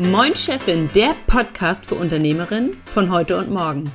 Moin 0.00 0.34
Chefin, 0.34 0.88
der 0.94 1.14
Podcast 1.26 1.84
für 1.84 1.94
Unternehmerinnen 1.94 2.78
von 2.94 3.10
heute 3.10 3.36
und 3.36 3.50
morgen. 3.50 3.92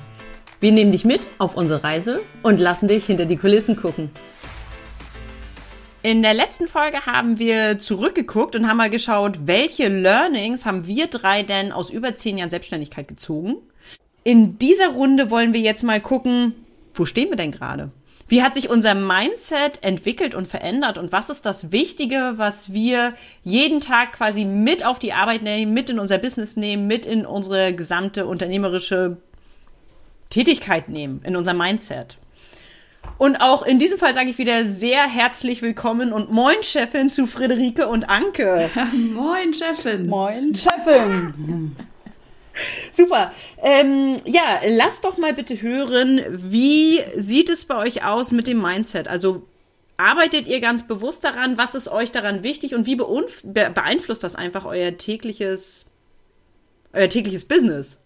Wir 0.60 0.72
nehmen 0.72 0.92
dich 0.92 1.04
mit 1.04 1.22
auf 1.40 1.58
unsere 1.58 1.84
Reise 1.84 2.22
und 2.44 2.60
lassen 2.60 2.88
dich 2.88 3.08
hinter 3.08 3.26
die 3.26 3.38
Kulissen 3.38 3.76
gucken. 3.76 4.12
In 6.04 6.22
der 6.22 6.36
letzten 6.36 6.68
Folge 6.68 7.08
haben 7.08 7.40
wir 7.40 7.80
zurückgeguckt 7.80 8.56
und 8.56 8.68
haben 8.68 8.78
mal 8.78 8.92
geschaut, 8.92 9.48
welche 9.48 9.88
Learnings 9.88 10.64
haben 10.64 10.86
wir 10.86 11.08
drei 11.08 11.42
denn 11.42 11.72
aus 11.72 11.90
über 11.90 12.14
zehn 12.14 12.38
Jahren 12.38 12.52
Selbstständigkeit 12.52 13.08
gezogen. 13.08 13.56
In 14.24 14.60
dieser 14.60 14.90
Runde 14.90 15.32
wollen 15.32 15.54
wir 15.54 15.62
jetzt 15.62 15.82
mal 15.82 16.00
gucken, 16.00 16.54
wo 16.94 17.06
stehen 17.06 17.32
wir 17.32 17.38
denn 17.38 17.52
gerade? 17.52 17.90
Wie 18.28 18.42
hat 18.42 18.56
sich 18.56 18.70
unser 18.70 18.96
Mindset 18.96 19.84
entwickelt 19.84 20.34
und 20.34 20.48
verändert 20.48 20.98
und 20.98 21.12
was 21.12 21.30
ist 21.30 21.46
das 21.46 21.72
Wichtige, 21.72 22.34
was 22.38 22.74
wir 22.74 23.14
jeden 23.44 23.82
Tag 23.82 24.14
quasi 24.14 24.46
mit 24.46 24.84
auf 24.84 24.98
die 24.98 25.14
Arbeit 25.14 25.44
nehmen, 25.44 25.74
mit 25.74 25.92
in 25.92 26.00
unser 26.00 26.18
Business 26.18 26.58
nehmen, 26.58 26.88
mit 26.88 27.06
in 27.06 27.26
unsere 27.26 27.74
gesamte 27.74 28.26
unternehmerische 28.26 29.18
Tätigkeit 30.32 30.90
nehmen, 30.90 31.22
in 31.24 31.36
unser 31.36 31.54
Mindset? 31.54 32.18
Und 33.20 33.38
auch 33.38 33.62
in 33.62 33.78
diesem 33.78 34.00
Fall 34.00 34.16
sage 34.16 34.32
ich 34.32 34.40
wieder 34.40 34.66
sehr 34.66 35.04
herzlich 35.04 35.62
willkommen 35.62 36.12
und 36.12 36.32
moin 36.32 36.64
Chefin 36.64 37.12
zu 37.12 37.28
Friederike 37.28 37.88
und 37.88 38.10
Anke. 38.10 38.72
moin 39.14 39.54
Chefin. 39.54 40.08
Moin 40.08 40.56
Chefin. 40.56 41.76
Super. 42.92 43.32
Ähm, 43.62 44.18
ja, 44.26 44.60
lasst 44.68 45.04
doch 45.04 45.18
mal 45.18 45.34
bitte 45.34 45.62
hören, 45.62 46.22
wie 46.30 47.02
sieht 47.16 47.50
es 47.50 47.66
bei 47.66 47.76
euch 47.78 48.04
aus 48.04 48.32
mit 48.32 48.48
dem 48.48 48.62
Mindset? 48.62 49.08
Also 49.08 49.48
arbeitet 49.98 50.48
ihr 50.48 50.60
ganz 50.60 50.88
bewusst 50.88 51.24
daran? 51.24 51.58
Was 51.58 51.76
ist 51.76 51.88
euch 51.88 52.12
daran 52.12 52.44
wichtig 52.44 52.76
und 52.76 52.86
wie 52.86 52.96
beeinflusst 52.96 54.24
das 54.24 54.36
einfach 54.36 54.66
euer 54.66 54.98
tägliches, 54.98 55.86
euer 56.94 57.10
tägliches 57.10 57.46
Business? 57.46 58.00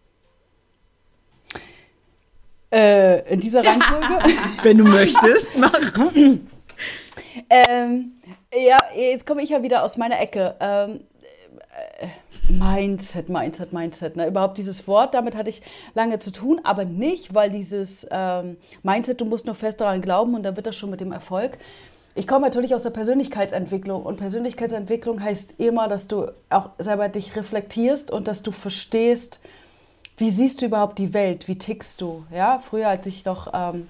Äh, 2.71 3.33
in 3.33 3.39
dieser 3.39 3.65
Reihenfolge? 3.65 4.31
Wenn 4.63 4.77
du 4.77 4.83
möchtest, 4.83 5.57
mach. 5.57 5.73
ähm, 7.49 8.11
ja, 8.53 8.77
jetzt 8.95 9.25
komme 9.25 9.41
ich 9.41 9.49
ja 9.49 9.63
wieder 9.63 9.83
aus 9.83 9.97
meiner 9.97 10.19
Ecke. 10.19 10.55
Ähm, 10.59 10.95
äh, 10.95 10.99
Mindset, 12.49 13.29
Mindset, 13.29 13.73
Mindset. 13.73 14.15
Ne? 14.15 14.27
Überhaupt 14.27 14.57
dieses 14.57 14.87
Wort, 14.87 15.13
damit 15.13 15.35
hatte 15.35 15.49
ich 15.49 15.61
lange 15.93 16.19
zu 16.19 16.31
tun, 16.31 16.59
aber 16.63 16.85
nicht, 16.85 17.35
weil 17.35 17.51
dieses 17.51 18.07
ähm, 18.09 18.57
Mindset, 18.83 19.21
du 19.21 19.25
musst 19.25 19.45
nur 19.45 19.55
fest 19.55 19.81
daran 19.81 20.01
glauben 20.01 20.35
und 20.35 20.43
dann 20.43 20.55
wird 20.55 20.67
das 20.67 20.75
schon 20.75 20.89
mit 20.89 21.01
dem 21.01 21.11
Erfolg. 21.11 21.57
Ich 22.15 22.27
komme 22.27 22.41
natürlich 22.41 22.73
aus 22.73 22.83
der 22.83 22.89
Persönlichkeitsentwicklung 22.89 24.03
und 24.03 24.17
Persönlichkeitsentwicklung 24.17 25.21
heißt 25.21 25.55
immer, 25.59 25.87
dass 25.87 26.07
du 26.07 26.31
auch 26.49 26.71
selber 26.79 27.07
dich 27.07 27.35
reflektierst 27.35 28.11
und 28.11 28.27
dass 28.27 28.43
du 28.43 28.51
verstehst, 28.51 29.39
wie 30.17 30.31
siehst 30.31 30.61
du 30.61 30.65
überhaupt 30.65 30.99
die 30.99 31.13
Welt, 31.13 31.47
wie 31.47 31.57
tickst 31.57 32.01
du. 32.01 32.25
Ja, 32.33 32.59
früher, 32.59 32.89
als 32.89 33.05
ich 33.05 33.23
noch 33.25 33.53
ähm, 33.53 33.87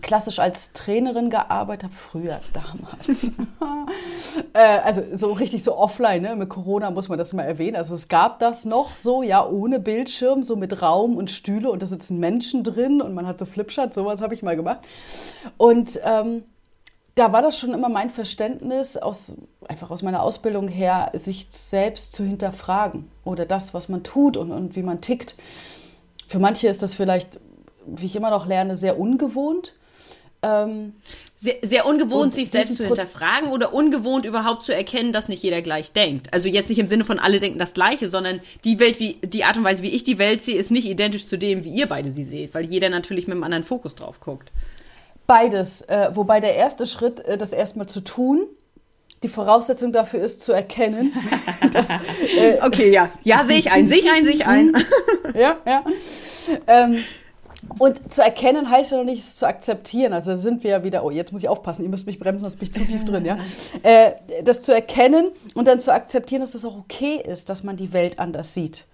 klassisch 0.00 0.38
als 0.38 0.72
Trainerin 0.72 1.28
gearbeitet 1.28 1.84
habe, 1.84 1.94
früher 1.94 2.40
damals. 2.52 3.32
äh, 4.54 4.58
also 4.58 5.02
so 5.12 5.32
richtig 5.32 5.62
so 5.62 5.76
offline, 5.76 6.22
ne? 6.22 6.34
mit 6.34 6.48
Corona 6.48 6.90
muss 6.90 7.08
man 7.08 7.18
das 7.18 7.32
mal 7.32 7.42
erwähnen. 7.42 7.76
Also 7.76 7.94
es 7.94 8.08
gab 8.08 8.38
das 8.38 8.64
noch 8.64 8.96
so, 8.96 9.22
ja, 9.22 9.46
ohne 9.46 9.78
Bildschirm, 9.78 10.42
so 10.42 10.56
mit 10.56 10.80
Raum 10.80 11.16
und 11.16 11.30
Stühle 11.30 11.70
und 11.70 11.82
da 11.82 11.86
sitzen 11.86 12.18
Menschen 12.18 12.64
drin 12.64 13.02
und 13.02 13.12
man 13.12 13.26
hat 13.26 13.38
so 13.38 13.44
Flipchart, 13.44 13.92
sowas 13.92 14.22
habe 14.22 14.34
ich 14.34 14.42
mal 14.42 14.56
gemacht. 14.56 14.80
Und 15.58 16.00
ähm, 16.04 16.44
da 17.14 17.32
war 17.32 17.42
das 17.42 17.58
schon 17.58 17.74
immer 17.74 17.90
mein 17.90 18.08
Verständnis, 18.08 18.96
aus, 18.96 19.34
einfach 19.68 19.90
aus 19.90 20.02
meiner 20.02 20.22
Ausbildung 20.22 20.68
her, 20.68 21.10
sich 21.14 21.46
selbst 21.50 22.14
zu 22.14 22.24
hinterfragen 22.24 23.10
oder 23.24 23.44
das, 23.44 23.74
was 23.74 23.88
man 23.88 24.02
tut 24.02 24.36
und, 24.36 24.50
und 24.50 24.76
wie 24.76 24.82
man 24.82 25.02
tickt. 25.02 25.36
Für 26.26 26.38
manche 26.38 26.68
ist 26.68 26.82
das 26.82 26.94
vielleicht, 26.94 27.38
wie 27.86 28.06
ich 28.06 28.16
immer 28.16 28.30
noch 28.30 28.46
lerne, 28.46 28.78
sehr 28.78 28.98
ungewohnt. 28.98 29.74
Ähm, 30.44 30.94
sehr, 31.36 31.56
sehr 31.62 31.86
ungewohnt, 31.86 32.34
sich 32.34 32.50
selbst 32.50 32.76
zu 32.76 32.84
hinterfragen 32.84 33.50
oder 33.50 33.72
ungewohnt 33.72 34.26
überhaupt 34.26 34.62
zu 34.62 34.74
erkennen, 34.74 35.12
dass 35.12 35.28
nicht 35.28 35.42
jeder 35.42 35.62
gleich 35.62 35.92
denkt. 35.92 36.32
Also 36.32 36.48
jetzt 36.48 36.68
nicht 36.68 36.78
im 36.78 36.88
Sinne 36.88 37.04
von 37.04 37.18
alle 37.18 37.40
denken 37.40 37.58
das 37.58 37.74
Gleiche, 37.74 38.08
sondern 38.08 38.40
die 38.64 38.78
Welt, 38.78 39.00
wie, 39.00 39.14
die 39.22 39.44
Art 39.44 39.56
und 39.56 39.64
Weise, 39.64 39.82
wie 39.82 39.90
ich 39.90 40.02
die 40.04 40.18
Welt 40.18 40.42
sehe, 40.42 40.56
ist 40.56 40.70
nicht 40.70 40.86
identisch 40.86 41.26
zu 41.26 41.38
dem, 41.38 41.64
wie 41.64 41.70
ihr 41.70 41.86
beide 41.86 42.12
sie 42.12 42.24
seht, 42.24 42.54
weil 42.54 42.64
jeder 42.64 42.90
natürlich 42.90 43.26
mit 43.26 43.34
einem 43.34 43.44
anderen 43.44 43.64
Fokus 43.64 43.94
drauf 43.94 44.20
guckt. 44.20 44.52
Beides. 45.26 45.82
Äh, 45.82 46.10
wobei 46.14 46.40
der 46.40 46.54
erste 46.56 46.86
Schritt, 46.86 47.20
äh, 47.20 47.38
das 47.38 47.52
erstmal 47.52 47.88
zu 47.88 48.00
tun, 48.00 48.46
die 49.22 49.28
Voraussetzung 49.28 49.92
dafür 49.92 50.20
ist 50.20 50.42
zu 50.42 50.52
erkennen. 50.52 51.12
dass, 51.72 51.88
äh, 52.36 52.58
okay, 52.64 52.92
ja. 52.92 53.10
Ja, 53.22 53.44
sehe 53.44 53.58
ich 53.58 53.70
ein, 53.70 53.88
sehe 53.88 53.98
ich 53.98 54.10
ein, 54.10 54.24
sehe 54.24 54.34
ich 54.34 54.46
ein. 54.46 54.72
ja, 55.34 55.56
ja. 55.66 55.84
Ähm, 56.66 57.04
und 57.78 58.12
zu 58.12 58.22
erkennen 58.22 58.70
heißt 58.70 58.92
ja 58.92 58.98
noch 58.98 59.04
nicht, 59.04 59.20
es 59.20 59.36
zu 59.36 59.46
akzeptieren. 59.46 60.12
Also 60.12 60.34
sind 60.36 60.64
wir 60.64 60.70
ja 60.70 60.84
wieder, 60.84 61.04
oh, 61.04 61.10
jetzt 61.10 61.32
muss 61.32 61.42
ich 61.42 61.48
aufpassen, 61.48 61.84
ihr 61.84 61.88
müsst 61.88 62.06
mich 62.06 62.18
bremsen, 62.18 62.40
sonst 62.40 62.56
bin 62.56 62.68
ich 62.68 62.74
zu 62.74 62.84
tief 62.84 63.04
drin, 63.04 63.24
ja. 63.24 63.38
Äh, 63.82 64.12
das 64.44 64.62
zu 64.62 64.72
erkennen 64.72 65.30
und 65.54 65.66
dann 65.66 65.80
zu 65.80 65.92
akzeptieren, 65.92 66.40
dass 66.40 66.54
es 66.54 66.64
auch 66.64 66.76
okay 66.76 67.20
ist, 67.24 67.48
dass 67.48 67.62
man 67.62 67.76
die 67.76 67.92
Welt 67.92 68.18
anders 68.18 68.54
sieht. 68.54 68.86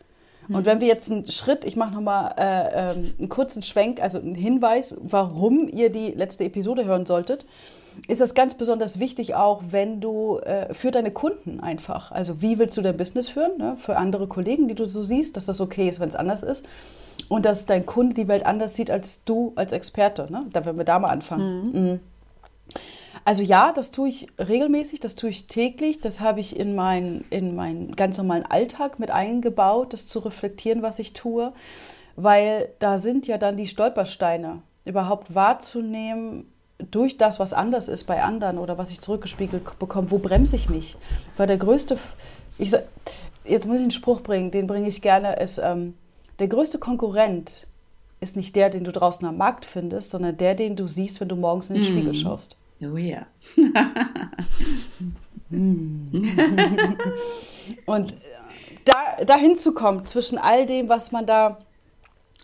Und 0.49 0.65
wenn 0.65 0.81
wir 0.81 0.89
jetzt 0.89 1.11
einen 1.13 1.31
Schritt, 1.31 1.67
ich 1.67 1.77
mache 1.77 1.93
nochmal 1.93 2.35
äh, 2.39 2.93
ähm, 2.93 3.15
einen 3.19 3.29
kurzen 3.29 3.61
Schwenk, 3.61 4.03
also 4.03 4.19
einen 4.19 4.35
Hinweis, 4.35 4.97
warum 5.01 5.69
ihr 5.69 5.91
die 5.91 6.09
letzte 6.13 6.45
Episode 6.45 6.87
hören 6.87 7.05
solltet, 7.05 7.45
ist 8.07 8.23
das 8.23 8.35
ganz 8.35 8.55
besonders 8.55 8.99
wichtig 8.99 9.35
auch, 9.35 9.63
wenn 9.71 10.01
du 10.01 10.39
äh, 10.39 10.73
für 10.73 10.91
deine 10.91 11.11
Kunden 11.11 11.61
einfach, 11.61 12.13
also 12.13 12.41
wie 12.41 12.59
willst 12.59 12.77
du 12.79 12.83
dein 12.83 12.97
Business 12.97 13.29
führen, 13.29 13.59
ne? 13.59 13.77
für 13.79 13.97
andere 13.97 14.27
Kollegen, 14.27 14.69
die 14.69 14.75
du 14.75 14.87
so 14.87 15.03
siehst, 15.03 15.37
dass 15.37 15.45
das 15.45 15.61
okay 15.61 15.89
ist, 15.89 16.01
wenn 16.01 16.09
es 16.09 16.17
anders 16.17 16.43
ist 16.43 16.65
und 17.29 17.45
dass 17.45 17.67
dein 17.67 17.87
Kunde 17.87 18.15
die 18.15 18.29
Welt 18.29 18.47
anders 18.47 18.75
sieht 18.75 18.91
als 18.91 19.25
du 19.25 19.53
als 19.57 19.73
Experte. 19.73 20.31
Ne? 20.31 20.47
Da 20.53 20.65
werden 20.65 20.79
wir 20.79 20.85
da 20.85 20.99
mal 20.99 21.09
anfangen. 21.09 21.73
Mhm. 21.73 21.81
Mhm. 21.81 22.01
Also 23.25 23.43
ja, 23.43 23.73
das 23.73 23.91
tue 23.91 24.09
ich 24.09 24.29
regelmäßig, 24.39 25.01
das 25.01 25.15
tue 25.15 25.31
ich 25.31 25.47
täglich, 25.49 26.01
das 26.01 26.21
habe 26.21 26.41
ich 26.41 26.59
in, 26.59 26.75
mein, 26.75 27.25
in 27.31 27.55
meinen 27.55 27.95
ganz 27.95 28.17
normalen 28.17 28.47
Alltag 28.47 28.99
mit 28.99 29.11
eingebaut, 29.11 29.93
das 29.93 30.07
zu 30.07 30.21
reflektieren, 30.21 30.83
was 30.83 30.99
ich 30.99 31.13
tue, 31.13 31.53
weil 32.17 32.71
da 32.79 32.97
sind 32.97 33.27
ja 33.27 33.37
dann 33.37 33.57
die 33.57 33.67
Stolpersteine, 33.67 34.63
überhaupt 34.85 35.35
wahrzunehmen, 35.35 36.51
durch 36.91 37.19
das, 37.19 37.41
was 37.41 37.53
anders 37.53 37.89
ist 37.89 38.05
bei 38.05 38.23
anderen 38.23 38.57
oder 38.57 38.79
was 38.79 38.91
ich 38.91 39.01
zurückgespiegelt 39.01 39.79
bekomme, 39.79 40.11
wo 40.11 40.19
bremse 40.19 40.57
ich 40.57 40.71
mich? 40.71 40.97
Weil 41.37 41.49
der 41.49 41.59
größte, 41.59 41.99
ich, 42.57 42.73
jetzt 43.45 43.67
muss 43.67 43.77
ich 43.77 43.83
einen 43.83 43.91
Spruch 43.91 44.23
bringen, 44.23 44.51
den 44.51 44.67
bringe 44.67 44.89
ich 44.89 45.03
gerne, 45.03 45.37
ist, 45.37 45.59
ähm, 45.59 45.95
der 46.39 46.49
größte 46.49 46.79
Konkurrent 46.79 47.67
ist 48.21 48.37
nicht 48.37 48.57
der, 48.57 48.71
den 48.71 48.85
du 48.85 48.93
draußen 48.93 49.27
am 49.27 49.37
Markt 49.37 49.65
findest, 49.65 50.11
sondern 50.11 50.37
der, 50.37 50.55
den 50.55 50.77
du 50.77 50.87
siehst, 50.87 51.21
wenn 51.21 51.29
du 51.29 51.37
morgens 51.37 51.71
in 51.71 51.75
den 51.77 51.83
mm. 51.83 51.87
Spiegel 51.87 52.15
schaust. 52.15 52.57
Oh 52.81 52.97
ja. 52.97 53.27
Und 57.87 58.15
da, 58.85 59.25
dahin 59.25 59.57
zu 59.57 59.73
kommen, 59.75 60.07
zwischen 60.07 60.39
all 60.39 60.67
dem, 60.67 60.89
was 60.89 61.13
man 61.13 61.27
da 61.27 61.59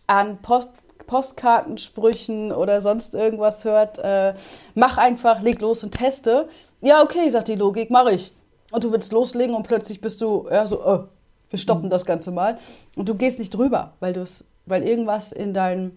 an 0.07 0.39
Post, 0.39 0.71
Postkartensprüchen 1.07 2.51
oder 2.53 2.81
sonst 2.81 3.15
irgendwas 3.15 3.65
hört, 3.65 3.99
äh, 3.99 4.35
mach 4.75 4.97
einfach, 4.97 5.43
leg 5.43 5.61
los 5.61 5.83
und 5.85 5.93
teste. 5.93 6.49
Ja, 6.81 7.03
okay, 7.03 7.29
sagt 7.29 7.49
die 7.49 7.57
Logik, 7.57 7.91
mache 7.91 8.13
ich. 8.13 8.33
Und 8.71 8.85
du 8.85 8.93
willst 8.93 9.13
loslegen 9.13 9.55
und 9.55 9.67
plötzlich 9.67 10.01
bist 10.01 10.21
du, 10.21 10.49
ja, 10.51 10.67
so, 10.67 10.85
oh, 10.85 11.05
wir 11.55 11.59
stoppen 11.59 11.87
mhm. 11.87 11.91
das 11.91 12.05
Ganze 12.05 12.31
mal. 12.31 12.59
Und 12.97 13.09
du 13.09 13.15
gehst 13.15 13.39
nicht 13.39 13.51
drüber, 13.51 13.95
weil, 14.01 14.23
weil 14.67 14.83
irgendwas 14.83 15.33
in, 15.33 15.55
dein, 15.55 15.93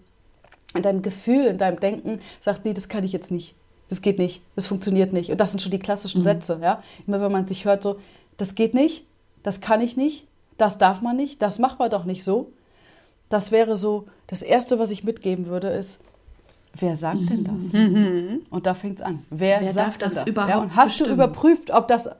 in 0.74 0.82
deinem 0.82 1.02
Gefühl, 1.02 1.46
in 1.46 1.58
deinem 1.58 1.80
Denken 1.80 2.20
sagt, 2.40 2.64
nee, 2.64 2.72
das 2.72 2.88
kann 2.88 3.04
ich 3.04 3.12
jetzt 3.12 3.30
nicht 3.30 3.54
das 3.88 4.02
geht 4.02 4.18
nicht, 4.18 4.42
das 4.54 4.66
funktioniert 4.66 5.12
nicht. 5.12 5.30
Und 5.30 5.40
das 5.40 5.50
sind 5.50 5.60
schon 5.60 5.70
die 5.70 5.78
klassischen 5.78 6.20
mhm. 6.20 6.24
Sätze, 6.24 6.58
ja. 6.62 6.82
Immer 7.06 7.20
wenn 7.20 7.32
man 7.32 7.46
sich 7.46 7.64
hört, 7.64 7.82
so, 7.82 7.98
das 8.36 8.54
geht 8.54 8.74
nicht, 8.74 9.06
das 9.42 9.60
kann 9.60 9.80
ich 9.80 9.96
nicht, 9.96 10.26
das 10.58 10.78
darf 10.78 11.00
man 11.00 11.16
nicht, 11.16 11.42
das 11.42 11.58
macht 11.58 11.78
man 11.78 11.90
doch 11.90 12.04
nicht 12.04 12.22
so. 12.22 12.52
Das 13.28 13.50
wäre 13.50 13.76
so, 13.76 14.06
das 14.26 14.42
Erste, 14.42 14.78
was 14.78 14.90
ich 14.90 15.04
mitgeben 15.04 15.46
würde, 15.46 15.68
ist, 15.68 16.02
wer 16.74 16.96
sagt 16.96 17.20
mhm. 17.20 17.26
denn 17.26 17.44
das? 17.44 17.72
Mhm. 17.72 18.42
Und 18.50 18.66
da 18.66 18.74
fängt 18.74 19.00
es 19.00 19.06
an. 19.06 19.24
Wer, 19.30 19.60
wer 19.60 19.72
sagt 19.72 20.02
das, 20.02 20.16
das, 20.16 20.26
überhaupt? 20.26 20.50
Ja, 20.50 20.58
und 20.58 20.76
hast 20.76 20.90
bestimmen? 20.90 21.08
du 21.08 21.14
überprüft, 21.14 21.70
ob 21.70 21.88
das, 21.88 22.10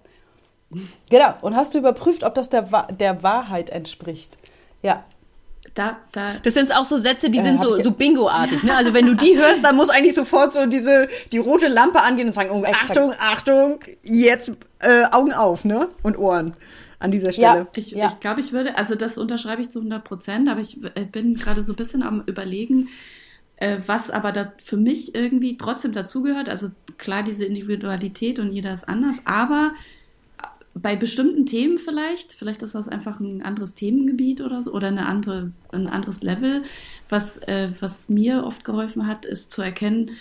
genau, 1.10 1.34
und 1.42 1.56
hast 1.56 1.74
du 1.74 1.78
überprüft, 1.78 2.24
ob 2.24 2.34
das 2.34 2.50
der, 2.50 2.86
der 2.90 3.22
Wahrheit 3.22 3.70
entspricht? 3.70 4.36
Ja, 4.82 5.04
da, 5.74 5.98
da. 6.12 6.34
Das 6.42 6.54
sind 6.54 6.74
auch 6.76 6.84
so 6.84 6.98
Sätze, 6.98 7.30
die 7.30 7.38
äh, 7.38 7.42
sind 7.42 7.60
so, 7.60 7.80
so 7.80 7.90
Bingo-artig. 7.92 8.62
Ne? 8.64 8.74
Also 8.74 8.94
wenn 8.94 9.06
du 9.06 9.14
die 9.14 9.36
hörst, 9.36 9.64
dann 9.64 9.76
muss 9.76 9.90
eigentlich 9.90 10.14
sofort 10.14 10.52
so 10.52 10.66
diese 10.66 11.08
die 11.32 11.38
rote 11.38 11.68
Lampe 11.68 12.02
angehen 12.02 12.26
und 12.26 12.32
sagen, 12.32 12.50
oh, 12.50 12.64
Achtung, 12.64 13.14
Achtung, 13.18 13.80
jetzt 14.02 14.52
äh, 14.80 15.04
Augen 15.10 15.32
auf, 15.32 15.64
ne? 15.64 15.88
Und 16.02 16.18
Ohren 16.18 16.54
an 16.98 17.10
dieser 17.10 17.32
Stelle. 17.32 17.46
Ja, 17.46 17.66
ich, 17.74 17.90
ja. 17.92 18.06
ich 18.08 18.20
glaube, 18.20 18.40
ich 18.40 18.52
würde, 18.52 18.76
also 18.76 18.94
das 18.94 19.18
unterschreibe 19.18 19.62
ich 19.62 19.70
zu 19.70 19.78
100 19.78 20.02
Prozent, 20.02 20.48
aber 20.48 20.60
ich 20.60 20.82
äh, 20.96 21.04
bin 21.04 21.34
gerade 21.34 21.62
so 21.62 21.72
ein 21.72 21.76
bisschen 21.76 22.02
am 22.02 22.22
überlegen, 22.26 22.88
äh, 23.56 23.78
was 23.86 24.10
aber 24.10 24.32
da 24.32 24.52
für 24.58 24.76
mich 24.76 25.14
irgendwie 25.14 25.56
trotzdem 25.58 25.92
dazugehört. 25.92 26.48
Also 26.48 26.68
klar, 26.96 27.22
diese 27.22 27.44
Individualität 27.44 28.38
und 28.38 28.52
jeder 28.52 28.72
ist 28.72 28.88
anders, 28.88 29.22
aber 29.26 29.72
bei 30.80 30.96
bestimmten 30.96 31.46
Themen 31.46 31.78
vielleicht, 31.78 32.32
vielleicht 32.32 32.62
ist 32.62 32.75
das 32.75 32.88
einfach 32.88 33.20
ein 33.20 33.42
anderes 33.42 33.75
Themengebiet 33.75 34.40
oder 34.40 34.62
so, 34.62 34.72
oder 34.72 34.88
eine 34.88 35.06
andere, 35.06 35.52
ein 35.72 35.86
anderes 35.86 36.22
Level. 36.22 36.62
Was, 37.08 37.38
äh, 37.38 37.70
was 37.80 38.08
mir 38.08 38.44
oft 38.44 38.64
geholfen 38.64 39.06
hat, 39.06 39.25
ist 39.25 39.52
zu 39.52 39.62
erkennen, 39.62 40.12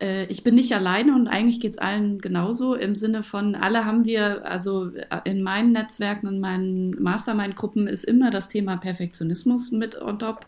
äh, 0.00 0.26
ich 0.26 0.42
bin 0.42 0.54
nicht 0.54 0.74
alleine 0.74 1.14
und 1.14 1.28
eigentlich 1.28 1.60
geht 1.60 1.72
es 1.72 1.78
allen 1.78 2.20
genauso 2.20 2.74
im 2.74 2.94
Sinne 2.94 3.22
von, 3.22 3.54
alle 3.54 3.84
haben 3.84 4.04
wir, 4.04 4.44
also 4.44 4.90
äh, 4.94 5.20
in 5.24 5.42
meinen 5.42 5.72
Netzwerken, 5.72 6.26
in 6.26 6.40
meinen 6.40 7.00
Mastermind-Gruppen 7.02 7.86
ist 7.86 8.04
immer 8.04 8.30
das 8.30 8.48
Thema 8.48 8.76
Perfektionismus 8.76 9.70
mit 9.72 10.00
on 10.00 10.18
top. 10.18 10.46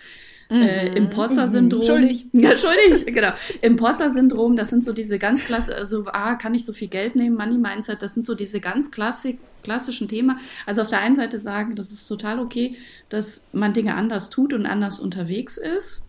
Mhm. 0.53 0.63
Äh, 0.63 0.87
Imposter-Syndrom. 0.97 1.81
Mhm. 1.83 1.87
Schuldig. 1.87 2.27
Ja, 2.33 2.57
schuldig, 2.57 3.07
genau. 3.07 3.33
Imposter-Syndrom, 3.61 4.57
das 4.57 4.71
sind 4.71 4.85
so 4.85 4.93
diese 4.93 5.19
ganz 5.19 5.45
klasse, 5.45 5.75
also, 5.75 6.05
ah, 6.07 6.35
kann 6.35 6.55
ich 6.55 6.65
so 6.65 6.73
viel 6.73 6.89
Geld 6.89 7.17
nehmen, 7.17 7.37
Money-Mindset, 7.37 8.03
das 8.03 8.15
sind 8.15 8.25
so 8.25 8.35
diese 8.35 8.61
ganz 8.61 8.91
klassik, 8.91 9.39
klassischen 9.63 10.09
Themen. 10.09 10.39
Also 10.67 10.83
auf 10.83 10.91
der 10.91 11.01
einen 11.01 11.17
Seite 11.17 11.39
sagen, 11.39 11.77
das 11.77 11.91
ist 11.91 12.07
total 12.07 12.39
okay, 12.41 12.77
dass 13.09 13.47
man 13.53 13.73
Dinge 13.73 13.95
anders 13.95 14.29
tut 14.29 14.53
und 14.53 14.67
anders 14.67 15.01
unterwegs 15.01 15.57
ist. 15.57 16.09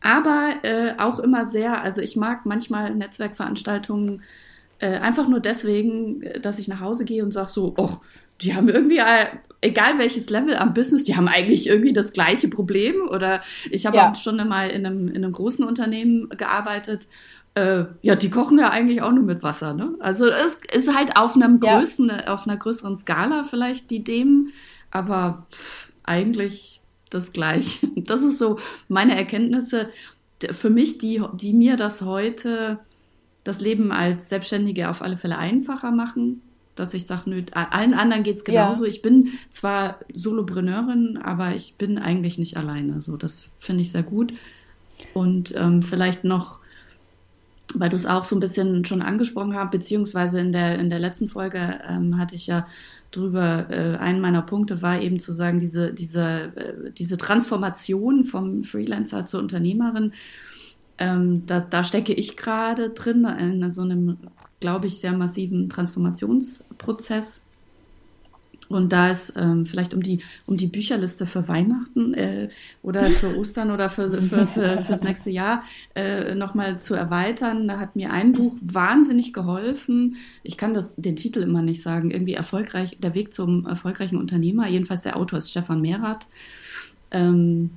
Aber 0.00 0.54
äh, 0.62 0.94
auch 0.98 1.18
immer 1.18 1.44
sehr, 1.44 1.82
also 1.82 2.00
ich 2.00 2.16
mag 2.16 2.46
manchmal 2.46 2.94
Netzwerkveranstaltungen 2.94 4.22
äh, 4.78 4.96
einfach 4.96 5.28
nur 5.28 5.40
deswegen, 5.40 6.24
dass 6.40 6.58
ich 6.58 6.68
nach 6.68 6.80
Hause 6.80 7.04
gehe 7.04 7.22
und 7.22 7.32
sage 7.32 7.50
so, 7.50 7.74
oh, 7.76 7.98
die 8.42 8.54
haben 8.54 8.68
irgendwie, 8.68 8.98
äh, 8.98 9.26
egal 9.60 9.98
welches 9.98 10.30
Level 10.30 10.56
am 10.56 10.74
Business, 10.74 11.04
die 11.04 11.16
haben 11.16 11.28
eigentlich 11.28 11.66
irgendwie 11.66 11.92
das 11.92 12.12
gleiche 12.12 12.48
Problem. 12.48 13.02
Oder 13.08 13.40
ich 13.70 13.86
habe 13.86 13.96
ja. 13.96 14.10
auch 14.10 14.16
schon 14.16 14.36
mal 14.48 14.68
in 14.68 14.86
einem, 14.86 15.08
in 15.08 15.16
einem 15.16 15.32
großen 15.32 15.64
Unternehmen 15.64 16.28
gearbeitet. 16.30 17.08
Äh, 17.54 17.84
ja, 18.02 18.14
die 18.14 18.30
kochen 18.30 18.58
ja 18.58 18.70
eigentlich 18.70 19.02
auch 19.02 19.12
nur 19.12 19.24
mit 19.24 19.42
Wasser. 19.42 19.74
Ne? 19.74 19.94
Also 20.00 20.26
es 20.26 20.60
ist 20.72 20.96
halt 20.96 21.16
auf 21.16 21.34
einem 21.34 21.60
größeren, 21.60 22.08
ja. 22.08 22.32
auf 22.32 22.46
einer 22.46 22.56
größeren 22.56 22.96
Skala 22.96 23.44
vielleicht 23.44 23.90
die 23.90 24.04
Themen, 24.04 24.52
aber 24.90 25.46
pff, 25.52 25.92
eigentlich 26.04 26.80
das 27.10 27.32
gleiche. 27.32 27.88
Das 27.96 28.22
ist 28.22 28.38
so 28.38 28.58
meine 28.88 29.16
Erkenntnisse 29.16 29.90
für 30.50 30.70
mich, 30.70 30.98
die, 30.98 31.22
die 31.34 31.52
mir 31.52 31.76
das 31.76 32.02
heute, 32.02 32.78
das 33.44 33.60
Leben 33.60 33.92
als 33.92 34.28
Selbstständige 34.28 34.88
auf 34.88 35.02
alle 35.02 35.16
Fälle 35.16 35.36
einfacher 35.36 35.90
machen. 35.90 36.42
Dass 36.74 36.94
ich 36.94 37.06
sage, 37.06 37.28
nö, 37.28 37.42
allen 37.52 37.94
anderen 37.94 38.22
geht 38.22 38.36
es 38.36 38.44
genauso. 38.44 38.84
Ja. 38.84 38.90
Ich 38.90 39.02
bin 39.02 39.28
zwar 39.50 39.98
Solopreneurin, 40.12 41.18
aber 41.18 41.54
ich 41.54 41.74
bin 41.76 41.98
eigentlich 41.98 42.38
nicht 42.38 42.56
alleine. 42.56 43.00
So, 43.00 43.16
das 43.16 43.48
finde 43.58 43.82
ich 43.82 43.90
sehr 43.90 44.02
gut. 44.02 44.32
Und 45.14 45.54
ähm, 45.56 45.82
vielleicht 45.82 46.24
noch, 46.24 46.60
weil 47.74 47.90
du 47.90 47.96
es 47.96 48.06
auch 48.06 48.24
so 48.24 48.36
ein 48.36 48.40
bisschen 48.40 48.84
schon 48.84 49.02
angesprochen 49.02 49.54
hast, 49.54 49.70
beziehungsweise 49.70 50.40
in 50.40 50.52
der, 50.52 50.78
in 50.78 50.90
der 50.90 50.98
letzten 50.98 51.28
Folge 51.28 51.80
ähm, 51.88 52.18
hatte 52.18 52.34
ich 52.34 52.46
ja 52.46 52.66
drüber. 53.10 53.66
Äh, 53.70 53.96
ein 53.98 54.20
meiner 54.20 54.42
Punkte 54.42 54.82
war 54.82 55.00
eben 55.00 55.18
zu 55.18 55.32
sagen, 55.32 55.60
diese, 55.60 55.92
diese, 55.92 56.52
äh, 56.56 56.92
diese 56.96 57.16
Transformation 57.16 58.24
vom 58.24 58.62
Freelancer 58.62 59.24
zur 59.24 59.40
Unternehmerin, 59.40 60.12
ähm, 60.98 61.44
da, 61.46 61.60
da 61.60 61.82
stecke 61.82 62.12
ich 62.12 62.36
gerade 62.36 62.90
drin 62.90 63.24
in 63.24 63.70
so 63.70 63.82
einem, 63.82 64.18
glaube 64.60 64.86
ich, 64.86 64.98
sehr 64.98 65.12
massiven 65.12 65.68
Transformationsprozess. 65.68 67.42
Und 68.70 68.92
da 68.92 69.10
ist 69.10 69.32
ähm, 69.36 69.66
vielleicht 69.66 69.94
um 69.94 70.02
die, 70.02 70.20
um 70.46 70.56
die 70.56 70.68
Bücherliste 70.68 71.26
für 71.26 71.48
Weihnachten 71.48 72.14
äh, 72.14 72.50
oder 72.82 73.04
für 73.06 73.36
Ostern 73.38 73.72
oder 73.72 73.90
für, 73.90 74.08
für, 74.08 74.46
für, 74.46 74.78
fürs 74.78 75.02
nächste 75.02 75.30
Jahr 75.30 75.64
äh, 75.96 76.36
nochmal 76.36 76.78
zu 76.78 76.94
erweitern. 76.94 77.66
Da 77.66 77.80
hat 77.80 77.96
mir 77.96 78.12
ein 78.12 78.32
Buch 78.32 78.56
wahnsinnig 78.60 79.32
geholfen. 79.32 80.16
Ich 80.44 80.56
kann 80.56 80.72
das, 80.72 80.94
den 80.94 81.16
Titel 81.16 81.40
immer 81.40 81.62
nicht 81.62 81.82
sagen. 81.82 82.12
Irgendwie 82.12 82.34
erfolgreich, 82.34 82.96
der 83.00 83.16
Weg 83.16 83.32
zum 83.32 83.66
erfolgreichen 83.66 84.16
Unternehmer. 84.16 84.68
Jedenfalls 84.68 85.02
der 85.02 85.16
Autor 85.16 85.38
ist 85.40 85.50
Stefan 85.50 85.80
Mehrath. 85.80 86.28
Ähm, 87.10 87.70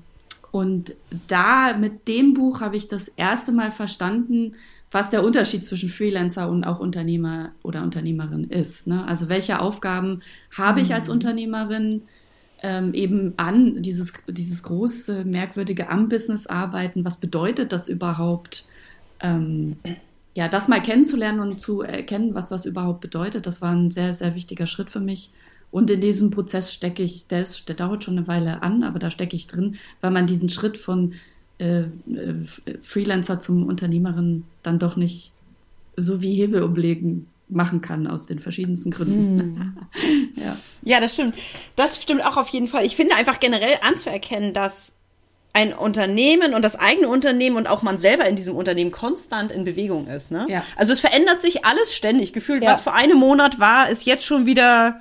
und 0.52 0.94
da 1.28 1.76
mit 1.76 2.08
dem 2.08 2.36
Buch 2.36 2.62
habe 2.62 2.76
ich 2.76 2.88
das 2.88 3.08
erste 3.08 3.52
Mal 3.52 3.72
verstanden, 3.72 4.52
was 4.94 5.10
der 5.10 5.24
Unterschied 5.24 5.66
zwischen 5.66 5.90
Freelancer 5.90 6.48
und 6.48 6.64
auch 6.64 6.80
Unternehmer 6.80 7.52
oder 7.64 7.82
Unternehmerin 7.82 8.44
ist. 8.44 8.88
Ne? 8.88 9.06
Also 9.08 9.28
welche 9.28 9.60
Aufgaben 9.60 10.22
habe 10.56 10.82
ich 10.82 10.94
als 10.94 11.08
mhm. 11.08 11.14
Unternehmerin 11.16 12.02
ähm, 12.62 12.94
eben 12.94 13.34
an 13.38 13.82
dieses, 13.82 14.14
dieses 14.28 14.62
große, 14.62 15.26
merkwürdige 15.26 15.90
Am-Business 15.90 16.46
arbeiten? 16.46 17.04
Was 17.04 17.20
bedeutet 17.20 17.72
das 17.72 17.90
überhaupt? 17.90 18.66
Ähm, 19.20 19.78
ja, 20.36 20.48
das 20.48 20.68
mal 20.68 20.82
kennenzulernen 20.82 21.40
und 21.40 21.60
zu 21.60 21.82
erkennen, 21.82 22.36
was 22.36 22.50
das 22.50 22.66
überhaupt 22.66 23.02
bedeutet, 23.02 23.48
das 23.48 23.62
war 23.62 23.72
ein 23.72 23.90
sehr, 23.90 24.14
sehr 24.14 24.36
wichtiger 24.36 24.68
Schritt 24.68 24.92
für 24.92 25.00
mich. 25.00 25.32
Und 25.72 25.90
in 25.90 26.02
diesem 26.02 26.30
Prozess 26.30 26.72
stecke 26.72 27.02
ich, 27.02 27.28
der, 27.28 27.42
ist, 27.42 27.68
der 27.68 27.76
dauert 27.76 28.04
schon 28.04 28.18
eine 28.18 28.28
Weile 28.28 28.62
an, 28.62 28.84
aber 28.84 29.00
da 29.00 29.10
stecke 29.10 29.36
ich 29.36 29.48
drin, 29.48 29.76
weil 30.02 30.12
man 30.12 30.28
diesen 30.28 30.50
Schritt 30.50 30.78
von 30.78 31.14
äh, 31.60 31.82
äh, 31.82 31.88
Freelancer 32.82 33.40
zum 33.40 33.66
Unternehmerin 33.66 34.46
dann 34.64 34.80
doch 34.80 34.96
nicht 34.96 35.34
so 35.96 36.22
wie 36.22 36.34
Hebel 36.36 36.64
umlegen 36.64 37.28
machen 37.50 37.82
kann 37.82 38.08
aus 38.08 38.26
den 38.26 38.40
verschiedensten 38.40 38.92
Gründen. 38.92 39.78
Hm. 39.94 40.34
ja. 40.36 40.58
ja, 40.82 41.00
das 41.00 41.14
stimmt. 41.14 41.36
Das 41.76 42.02
stimmt 42.02 42.26
auch 42.26 42.38
auf 42.38 42.50
jeden 42.50 42.68
Fall. 42.68 42.86
Ich 42.86 42.96
finde 42.96 43.16
einfach 43.16 43.40
generell 43.40 43.78
anzuerkennen, 43.82 44.54
dass 44.54 44.94
ein 45.54 45.72
Unternehmen 45.72 46.56
und 46.56 46.64
das 46.64 46.80
eigene 46.80 47.08
Unternehmen 47.08 47.58
und 47.58 47.68
auch 47.68 47.84
man 47.84 48.00
selber 48.00 48.26
in 48.26 48.36
diesem 48.36 48.56
Unternehmen 48.56 48.90
konstant 48.90 49.52
in 49.52 49.64
Bewegung 49.64 50.08
ist. 50.08 50.32
Ne? 50.32 50.48
Ja. 50.50 50.66
Also 50.76 50.94
es 50.94 51.00
verändert 51.00 51.42
sich 51.42 51.64
alles 51.64 51.96
ständig. 51.96 52.34
Gefühlt, 52.34 52.64
ja. 52.64 52.72
was 52.72 52.82
vor 52.82 52.96
einem 52.96 53.20
Monat 53.20 53.60
war, 53.60 53.88
ist 53.90 54.06
jetzt 54.06 54.26
schon 54.26 54.48
wieder 54.48 54.98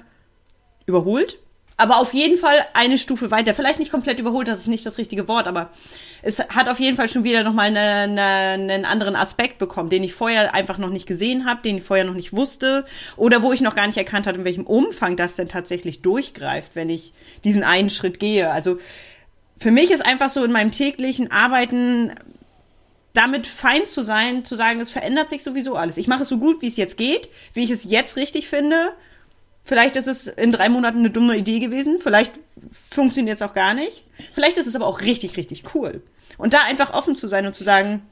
überholt. 0.84 1.38
Aber 1.82 1.98
auf 1.98 2.14
jeden 2.14 2.38
Fall 2.38 2.64
eine 2.74 2.96
Stufe 2.96 3.32
weiter. 3.32 3.56
Vielleicht 3.56 3.80
nicht 3.80 3.90
komplett 3.90 4.20
überholt, 4.20 4.46
das 4.46 4.60
ist 4.60 4.66
nicht 4.68 4.86
das 4.86 4.98
richtige 4.98 5.26
Wort, 5.26 5.48
aber 5.48 5.70
es 6.22 6.38
hat 6.38 6.68
auf 6.68 6.78
jeden 6.78 6.96
Fall 6.96 7.08
schon 7.08 7.24
wieder 7.24 7.42
nochmal 7.42 7.76
eine, 7.76 7.80
eine, 7.80 8.22
einen 8.72 8.84
anderen 8.84 9.16
Aspekt 9.16 9.58
bekommen, 9.58 9.90
den 9.90 10.04
ich 10.04 10.14
vorher 10.14 10.54
einfach 10.54 10.78
noch 10.78 10.90
nicht 10.90 11.08
gesehen 11.08 11.44
habe, 11.44 11.60
den 11.62 11.78
ich 11.78 11.82
vorher 11.82 12.04
noch 12.04 12.14
nicht 12.14 12.32
wusste 12.32 12.84
oder 13.16 13.42
wo 13.42 13.52
ich 13.52 13.62
noch 13.62 13.74
gar 13.74 13.88
nicht 13.88 13.96
erkannt 13.96 14.28
hatte, 14.28 14.38
in 14.38 14.44
welchem 14.44 14.64
Umfang 14.64 15.16
das 15.16 15.34
denn 15.34 15.48
tatsächlich 15.48 16.02
durchgreift, 16.02 16.76
wenn 16.76 16.88
ich 16.88 17.14
diesen 17.42 17.64
einen 17.64 17.90
Schritt 17.90 18.20
gehe. 18.20 18.52
Also 18.52 18.78
für 19.58 19.72
mich 19.72 19.90
ist 19.90 20.06
einfach 20.06 20.30
so 20.30 20.44
in 20.44 20.52
meinem 20.52 20.70
täglichen 20.70 21.32
Arbeiten 21.32 22.12
damit 23.12 23.48
fein 23.48 23.86
zu 23.86 24.02
sein, 24.02 24.44
zu 24.44 24.54
sagen, 24.54 24.80
es 24.80 24.92
verändert 24.92 25.30
sich 25.30 25.42
sowieso 25.42 25.74
alles. 25.74 25.96
Ich 25.96 26.06
mache 26.06 26.22
es 26.22 26.28
so 26.28 26.38
gut, 26.38 26.62
wie 26.62 26.68
es 26.68 26.76
jetzt 26.76 26.96
geht, 26.96 27.28
wie 27.54 27.64
ich 27.64 27.70
es 27.70 27.82
jetzt 27.82 28.14
richtig 28.14 28.46
finde. 28.46 28.92
Vielleicht 29.64 29.96
ist 29.96 30.08
es 30.08 30.26
in 30.26 30.52
drei 30.52 30.68
Monaten 30.68 30.98
eine 30.98 31.10
dumme 31.10 31.36
Idee 31.36 31.60
gewesen. 31.60 31.98
Vielleicht 32.00 32.32
funktioniert 32.72 33.40
es 33.40 33.42
auch 33.42 33.54
gar 33.54 33.74
nicht. 33.74 34.04
Vielleicht 34.32 34.58
ist 34.58 34.66
es 34.66 34.74
aber 34.74 34.86
auch 34.86 35.00
richtig, 35.02 35.36
richtig 35.36 35.74
cool. 35.74 36.02
Und 36.38 36.54
da 36.54 36.62
einfach 36.64 36.92
offen 36.94 37.14
zu 37.14 37.28
sein 37.28 37.46
und 37.46 37.54
zu 37.54 37.62
sagen, 37.62 38.02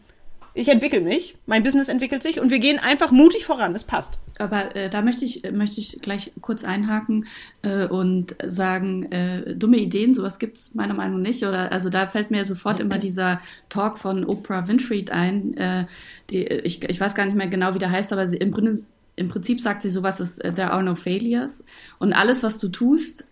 ich 0.52 0.68
entwickle 0.68 1.00
mich, 1.00 1.36
mein 1.46 1.62
Business 1.62 1.88
entwickelt 1.88 2.22
sich 2.22 2.40
und 2.40 2.50
wir 2.50 2.58
gehen 2.58 2.78
einfach 2.78 3.12
mutig 3.12 3.46
voran. 3.46 3.74
Es 3.74 3.84
passt. 3.84 4.18
Aber 4.38 4.74
äh, 4.74 4.90
da 4.90 5.00
möchte 5.00 5.24
ich, 5.24 5.42
möchte 5.52 5.80
ich 5.80 6.00
gleich 6.02 6.32
kurz 6.40 6.64
einhaken 6.64 7.26
äh, 7.62 7.86
und 7.86 8.34
sagen, 8.44 9.10
äh, 9.12 9.54
dumme 9.54 9.76
Ideen, 9.76 10.12
sowas 10.12 10.38
gibt 10.38 10.56
es 10.56 10.74
meiner 10.74 10.94
Meinung 10.94 11.22
nach 11.22 11.28
nicht. 11.28 11.44
Oder 11.44 11.72
also 11.72 11.88
da 11.88 12.06
fällt 12.08 12.30
mir 12.30 12.44
sofort 12.44 12.80
immer 12.80 12.98
dieser 12.98 13.40
Talk 13.68 13.98
von 13.98 14.24
Oprah 14.24 14.66
Winfrey 14.66 15.04
ein. 15.10 15.56
Äh, 15.56 15.86
die, 16.30 16.44
ich, 16.44 16.82
ich 16.88 17.00
weiß 17.00 17.14
gar 17.14 17.26
nicht 17.26 17.36
mehr 17.36 17.48
genau, 17.48 17.74
wie 17.74 17.78
der 17.78 17.90
heißt, 17.90 18.12
aber 18.12 18.26
sie, 18.26 18.38
im, 18.38 18.50
Grunde, 18.50 18.76
im 19.16 19.28
Prinzip 19.28 19.60
sagt 19.60 19.82
sie 19.82 19.90
sowas, 19.90 20.20
ist, 20.20 20.38
äh, 20.44 20.52
there 20.52 20.70
are 20.70 20.82
no 20.82 20.94
failures. 20.94 21.64
Und 21.98 22.12
alles, 22.12 22.42
was 22.42 22.58
du 22.58 22.68
tust, 22.68 23.26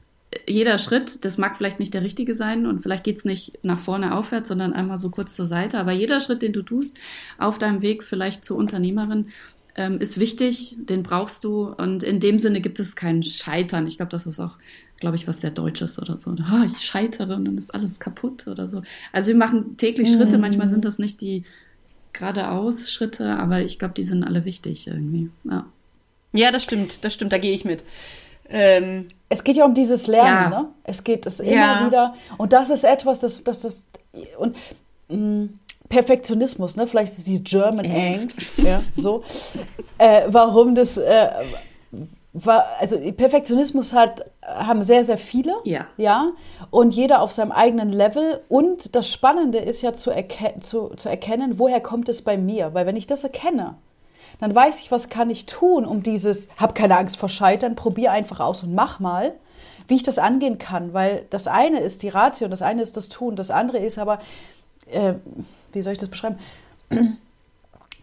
jeder 0.47 0.79
Schritt, 0.79 1.25
das 1.25 1.39
mag 1.39 1.57
vielleicht 1.57 1.81
nicht 1.81 1.95
der 1.95 2.03
richtige 2.03 2.35
sein 2.35 2.67
und 2.67 2.81
vielleicht 2.81 3.05
geht's 3.05 3.25
nicht 3.25 3.59
nach 3.63 3.79
vorne 3.79 4.15
aufwärts, 4.15 4.49
sondern 4.49 4.75
einmal 4.75 4.99
so 4.99 5.11
kurz 5.11 5.35
zur 5.35 5.47
Seite. 5.47 5.79
Aber 5.79 5.93
jeder 5.93 6.21
Schritt, 6.21 6.43
den 6.43 6.53
du 6.53 6.63
tust 6.63 6.99
auf 7.39 7.59
deinem 7.59 7.81
Weg 7.81 8.05
vielleicht 8.05 8.45
zur 8.45 8.59
Unternehmerin, 8.59 9.29
ähm, 9.75 9.99
ist 10.01 10.19
wichtig, 10.19 10.77
den 10.79 11.03
brauchst 11.03 11.45
du. 11.45 11.69
Und 11.69 12.03
in 12.03 12.21
dem 12.21 12.39
Sinne 12.39 12.61
gibt 12.61 12.79
es 12.81 12.97
kein 12.97 13.23
Scheitern. 13.23 13.87
Ich 13.87 13.97
glaube, 13.97 14.11
das 14.11 14.27
ist 14.27 14.41
auch, 14.41 14.59
glaube 15.01 15.17
ich, 15.17 15.27
was 15.27 15.41
sehr 15.41 15.51
Deutsches 15.51 15.99
oder 15.99 16.19
so. 16.19 16.33
Oh, 16.33 16.65
ich 16.67 16.79
scheitere 16.79 17.35
und 17.35 17.47
dann 17.47 17.57
ist 17.57 17.73
alles 17.73 17.99
kaputt 17.99 18.49
oder 18.49 18.69
so. 18.69 18.83
Also 19.13 19.29
wir 19.29 19.37
machen 19.37 19.77
täglich 19.77 20.11
Schritte. 20.13 20.37
Mhm. 20.37 20.43
Manchmal 20.43 20.69
sind 20.69 20.85
das 20.85 20.99
nicht 20.99 21.21
die 21.21 21.45
geradeaus 22.13 22.91
Schritte, 22.91 23.37
aber 23.37 23.61
ich 23.61 23.79
glaube, 23.79 23.95
die 23.95 24.03
sind 24.03 24.25
alle 24.25 24.45
wichtig 24.45 24.87
irgendwie. 24.87 25.31
Ja. 25.45 25.67
Ja, 26.33 26.53
das 26.53 26.63
stimmt, 26.63 27.05
das 27.05 27.15
stimmt, 27.15 27.33
da 27.33 27.39
gehe 27.39 27.53
ich 27.53 27.65
mit. 27.65 27.85
Ähm, 28.51 29.09
es 29.29 29.45
geht 29.45 29.57
ja 29.57 29.65
um 29.65 29.75
dieses 29.75 30.07
Lernen, 30.07 30.53
ja. 30.53 30.63
ne? 30.63 30.69
Es 30.85 31.05
geht 31.05 31.27
es 31.27 31.41
immer 31.41 31.53
ja. 31.53 31.87
wieder. 31.87 32.15
Und 32.39 32.53
das 32.53 32.71
ist 32.71 32.85
etwas, 32.85 33.21
das, 33.21 33.45
das, 33.45 33.61
das 33.61 33.87
und 34.39 34.57
mh, 35.09 35.17
mm, 35.17 35.59
Perfektionismus, 35.89 36.77
ne? 36.77 36.87
Vielleicht 36.87 37.17
ist 37.17 37.27
die 37.27 37.43
German 37.43 37.87
Angst, 37.87 38.43
ja, 38.59 38.83
so. 38.97 39.23
äh, 39.99 40.23
warum 40.29 40.75
das, 40.75 40.97
äh, 40.97 41.29
war, 42.33 42.67
also 42.79 42.99
Perfektionismus 42.99 43.93
hat, 43.93 44.31
haben 44.43 44.83
sehr, 44.83 45.03
sehr 45.05 45.19
viele, 45.19 45.57
ja. 45.65 45.87
ja, 45.97 46.33
und 46.71 46.95
jeder 46.95 47.23
auf 47.23 47.33
seinem 47.33 47.53
eigenen 47.53 47.93
Level. 47.93 48.43
Und 48.49 48.95
das 48.95 49.11
Spannende 49.11 49.59
ist 49.59 49.83
ja 49.83 49.93
zu, 49.95 50.11
erke 50.11 50.61
zu, 50.61 50.89
zu 50.97 51.09
erkennen, 51.09 51.59
woher 51.59 51.81
kommt 51.81 52.09
es 52.09 52.23
bei 52.23 52.37
mir, 52.37 52.75
weil 52.75 52.87
wenn 52.87 52.97
ich 52.97 53.07
das 53.07 53.25
erkenne, 53.25 53.77
dann 54.41 54.55
weiß 54.55 54.81
ich, 54.81 54.93
was 54.93 55.09
kann 55.09 55.31
ich 55.31 55.47
tun, 55.47 55.85
um 55.85 56.03
dieses, 56.03 56.49
hab 56.57 56.75
keine 56.75 56.97
Angst 56.97 57.17
vor 57.17 57.29
Scheitern, 57.29 57.75
probier 57.75 58.13
einfach 58.13 58.41
aus 58.41 58.63
und 58.63 58.75
mach 58.75 59.01
mal, 59.01 59.33
wie 59.89 59.97
ich 59.97 60.03
das 60.03 60.19
angehen 60.19 60.59
kann. 60.59 60.93
Weil 60.93 61.27
das 61.31 61.47
eine 61.47 61.81
ist 61.81 62.03
die 62.03 62.09
Ratio, 62.09 62.47
das 62.49 62.63
eine 62.63 62.83
ist 62.83 62.97
das 62.97 63.09
Tun, 63.09 63.37
das 63.37 63.51
andere 63.51 63.79
ist 63.79 63.99
aber, 63.99 64.21
äh, 64.91 65.15
wie 65.73 65.83
soll 65.83 65.93
ich 65.93 65.99
das 65.99 66.11
beschreiben? 66.11 66.39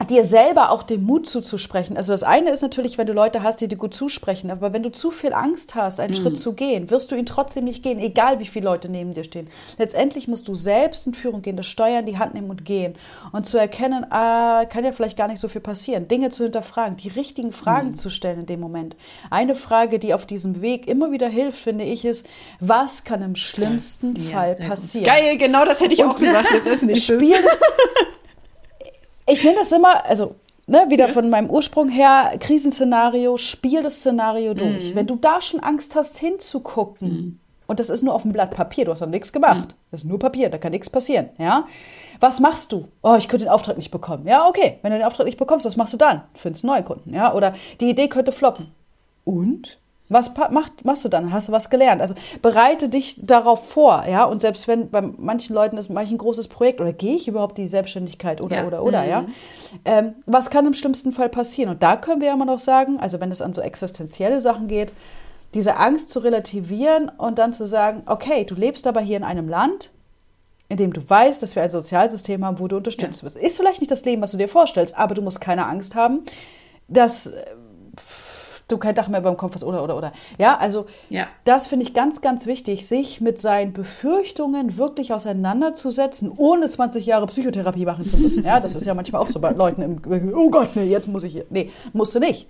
Dir 0.03 0.25
selber 0.25 0.71
auch 0.71 0.83
den 0.83 1.03
Mut 1.03 1.27
zuzusprechen. 1.27 1.95
Also 1.95 2.11
das 2.11 2.23
eine 2.23 2.51
ist 2.51 2.61
natürlich, 2.61 2.97
wenn 2.97 3.07
du 3.07 3.13
Leute 3.13 3.43
hast, 3.43 3.61
die 3.61 3.67
dir 3.67 3.77
gut 3.77 3.93
zusprechen, 3.93 4.51
aber 4.51 4.73
wenn 4.73 4.83
du 4.83 4.91
zu 4.91 5.09
viel 5.09 5.33
Angst 5.33 5.73
hast, 5.73 5.99
einen 5.99 6.11
mhm. 6.11 6.21
Schritt 6.21 6.37
zu 6.37 6.53
gehen, 6.53 6.89
wirst 6.89 7.11
du 7.11 7.15
ihn 7.15 7.25
trotzdem 7.25 7.63
nicht 7.63 7.81
gehen, 7.81 7.99
egal 7.99 8.39
wie 8.39 8.45
viele 8.45 8.65
Leute 8.65 8.89
neben 8.89 9.13
dir 9.13 9.23
stehen. 9.23 9.47
Letztendlich 9.77 10.27
musst 10.27 10.47
du 10.47 10.55
selbst 10.55 11.07
in 11.07 11.13
Führung 11.13 11.41
gehen, 11.41 11.55
das 11.55 11.67
Steuer 11.67 11.99
in 11.99 12.05
die 12.05 12.17
Hand 12.17 12.33
nehmen 12.33 12.49
und 12.49 12.65
gehen 12.65 12.95
und 13.31 13.45
zu 13.45 13.57
erkennen, 13.57 14.05
ah, 14.11 14.65
kann 14.65 14.83
ja 14.83 14.91
vielleicht 14.91 15.17
gar 15.17 15.29
nicht 15.29 15.39
so 15.39 15.47
viel 15.47 15.61
passieren, 15.61 16.07
Dinge 16.09 16.29
zu 16.29 16.43
hinterfragen, 16.43 16.97
die 16.97 17.09
richtigen 17.09 17.53
Fragen 17.53 17.89
mhm. 17.89 17.95
zu 17.95 18.09
stellen 18.09 18.41
in 18.41 18.45
dem 18.47 18.59
Moment. 18.59 18.97
Eine 19.29 19.55
Frage, 19.55 19.97
die 19.97 20.13
auf 20.13 20.25
diesem 20.25 20.61
Weg 20.61 20.87
immer 20.87 21.11
wieder 21.11 21.29
hilft, 21.29 21.59
finde 21.59 21.85
ich, 21.85 22.03
ist, 22.03 22.27
was 22.59 23.05
kann 23.05 23.21
im 23.21 23.35
schlimmsten 23.35 24.15
ja, 24.17 24.31
Fall 24.31 24.55
passieren? 24.67 25.05
Geil, 25.05 25.37
genau 25.37 25.63
das 25.63 25.79
hätte 25.79 25.93
ich 25.93 26.03
und 26.03 26.11
auch 26.11 26.15
gesagt. 26.15 26.51
Jetzt 26.51 26.67
ist 26.67 26.83
nicht 26.83 27.05
Spiel 27.05 27.41
das, 27.41 27.59
ich 29.27 29.43
nenne 29.43 29.57
das 29.57 29.71
immer, 29.71 30.05
also 30.05 30.35
ne, 30.67 30.85
wieder 30.89 31.07
ja. 31.07 31.13
von 31.13 31.29
meinem 31.29 31.49
Ursprung 31.49 31.89
her, 31.89 32.33
Krisenszenario, 32.39 33.37
spiel 33.37 33.83
das 33.83 33.97
Szenario 33.97 34.53
durch. 34.53 34.91
Mhm. 34.91 34.95
Wenn 34.95 35.07
du 35.07 35.15
da 35.15 35.41
schon 35.41 35.59
Angst 35.59 35.95
hast, 35.95 36.17
hinzugucken, 36.19 37.09
mhm. 37.09 37.39
und 37.67 37.79
das 37.79 37.89
ist 37.89 38.03
nur 38.03 38.13
auf 38.13 38.23
dem 38.23 38.33
Blatt 38.33 38.51
Papier, 38.51 38.85
du 38.85 38.91
hast 38.91 39.01
noch 39.01 39.07
nichts 39.07 39.33
gemacht, 39.33 39.69
mhm. 39.69 39.75
das 39.91 40.01
ist 40.01 40.09
nur 40.09 40.19
Papier, 40.19 40.49
da 40.49 40.57
kann 40.57 40.71
nichts 40.71 40.89
passieren, 40.89 41.29
ja. 41.37 41.67
Was 42.19 42.39
machst 42.39 42.71
du? 42.71 42.87
Oh, 43.01 43.15
ich 43.17 43.27
könnte 43.27 43.45
den 43.45 43.51
Auftrag 43.51 43.75
nicht 43.75 43.91
bekommen. 43.91 44.25
Ja, 44.25 44.47
okay. 44.47 44.79
Wenn 44.81 44.91
du 44.91 44.97
den 44.97 45.05
Auftrag 45.05 45.25
nicht 45.25 45.37
bekommst, 45.37 45.65
was 45.65 45.75
machst 45.75 45.93
du 45.93 45.97
dann? 45.97 46.21
Findest 46.33 46.63
neue 46.63 46.81
Kunden, 46.81 47.13
ja? 47.13 47.33
Oder 47.33 47.53
die 47.81 47.89
Idee 47.89 48.07
könnte 48.07 48.31
floppen. 48.31 48.71
Und? 49.25 49.79
Was 50.07 50.31
macht, 50.51 50.85
machst 50.85 51.03
du 51.03 51.09
dann? 51.09 51.33
Hast 51.33 51.47
du 51.47 51.51
was 51.51 51.71
gelernt? 51.71 51.99
Also 51.99 52.13
bereite 52.41 52.89
dich 52.89 53.19
darauf 53.23 53.69
vor, 53.69 54.05
ja. 54.07 54.25
Und 54.25 54.41
selbst 54.41 54.67
wenn 54.67 54.89
bei 54.89 55.01
manchen 55.01 55.55
Leuten 55.55 55.77
ist 55.77 55.89
mache 55.89 56.05
ich 56.05 56.11
ein 56.11 56.19
großes 56.19 56.47
Projekt 56.47 56.79
oder 56.79 56.93
gehe 56.93 57.15
ich 57.15 57.27
überhaupt 57.27 57.57
die 57.57 57.67
Selbstständigkeit 57.67 58.39
oder 58.41 58.57
ja. 58.57 58.67
oder 58.67 58.83
oder, 58.83 59.01
mhm. 59.01 59.09
ja. 59.09 59.25
Ähm, 59.83 60.13
was 60.27 60.51
kann 60.51 60.67
im 60.67 60.73
schlimmsten 60.75 61.11
Fall 61.11 61.29
passieren? 61.29 61.71
Und 61.71 61.81
da 61.81 61.95
können 61.95 62.21
wir 62.21 62.27
ja 62.27 62.33
immer 62.33 62.45
noch 62.45 62.59
sagen, 62.59 62.99
also 62.99 63.19
wenn 63.19 63.31
es 63.31 63.41
an 63.41 63.53
so 63.53 63.61
existenzielle 63.61 64.41
Sachen 64.41 64.67
geht, 64.67 64.93
diese 65.55 65.77
Angst 65.77 66.09
zu 66.11 66.19
relativieren 66.19 67.09
und 67.17 67.39
dann 67.39 67.53
zu 67.53 67.65
sagen, 67.65 68.03
okay, 68.05 68.43
du 68.43 68.55
lebst 68.55 68.85
aber 68.85 69.01
hier 69.01 69.17
in 69.17 69.23
einem 69.23 69.47
Land, 69.49 69.89
in 70.67 70.77
dem 70.77 70.93
du 70.93 71.07
weißt, 71.07 71.41
dass 71.41 71.55
wir 71.55 71.63
ein 71.63 71.69
Sozialsystem 71.69 72.43
haben, 72.45 72.59
wo 72.59 72.67
du 72.67 72.77
unterstützt 72.77 73.21
ja. 73.21 73.25
wirst. 73.25 73.37
Ist 73.37 73.57
vielleicht 73.57 73.81
nicht 73.81 73.91
das 73.91 74.05
Leben, 74.05 74.21
was 74.21 74.31
du 74.31 74.37
dir 74.37 74.49
vorstellst, 74.49 74.97
aber 74.97 75.15
du 75.15 75.21
musst 75.21 75.41
keine 75.41 75.65
Angst 75.65 75.95
haben, 75.95 76.23
dass 76.87 77.31
du 78.67 78.77
kein 78.77 78.95
Dach 78.95 79.07
mehr 79.07 79.21
beim 79.21 79.37
Kopf 79.37 79.55
hast 79.55 79.63
oder 79.63 79.83
oder 79.83 79.97
oder. 79.97 80.11
Ja, 80.37 80.57
also 80.57 80.87
ja. 81.09 81.27
das 81.43 81.67
finde 81.67 81.85
ich 81.85 81.93
ganz, 81.93 82.21
ganz 82.21 82.47
wichtig, 82.47 82.87
sich 82.87 83.21
mit 83.21 83.39
seinen 83.39 83.73
Befürchtungen 83.73 84.77
wirklich 84.77 85.13
auseinanderzusetzen, 85.13 86.31
ohne 86.35 86.67
20 86.67 87.05
Jahre 87.05 87.27
Psychotherapie 87.27 87.85
machen 87.85 88.07
zu 88.07 88.17
müssen. 88.17 88.43
Ja, 88.43 88.59
das 88.59 88.75
ist 88.75 88.85
ja 88.85 88.93
manchmal 88.93 89.21
auch 89.21 89.29
so 89.29 89.39
bei 89.39 89.51
Leuten 89.51 89.81
im, 89.81 90.33
oh 90.35 90.49
Gott, 90.49 90.75
nee, 90.75 90.85
jetzt 90.85 91.07
muss 91.07 91.23
ich 91.23 91.33
hier. 91.33 91.45
Nee, 91.49 91.71
musst 91.93 92.15
du 92.15 92.19
nicht. 92.19 92.47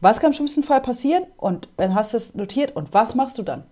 Was 0.00 0.20
kann 0.20 0.30
im 0.30 0.34
schlimmsten 0.34 0.62
Fall 0.62 0.80
passieren? 0.80 1.24
Und 1.36 1.68
dann 1.76 1.94
hast 1.94 2.12
du 2.12 2.18
es 2.18 2.34
notiert 2.34 2.76
und 2.76 2.92
was 2.92 3.14
machst 3.14 3.38
du 3.38 3.42
dann? 3.42 3.64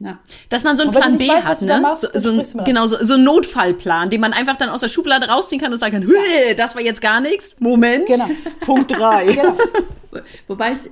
Ja. 0.00 0.18
Dass 0.48 0.62
man 0.62 0.76
so 0.76 0.84
einen 0.84 0.92
Plan 0.92 1.18
B 1.18 1.28
weißt, 1.28 1.46
hat, 1.46 1.62
ne? 1.62 1.80
Machst, 1.80 2.08
so, 2.14 2.18
so 2.18 2.58
ein, 2.58 2.64
genau, 2.64 2.86
so, 2.86 3.02
so 3.02 3.14
einen 3.14 3.24
Notfallplan, 3.24 4.10
den 4.10 4.20
man 4.20 4.32
einfach 4.32 4.56
dann 4.56 4.68
aus 4.68 4.80
der 4.80 4.88
Schublade 4.88 5.28
rausziehen 5.28 5.60
kann 5.60 5.72
und 5.72 5.78
sagen 5.78 6.00
kann, 6.00 6.12
das 6.56 6.74
war 6.76 6.82
jetzt 6.82 7.00
gar 7.00 7.20
nichts. 7.20 7.56
Moment. 7.58 8.06
Genau. 8.06 8.28
Punkt 8.60 8.92
drei. 8.92 9.32
Genau. 9.32 9.56
Wobei 10.46 10.72
ich 10.72 10.90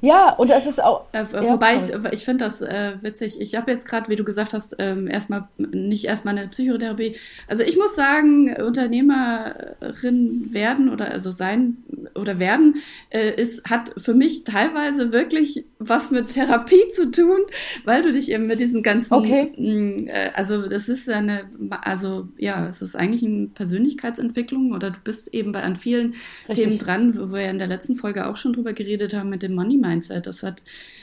ja, 0.00 0.32
und 0.32 0.48
das 0.50 0.66
ist 0.66 0.82
auch. 0.82 1.06
Äh, 1.12 1.24
ja, 1.32 1.48
wobei 1.48 1.78
sorry. 1.78 2.08
ich, 2.08 2.12
ich 2.20 2.24
finde 2.24 2.44
das 2.44 2.62
äh, 2.62 2.92
witzig. 3.00 3.40
Ich 3.40 3.56
habe 3.56 3.70
jetzt 3.70 3.86
gerade, 3.88 4.08
wie 4.08 4.16
du 4.16 4.22
gesagt 4.22 4.52
hast, 4.52 4.76
ähm, 4.78 5.08
erstmal 5.08 5.48
nicht 5.56 6.04
erstmal 6.04 6.38
eine 6.38 6.48
Psychotherapie. 6.48 7.16
Also 7.48 7.64
ich 7.64 7.76
muss 7.76 7.96
sagen, 7.96 8.54
Unternehmerin 8.62 10.48
werden 10.52 10.88
oder 10.88 11.10
also 11.10 11.32
sein 11.32 11.78
oder 12.14 12.38
werden 12.38 12.76
äh, 13.10 13.34
ist 13.34 13.68
hat 13.68 13.92
für 13.96 14.14
mich 14.14 14.44
teilweise 14.44 15.12
wirklich 15.12 15.64
was 15.80 16.12
mit 16.12 16.28
Therapie 16.28 16.88
zu 16.94 17.10
tun, 17.10 17.38
weil 17.84 18.02
du 18.02 18.12
dich 18.12 18.30
eben 18.30 18.46
mit 18.46 18.60
diesen 18.60 18.84
ganzen. 18.84 19.14
Okay. 19.14 19.52
Mh, 19.56 19.72
mm, 19.72 20.08
äh, 20.08 20.30
also 20.34 20.68
das 20.68 20.88
ist 20.88 21.10
eine, 21.10 21.44
also 21.82 22.28
ja, 22.36 22.68
es 22.68 22.82
ist 22.82 22.94
eigentlich 22.94 23.24
eine 23.24 23.48
Persönlichkeitsentwicklung 23.48 24.72
oder 24.72 24.90
du 24.90 24.98
bist 25.02 25.34
eben 25.34 25.50
bei 25.50 25.62
an 25.62 25.74
vielen 25.74 26.14
Richtig. 26.48 26.66
Themen 26.66 26.78
dran, 26.78 27.18
wo 27.18 27.32
wir 27.32 27.42
ja 27.42 27.50
in 27.50 27.58
der 27.58 27.66
letzten 27.66 27.96
Folge 27.96 28.28
auch 28.28 28.36
schon 28.36 28.52
drüber 28.52 28.72
geredet 28.72 29.12
haben 29.14 29.30
mit 29.30 29.42
dem 29.42 29.54
Money 29.54 29.76
Mindset. 29.88 30.26
Das 30.26 30.42
hat 30.42 30.62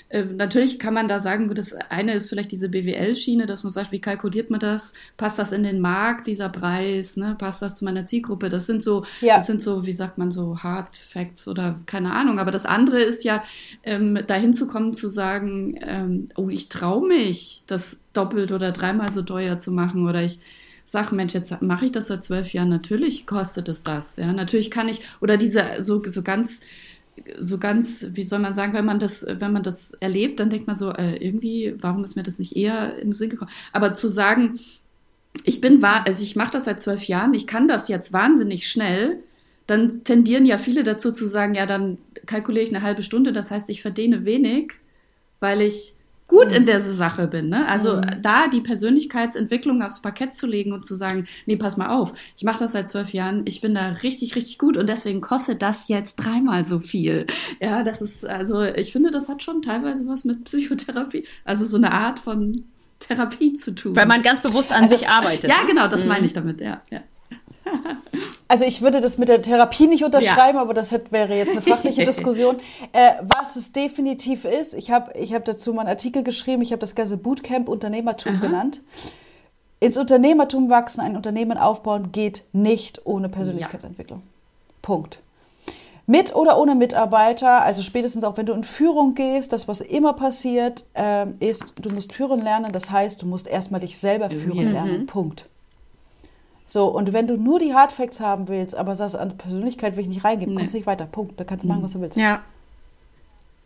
äh, 0.09 0.23
natürlich 0.23 0.77
kann 0.77 0.93
man 0.93 1.07
da 1.07 1.19
sagen, 1.19 1.53
das 1.53 1.73
eine 1.73 2.13
ist 2.13 2.29
vielleicht 2.29 2.51
diese 2.51 2.69
BWL-Schiene, 2.69 3.45
dass 3.45 3.63
man 3.63 3.71
sagt, 3.71 3.91
wie 3.91 3.99
kalkuliert 3.99 4.51
man 4.51 4.59
das? 4.59 4.93
Passt 5.17 5.39
das 5.39 5.51
in 5.51 5.63
den 5.63 5.79
Markt, 5.81 6.27
dieser 6.27 6.49
Preis? 6.49 7.17
Ne? 7.17 7.35
Passt 7.37 7.61
das 7.61 7.75
zu 7.75 7.85
meiner 7.85 8.05
Zielgruppe? 8.05 8.49
Das 8.49 8.67
sind 8.67 8.83
so, 8.83 9.03
ja. 9.21 9.35
das 9.35 9.47
sind 9.47 9.61
so, 9.61 9.85
wie 9.85 9.93
sagt 9.93 10.17
man 10.17 10.29
so, 10.29 10.61
Hard 10.61 10.95
Facts 10.97 11.47
oder 11.47 11.79
keine 11.87 12.13
Ahnung. 12.13 12.39
Aber 12.39 12.51
das 12.51 12.65
andere 12.65 13.01
ist 13.01 13.23
ja, 13.23 13.43
ähm, 13.83 14.19
dahin 14.27 14.53
zu 14.53 14.67
kommen, 14.67 14.93
zu 14.93 15.09
sagen, 15.09 15.77
ähm, 15.81 16.29
oh, 16.35 16.49
ich 16.49 16.69
traue 16.69 17.07
mich, 17.07 17.63
das 17.65 17.99
doppelt 18.13 18.51
oder 18.51 18.71
dreimal 18.71 19.11
so 19.11 19.23
teuer 19.23 19.57
zu 19.57 19.71
machen 19.71 20.07
oder 20.07 20.21
ich 20.21 20.39
sag, 20.83 21.11
Mensch, 21.11 21.33
jetzt 21.33 21.61
mache 21.63 21.85
ich 21.85 21.91
das 21.91 22.07
seit 22.07 22.23
zwölf 22.23 22.53
Jahren, 22.53 22.69
natürlich 22.69 23.25
kostet 23.25 23.67
es 23.69 23.81
das, 23.81 24.17
ja, 24.17 24.31
natürlich 24.31 24.69
kann 24.69 24.87
ich, 24.87 25.01
oder 25.19 25.35
diese 25.35 25.63
so, 25.79 26.01
so 26.05 26.21
ganz 26.21 26.61
so 27.39 27.57
ganz, 27.57 28.07
wie 28.11 28.23
soll 28.23 28.39
man 28.39 28.53
sagen, 28.53 28.73
wenn 28.73 28.85
man 28.85 28.99
das, 28.99 29.25
wenn 29.27 29.53
man 29.53 29.63
das 29.63 29.93
erlebt, 29.95 30.39
dann 30.39 30.49
denkt 30.49 30.67
man 30.67 30.75
so, 30.75 30.91
äh, 30.91 31.15
irgendwie, 31.15 31.73
warum 31.77 32.03
ist 32.03 32.15
mir 32.15 32.23
das 32.23 32.39
nicht 32.39 32.55
eher 32.55 32.97
in 32.97 33.09
den 33.09 33.13
Sinn 33.13 33.29
gekommen? 33.29 33.51
Aber 33.71 33.93
zu 33.93 34.07
sagen, 34.07 34.59
ich 35.43 35.61
bin 35.61 35.81
wahr, 35.81 36.05
also 36.05 36.23
ich 36.23 36.35
mache 36.35 36.51
das 36.51 36.65
seit 36.65 36.81
zwölf 36.81 37.07
Jahren, 37.07 37.33
ich 37.33 37.47
kann 37.47 37.67
das 37.67 37.87
jetzt 37.87 38.13
wahnsinnig 38.13 38.69
schnell, 38.69 39.19
dann 39.67 40.03
tendieren 40.03 40.45
ja 40.45 40.57
viele 40.57 40.83
dazu 40.83 41.11
zu 41.11 41.27
sagen, 41.27 41.55
ja, 41.55 41.65
dann 41.65 41.97
kalkuliere 42.25 42.63
ich 42.63 42.75
eine 42.75 42.83
halbe 42.83 43.03
Stunde, 43.03 43.33
das 43.33 43.51
heißt, 43.51 43.69
ich 43.69 43.81
verdiene 43.81 44.25
wenig, 44.25 44.73
weil 45.39 45.61
ich 45.61 45.95
gut 46.27 46.49
mhm. 46.49 46.57
in 46.57 46.65
der 46.65 46.81
Sache 46.81 47.27
bin. 47.27 47.49
Ne? 47.49 47.67
Also 47.67 47.97
mhm. 47.97 48.21
da 48.21 48.47
die 48.47 48.61
Persönlichkeitsentwicklung 48.61 49.81
aufs 49.81 50.01
Parkett 50.01 50.33
zu 50.33 50.47
legen 50.47 50.73
und 50.73 50.85
zu 50.85 50.95
sagen, 50.95 51.25
nee, 51.45 51.55
pass 51.55 51.77
mal 51.77 51.89
auf, 51.89 52.13
ich 52.35 52.43
mache 52.43 52.59
das 52.59 52.71
seit 52.71 52.89
zwölf 52.89 53.13
Jahren, 53.13 53.43
ich 53.45 53.61
bin 53.61 53.75
da 53.75 53.89
richtig, 54.03 54.35
richtig 54.35 54.57
gut 54.57 54.77
und 54.77 54.87
deswegen 54.87 55.21
kostet 55.21 55.61
das 55.61 55.87
jetzt 55.87 56.15
dreimal 56.15 56.65
so 56.65 56.79
viel. 56.79 57.27
Ja, 57.59 57.83
das 57.83 58.01
ist, 58.01 58.25
also 58.25 58.63
ich 58.63 58.91
finde, 58.91 59.11
das 59.11 59.29
hat 59.29 59.43
schon 59.43 59.61
teilweise 59.61 60.07
was 60.07 60.25
mit 60.25 60.45
Psychotherapie, 60.45 61.25
also 61.43 61.65
so 61.65 61.77
eine 61.77 61.91
Art 61.91 62.19
von 62.19 62.53
Therapie 62.99 63.53
zu 63.53 63.75
tun. 63.75 63.95
Weil 63.95 64.05
man 64.05 64.21
ganz 64.21 64.41
bewusst 64.41 64.71
an 64.71 64.83
also, 64.83 64.97
sich 64.97 65.07
arbeitet. 65.07 65.49
Ja, 65.49 65.61
ne? 65.61 65.67
genau, 65.67 65.87
das 65.87 66.03
mhm. 66.03 66.09
meine 66.09 66.25
ich 66.25 66.33
damit, 66.33 66.61
ja. 66.61 66.81
ja. 66.89 67.01
Also 68.47 68.63
ich 68.63 68.83
würde 68.83 69.01
das 69.01 69.17
mit 69.17 69.27
der 69.27 69.41
Therapie 69.41 69.87
nicht 69.87 70.03
unterschreiben, 70.03 70.57
ja. 70.57 70.61
aber 70.61 70.75
das 70.75 70.91
hätte, 70.91 71.11
wäre 71.11 71.35
jetzt 71.35 71.53
eine 71.53 71.63
fachliche 71.63 72.03
Diskussion. 72.05 72.57
Äh, 72.93 73.13
was 73.23 73.55
es 73.55 73.71
definitiv 73.71 74.45
ist, 74.45 74.75
ich 74.75 74.91
habe 74.91 75.17
ich 75.17 75.33
hab 75.33 75.45
dazu 75.45 75.73
mal 75.73 75.81
einen 75.81 75.89
Artikel 75.89 76.23
geschrieben, 76.23 76.61
ich 76.61 76.71
habe 76.71 76.79
das 76.79 76.93
ganze 76.93 77.17
Bootcamp 77.17 77.67
Unternehmertum 77.67 78.35
Aha. 78.35 78.41
genannt. 78.41 78.81
Ins 79.79 79.97
Unternehmertum 79.97 80.69
wachsen, 80.69 81.01
ein 81.01 81.15
Unternehmen 81.15 81.57
aufbauen, 81.57 82.11
geht 82.11 82.43
nicht 82.53 83.05
ohne 83.05 83.29
Persönlichkeitsentwicklung. 83.29 84.19
Ja. 84.19 84.25
Punkt. 84.83 85.19
Mit 86.07 86.35
oder 86.35 86.59
ohne 86.59 86.75
Mitarbeiter, 86.75 87.63
also 87.63 87.81
spätestens 87.81 88.23
auch 88.23 88.37
wenn 88.37 88.45
du 88.45 88.53
in 88.53 88.63
Führung 88.63 89.15
gehst, 89.15 89.53
das, 89.53 89.67
was 89.67 89.81
immer 89.81 90.13
passiert, 90.13 90.85
äh, 90.93 91.25
ist, 91.39 91.73
du 91.81 91.89
musst 91.89 92.13
führen 92.13 92.41
lernen. 92.41 92.71
Das 92.71 92.91
heißt, 92.91 93.23
du 93.23 93.25
musst 93.25 93.47
erstmal 93.47 93.81
dich 93.81 93.97
selber 93.97 94.29
führen 94.29 94.67
mhm. 94.67 94.71
lernen. 94.71 95.05
Punkt. 95.07 95.47
So, 96.75 96.87
und 96.87 97.13
wenn 97.13 97.25
du 97.25 97.37
nur 97.37 97.57
die 97.57 97.73
Hardfacts 97.73 98.19
haben 98.19 98.49
willst, 98.49 98.75
aber 98.75 98.97
sagst, 98.97 99.15
an 99.15 99.37
Persönlichkeit 99.37 99.95
will 99.95 100.01
ich 100.01 100.09
nicht 100.09 100.25
reingeben, 100.25 100.53
nee. 100.53 100.59
kommst 100.59 100.75
nicht 100.75 100.85
weiter. 100.85 101.05
Punkt. 101.05 101.39
Da 101.39 101.45
kannst 101.45 101.63
du 101.63 101.69
machen, 101.69 101.81
was 101.81 101.93
du 101.93 102.01
willst. 102.01 102.17
Ja. 102.17 102.41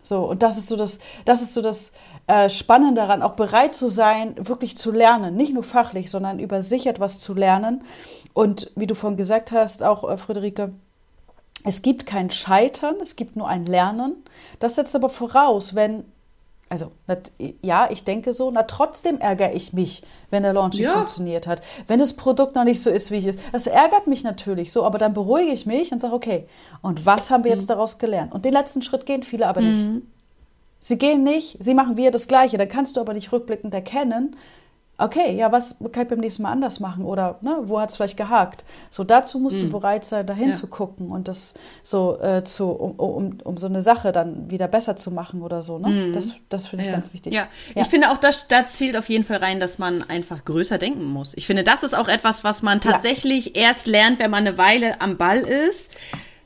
So, 0.04 0.30
und 0.30 0.44
das 0.44 0.60
ist 0.60 0.68
so 0.68 0.75
das, 0.75 1.00
das 1.25 1.42
ist 1.42 1.56
so 1.56 1.63
das 1.63 1.92
äh, 2.28 2.50
Spannende 2.50 3.01
daran, 3.01 3.24
auch 3.24 3.34
bereit 3.34 3.74
zu 3.74 3.88
sein, 3.88 4.36
wirklich 4.38 4.78
zu 4.78 4.92
lernen. 4.92 5.36
Nicht 5.36 5.56
nur 5.56 5.63
fachlich, 5.63 6.12
sondern 6.12 6.38
über 6.38 6.62
sich 6.62 6.86
etwas 6.86 7.20
zu 7.20 7.34
lernen. 7.34 7.84
Und 8.34 8.72
wie 8.75 8.86
du 8.86 8.94
vorhin 8.94 9.18
gesagt 9.18 9.51
hast, 9.51 9.82
auch 9.82 10.08
äh, 10.08 10.16
Friederike, 10.16 10.72
es 11.63 11.82
gibt 11.82 12.06
kein 12.06 12.30
Scheitern, 12.30 12.98
es 13.01 13.16
gibt 13.16 13.36
nur 13.36 13.48
ein 13.48 13.66
Lernen. 13.66 14.18
Das 14.60 14.75
setzt 14.75 14.96
aber 14.96 15.10
voraus, 15.10 15.74
wenn 15.74 16.04
also, 16.70 16.92
ja, 17.64 17.90
ich 17.90 18.04
denke 18.04 18.34
so. 18.34 18.52
Na, 18.52 18.64
trotzdem 18.64 19.20
ärgere 19.20 19.54
ich 19.54 19.74
mich, 19.74 20.04
wenn 20.30 20.44
der 20.44 20.54
Launch 20.54 20.76
nicht 20.76 20.86
ja. 20.86 20.94
funktioniert 20.94 21.48
hat. 21.48 21.62
Wenn 21.88 22.00
das 22.00 22.14
Produkt 22.14 22.56
noch 22.56 22.64
nicht 22.64 22.82
so 22.82 22.92
ist, 22.92 23.10
wie 23.10 23.16
ich 23.16 23.26
es. 23.26 23.38
Das 23.52 23.66
ärgert 23.66 24.06
mich 24.06 24.24
natürlich 24.24 24.72
so, 24.72 24.84
aber 24.84 25.00
dann 25.00 25.16
beruhige 25.16 25.52
ich 25.52 25.66
mich 25.66 25.92
und 25.92 26.00
sage, 26.00 26.14
okay, 26.14 26.48
und 26.82 27.08
was 27.08 27.32
haben 27.32 27.44
wir 27.44 27.52
mhm. 27.52 27.58
jetzt 27.58 27.70
daraus 27.72 27.98
gelernt? 27.98 28.34
Und 28.34 28.46
den 28.46 28.54
letzten 28.54 28.84
Schritt 28.84 29.08
gehen 29.08 29.24
viele 29.24 29.48
aber 29.48 29.62
nicht. 29.62 29.84
Mhm. 29.84 30.04
Sie 30.80 30.98
gehen 30.98 31.24
nicht, 31.24 31.58
sie 31.60 31.74
machen 31.74 31.98
wir 31.98 32.12
das 32.12 32.28
Gleiche. 32.28 32.58
Dann 32.58 32.70
kannst 32.70 32.96
du 32.96 33.02
aber 33.02 33.14
nicht 33.14 33.32
rückblickend 33.32 33.74
erkennen, 33.74 34.36
okay, 35.00 35.36
ja, 35.36 35.51
was 35.51 35.75
kann 35.91 36.03
ich 36.03 36.10
beim 36.10 36.20
nächsten 36.20 36.44
Mal 36.44 36.51
anders 36.51 36.79
machen 36.79 37.06
oder 37.06 37.38
ne, 37.41 37.58
wo 37.63 37.79
hat 37.79 37.89
es 37.89 37.96
vielleicht 37.96 38.18
gehakt? 38.18 38.63
So 38.89 39.03
dazu 39.03 39.39
musst 39.39 39.58
Mhm. 39.58 39.62
du 39.62 39.70
bereit 39.72 40.06
sein, 40.06 40.27
dahin 40.27 40.50
Ja. 40.50 40.53
zu 40.53 40.68
gucken 40.68 41.10
und 41.12 41.27
das 41.27 41.53
so 41.84 42.20
äh, 42.22 42.44
zu, 42.44 42.70
um, 42.70 42.91
um, 43.00 43.38
um 43.44 43.58
so 43.58 43.68
eine 43.68 43.82
Sache 43.82 44.12
dann 44.12 44.50
wieder 44.51 44.68
besser 44.68 44.96
zu 44.96 45.12
machen 45.12 45.41
oder 45.41 45.63
so. 45.63 45.79
Ne? 45.79 46.12
Das, 46.13 46.34
das 46.50 46.68
finde 46.68 46.84
ich 46.86 46.89
Ja. 46.89 46.96
ganz 46.96 47.13
wichtig. 47.13 47.34
Ja, 47.34 47.48
Ja. 47.75 47.82
ich 47.82 47.88
finde 47.88 48.12
auch, 48.12 48.18
das, 48.18 48.46
da 48.48 48.65
zählt 48.65 48.96
auf 48.98 49.10
jeden 49.10 49.24
Fall 49.24 49.38
rein, 49.38 49.60
dass 49.60 49.77
man 49.79 50.03
einfach 50.03 50.46
größer 50.46 50.77
denken 50.77 51.06
muss. 51.06 51.34
Ich 51.36 51.48
finde, 51.48 51.63
das 51.63 51.84
ist 51.84 51.94
auch 51.98 52.08
etwas, 52.08 52.44
was 52.44 52.62
man 52.62 52.82
tatsächlich 52.82 53.56
erst 53.56 53.88
lernt, 53.88 54.20
wenn 54.20 54.32
man 54.32 54.46
eine 54.46 54.58
Weile 54.58 55.00
am 55.01 55.18
Ball 55.18 55.39
ist. 55.39 55.91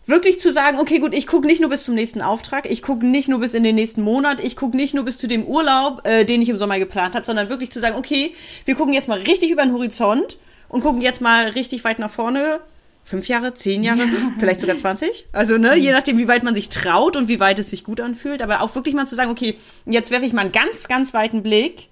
Wirklich 0.05 0.41
zu 0.41 0.51
sagen, 0.51 0.79
okay, 0.79 0.99
gut, 0.99 1.13
ich 1.13 1.27
gucke 1.27 1.47
nicht 1.47 1.61
nur 1.61 1.69
bis 1.69 1.85
zum 1.85 1.95
nächsten 1.95 2.21
Auftrag, 2.21 2.69
ich 2.69 2.81
gucke 2.81 3.05
nicht 3.05 3.29
nur 3.29 3.39
bis 3.39 3.53
in 3.53 3.63
den 3.63 3.75
nächsten 3.75 4.01
Monat, 4.01 4.43
ich 4.43 4.57
gucke 4.57 4.75
nicht 4.75 4.93
nur 4.93 5.05
bis 5.05 5.17
zu 5.17 5.27
dem 5.27 5.45
Urlaub, 5.45 6.05
äh, 6.05 6.25
den 6.25 6.41
ich 6.41 6.49
im 6.49 6.57
Sommer 6.57 6.77
geplant 6.77 7.15
habe, 7.15 7.25
sondern 7.25 7.49
wirklich 7.49 7.71
zu 7.71 7.79
sagen, 7.79 7.95
okay, 7.95 8.35
wir 8.65 8.75
gucken 8.75 8.93
jetzt 8.93 9.07
mal 9.07 9.19
richtig 9.19 9.49
über 9.49 9.63
den 9.63 9.71
Horizont 9.71 10.37
und 10.67 10.81
gucken 10.81 11.01
jetzt 11.01 11.21
mal 11.21 11.47
richtig 11.49 11.85
weit 11.85 11.99
nach 11.99 12.11
vorne. 12.11 12.59
Fünf 13.05 13.27
Jahre, 13.27 13.53
zehn 13.53 13.83
Jahre, 13.83 14.01
vielleicht 14.39 14.59
sogar 14.59 14.75
20. 14.75 15.25
Also, 15.31 15.57
ne, 15.57 15.75
je 15.75 15.91
nachdem, 15.91 16.17
wie 16.17 16.27
weit 16.27 16.43
man 16.43 16.55
sich 16.55 16.69
traut 16.69 17.15
und 17.15 17.27
wie 17.27 17.39
weit 17.39 17.59
es 17.59 17.69
sich 17.69 17.83
gut 17.83 18.01
anfühlt. 18.01 18.41
Aber 18.41 18.61
auch 18.61 18.75
wirklich 18.75 18.95
mal 18.95 19.07
zu 19.07 19.15
sagen, 19.15 19.31
okay, 19.31 19.57
jetzt 19.85 20.11
werfe 20.11 20.25
ich 20.25 20.33
mal 20.33 20.41
einen 20.41 20.51
ganz, 20.51 20.87
ganz 20.87 21.13
weiten 21.13 21.43
Blick. 21.43 21.89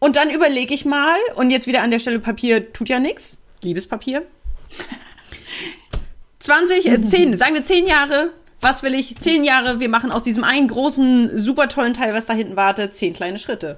Und 0.00 0.16
dann 0.16 0.30
überlege 0.30 0.72
ich 0.72 0.84
mal, 0.84 1.16
und 1.34 1.50
jetzt 1.50 1.66
wieder 1.66 1.82
an 1.82 1.90
der 1.90 1.98
Stelle 1.98 2.20
Papier 2.20 2.72
tut 2.72 2.88
ja 2.88 3.00
nichts. 3.00 3.38
Liebespapier. 3.62 4.22
20, 6.48 6.86
äh, 6.86 7.02
10, 7.02 7.36
sagen 7.36 7.54
wir 7.54 7.62
10 7.62 7.86
Jahre. 7.86 8.30
Was 8.62 8.82
will 8.82 8.94
ich? 8.94 9.18
10 9.18 9.44
Jahre, 9.44 9.80
wir 9.80 9.90
machen 9.90 10.10
aus 10.10 10.22
diesem 10.22 10.44
einen 10.44 10.66
großen, 10.66 11.38
super 11.38 11.68
tollen 11.68 11.92
Teil, 11.92 12.14
was 12.14 12.24
da 12.24 12.32
hinten 12.32 12.56
wartet, 12.56 12.94
10 12.94 13.12
kleine 13.12 13.38
Schritte. 13.38 13.76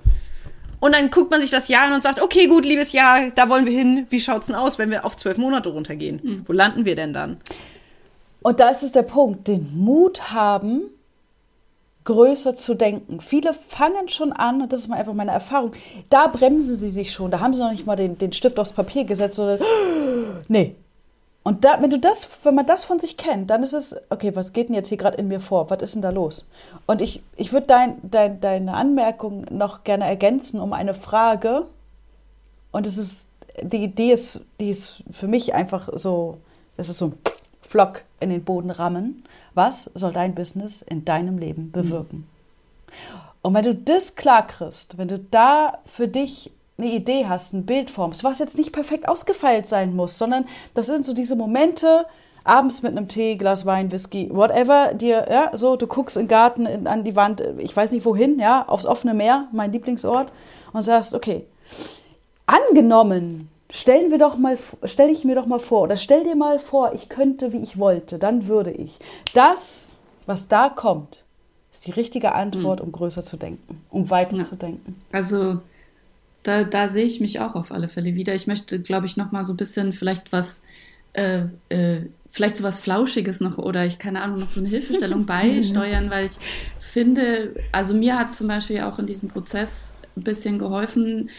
Und 0.79 0.95
dann 0.95 1.11
guckt 1.11 1.33
man 1.33 1.41
sich 1.41 1.51
das 1.51 1.67
Jahr 1.67 1.87
an 1.87 1.95
und 1.95 2.05
sagt, 2.05 2.23
okay, 2.23 2.47
gut, 2.47 2.65
liebes 2.65 2.93
Jahr, 2.93 3.33
da 3.35 3.49
wollen 3.49 3.67
wir 3.67 3.77
hin. 3.77 4.07
Wie 4.09 4.21
schaut's 4.21 4.47
denn 4.47 4.55
aus, 4.55 4.79
wenn 4.79 4.91
wir 4.91 5.05
auf 5.05 5.17
zwölf 5.17 5.37
Monate 5.37 5.69
runtergehen? 5.69 6.45
Wo 6.47 6.53
landen 6.53 6.85
wir 6.85 6.95
denn 6.95 7.13
dann? 7.13 7.39
Und 8.41 8.61
da 8.61 8.71
ist 8.71 8.85
es 8.85 8.93
der 8.93 9.03
Punkt, 9.03 9.49
den 9.49 9.77
Mut 9.77 10.31
haben, 10.33 10.83
größer 12.05 12.55
zu 12.55 12.75
denken. 12.75 13.21
Viele 13.21 13.53
fangen 13.53 14.09
schon 14.09 14.33
an, 14.33 14.63
und 14.63 14.73
das 14.73 14.81
ist 14.81 14.89
mal 14.89 14.97
einfach 14.97 15.13
meine 15.13 15.33
Erfahrung, 15.33 15.73
da 16.09 16.29
bremsen 16.29 16.77
sie 16.77 16.89
sich 16.89 17.13
schon, 17.13 17.33
da 17.33 17.41
haben 17.41 17.53
sie 17.53 17.63
noch 17.63 17.73
nicht 17.73 17.85
mal 17.85 17.97
den, 17.97 18.17
den 18.17 18.33
Stift 18.33 18.61
aufs 18.61 18.73
Papier 18.73 19.05
gesetzt, 19.05 19.37
sondern 19.37 19.59
nee. 20.49 20.77
Und 21.43 21.65
da, 21.65 21.81
wenn 21.81 21.91
du 21.91 21.99
das, 21.99 22.29
wenn 22.43 22.55
man 22.55 22.67
das 22.67 22.85
von 22.85 23.01
sich 23.01 23.17
kennt, 23.17 23.49
dann 23.49 23.63
ist 23.63 23.73
es, 23.73 23.97
okay, 24.11 24.37
was 24.37 24.53
geht 24.53 24.69
denn 24.69 24.75
jetzt 24.75 24.89
hier 24.89 24.99
gerade 24.99 25.17
in 25.17 25.29
mir 25.29 25.41
vor? 25.41 25.71
Was 25.71 25.83
ist 25.83 25.95
denn 25.95 26.03
da 26.03 26.11
los? 26.11 26.49
Und 26.87 27.01
ich, 27.01 27.23
ich 27.37 27.53
würde 27.53 27.67
dein, 27.67 27.99
dein, 28.03 28.41
deine 28.41 28.75
Anmerkung 28.75 29.47
noch 29.51 29.85
gerne 29.85 30.05
ergänzen 30.05 30.61
um 30.61 30.75
eine 30.75 30.93
Frage. 30.93 31.67
Und 32.73 32.87
es 32.87 32.99
ist, 32.99 33.31
die 33.63 33.83
Idee 33.83 34.13
ist, 34.13 34.43
die 34.61 34.71
ist 34.71 35.03
für 35.11 35.29
mich 35.29 35.55
einfach 35.55 35.89
so, 35.95 36.39
es 36.77 36.91
ist 36.91 36.99
so 36.99 37.07
ein 37.07 37.19
Flock 37.63 38.03
in 38.21 38.29
den 38.29 38.45
Boden 38.45 38.71
rammen. 38.71 39.25
Was 39.55 39.91
soll 39.95 40.13
dein 40.13 40.35
Business 40.35 40.83
in 40.83 41.07
deinem 41.07 41.39
Leben 41.39 41.73
bewirken? 41.73 42.29
Und 43.43 43.55
wenn 43.55 43.65
du 43.65 43.75
das 43.75 44.15
klar 44.15 44.47
kriegst, 44.47 44.99
wenn 44.99 45.09
du 45.09 45.19
da 45.19 45.79
für 45.87 46.07
dich 46.07 46.51
eine 46.81 46.91
Idee 46.91 47.27
hast, 47.29 47.53
ein 47.53 47.67
Bild 47.67 47.91
formst, 47.91 48.25
was 48.25 48.39
jetzt 48.39 48.57
nicht 48.59 48.73
perfekt 48.73 49.09
ausgefeilt 49.09 49.67
sein 49.67 49.95
muss, 49.95 50.19
sondern 50.19 50.47
das 50.75 50.87
sind 50.87 51.05
so 51.05 51.15
diese 51.15 51.37
Momente, 51.37 52.07
abends 52.45 52.83
mit 52.83 52.93
einem 52.97 53.07
Tee, 53.09 53.37
Glas 53.37 53.67
Wein, 53.67 53.93
Whisky, 53.93 54.31
whatever, 54.33 54.95
dir, 54.95 55.27
ja, 55.31 55.51
so, 55.57 55.77
du 55.77 55.87
guckst 55.87 56.17
im 56.17 56.27
Garten 56.27 56.67
in, 56.67 56.87
an 56.87 57.05
die 57.05 57.15
Wand, 57.15 57.43
ich 57.59 57.77
weiß 57.77 57.93
nicht 57.93 58.05
wohin, 58.07 58.39
ja, 58.39 58.67
aufs 58.67 58.87
offene 58.87 59.15
Meer, 59.15 59.49
mein 59.53 59.73
Lieblingsort, 59.73 60.33
und 60.73 60.83
sagst, 60.83 61.15
okay, 61.15 61.45
angenommen, 62.47 63.49
stellen 63.71 64.11
wir 64.11 64.19
doch 64.19 64.37
mal, 64.37 64.59
stelle 64.85 65.13
ich 65.13 65.25
mir 65.25 65.35
doch 65.35 65.47
mal 65.47 65.61
vor, 65.61 65.83
oder 65.83 65.97
stell 65.97 66.25
dir 66.25 66.37
mal 66.37 66.59
vor, 66.59 66.93
ich 66.95 67.09
könnte, 67.09 67.53
wie 67.53 67.63
ich 67.63 67.79
wollte, 67.79 68.19
dann 68.19 68.47
würde 68.49 68.71
ich. 68.71 68.99
Das, 69.35 69.91
was 70.27 70.49
da 70.49 70.69
kommt, 70.69 71.23
ist 71.73 71.87
die 71.87 71.93
richtige 71.93 72.33
Antwort, 72.33 72.81
um 72.81 72.91
größer 72.93 73.23
zu 73.23 73.37
denken, 73.37 73.85
um 73.91 74.11
weiter 74.11 74.37
Ja. 74.37 74.45
zu 74.45 74.57
denken. 74.57 74.97
Also 75.13 75.59
da, 76.43 76.65
da 76.65 76.89
sehe 76.89 77.05
ich 77.05 77.21
mich 77.21 77.41
auch 77.41 77.55
auf 77.55 77.73
alle 77.73 77.89
Fälle 77.89 78.15
wieder. 78.15 78.35
Ich 78.35 78.47
möchte, 78.47 78.81
glaube 78.81 79.07
ich, 79.07 79.17
noch 79.17 79.33
mal 79.33 79.45
so 79.45 79.53
ein 79.53 79.59
bisschen 79.59 79.93
vielleicht 79.93 80.33
was, 80.33 80.65
äh, 81.13 81.43
äh, 81.69 82.03
vielleicht 82.29 82.57
so 82.57 82.65
was 82.65 82.79
Flauschiges 82.79 83.41
noch 83.41 83.59
oder 83.59 83.85
ich 83.85 83.99
keine 83.99 84.23
Ahnung, 84.23 84.41
noch 84.41 84.51
so 84.51 84.61
eine 84.61 84.69
Hilfestellung 84.69 85.27
beisteuern, 85.27 86.11
weil 86.11 86.27
ich 86.27 86.39
finde, 86.79 87.55
also 87.73 87.95
mir 87.95 88.19
hat 88.19 88.35
zum 88.35 88.49
Beispiel 88.49 88.81
auch 88.83 88.99
in 88.99 89.07
diesem 89.07 89.29
Prozess 89.29 89.99
ein 90.17 90.23
bisschen 90.23 90.59
geholfen, 90.59 91.31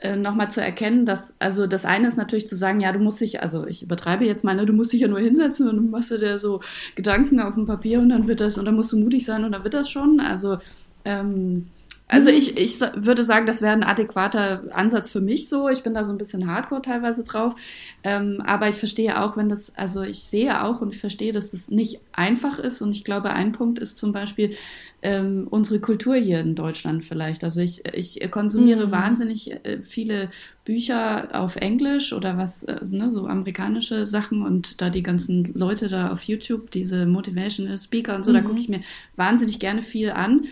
äh, 0.00 0.16
nochmal 0.16 0.50
zu 0.50 0.62
erkennen, 0.62 1.04
dass, 1.06 1.34
also 1.40 1.66
das 1.66 1.84
eine 1.84 2.06
ist 2.06 2.16
natürlich 2.16 2.46
zu 2.46 2.54
sagen, 2.54 2.80
ja, 2.80 2.92
du 2.92 3.00
musst 3.00 3.20
dich, 3.20 3.42
also 3.42 3.66
ich 3.66 3.82
übertreibe 3.82 4.24
jetzt 4.24 4.44
mal, 4.44 4.54
ne, 4.54 4.64
du 4.64 4.72
musst 4.72 4.92
dich 4.92 5.00
ja 5.00 5.08
nur 5.08 5.18
hinsetzen 5.18 5.68
und 5.68 5.76
dann 5.76 5.90
machst 5.90 6.12
du 6.12 6.18
dir 6.18 6.38
so 6.38 6.60
Gedanken 6.94 7.40
auf 7.40 7.56
dem 7.56 7.66
Papier 7.66 7.98
und 7.98 8.10
dann 8.10 8.28
wird 8.28 8.40
das, 8.40 8.58
und 8.58 8.64
dann 8.64 8.76
musst 8.76 8.92
du 8.92 8.98
mutig 8.98 9.24
sein 9.24 9.44
und 9.44 9.52
dann 9.52 9.64
wird 9.64 9.74
das 9.74 9.90
schon. 9.90 10.20
Also, 10.20 10.58
ähm, 11.04 11.66
also 12.10 12.30
ich, 12.30 12.56
ich 12.56 12.78
sa- 12.78 12.92
würde 12.96 13.22
sagen, 13.22 13.46
das 13.46 13.60
wäre 13.60 13.72
ein 13.74 13.82
adäquater 13.84 14.62
Ansatz 14.72 15.10
für 15.10 15.20
mich 15.20 15.48
so. 15.48 15.68
Ich 15.68 15.82
bin 15.82 15.92
da 15.94 16.04
so 16.04 16.12
ein 16.12 16.18
bisschen 16.18 16.46
hardcore 16.50 16.80
teilweise 16.82 17.22
drauf. 17.22 17.54
Ähm, 18.02 18.42
aber 18.46 18.68
ich 18.68 18.76
verstehe 18.76 19.22
auch, 19.22 19.36
wenn 19.36 19.48
das, 19.50 19.74
also 19.76 20.02
ich 20.02 20.20
sehe 20.24 20.62
auch 20.64 20.80
und 20.80 20.94
ich 20.94 21.00
verstehe, 21.00 21.32
dass 21.32 21.52
es 21.52 21.70
nicht 21.70 22.00
einfach 22.12 22.58
ist. 22.58 22.80
Und 22.80 22.92
ich 22.92 23.04
glaube, 23.04 23.30
ein 23.30 23.52
Punkt 23.52 23.78
ist 23.78 23.98
zum 23.98 24.12
Beispiel 24.12 24.54
ähm, 25.02 25.46
unsere 25.50 25.80
Kultur 25.80 26.16
hier 26.16 26.40
in 26.40 26.54
Deutschland 26.54 27.04
vielleicht. 27.04 27.44
Also 27.44 27.60
ich, 27.60 27.82
ich 27.92 28.30
konsumiere 28.30 28.86
Mhm. 28.86 28.90
wahnsinnig 28.90 29.52
äh, 29.64 29.82
viele 29.82 30.30
Bücher 30.64 31.28
auf 31.32 31.56
Englisch 31.56 32.12
oder 32.12 32.36
was, 32.36 32.64
äh, 32.64 32.80
ne, 32.90 33.10
so 33.10 33.26
amerikanische 33.26 34.06
Sachen 34.06 34.42
und 34.42 34.80
da 34.80 34.90
die 34.90 35.02
ganzen 35.02 35.44
Leute 35.54 35.88
da 35.88 36.10
auf 36.12 36.22
YouTube, 36.24 36.70
diese 36.70 37.06
Motivational 37.06 37.78
Speaker 37.78 38.16
und 38.16 38.24
so, 38.24 38.32
da 38.32 38.40
gucke 38.42 38.60
ich 38.60 38.68
mir 38.68 38.80
wahnsinnig 39.16 39.58
gerne 39.60 39.82
viel 39.82 40.10
an 40.10 40.46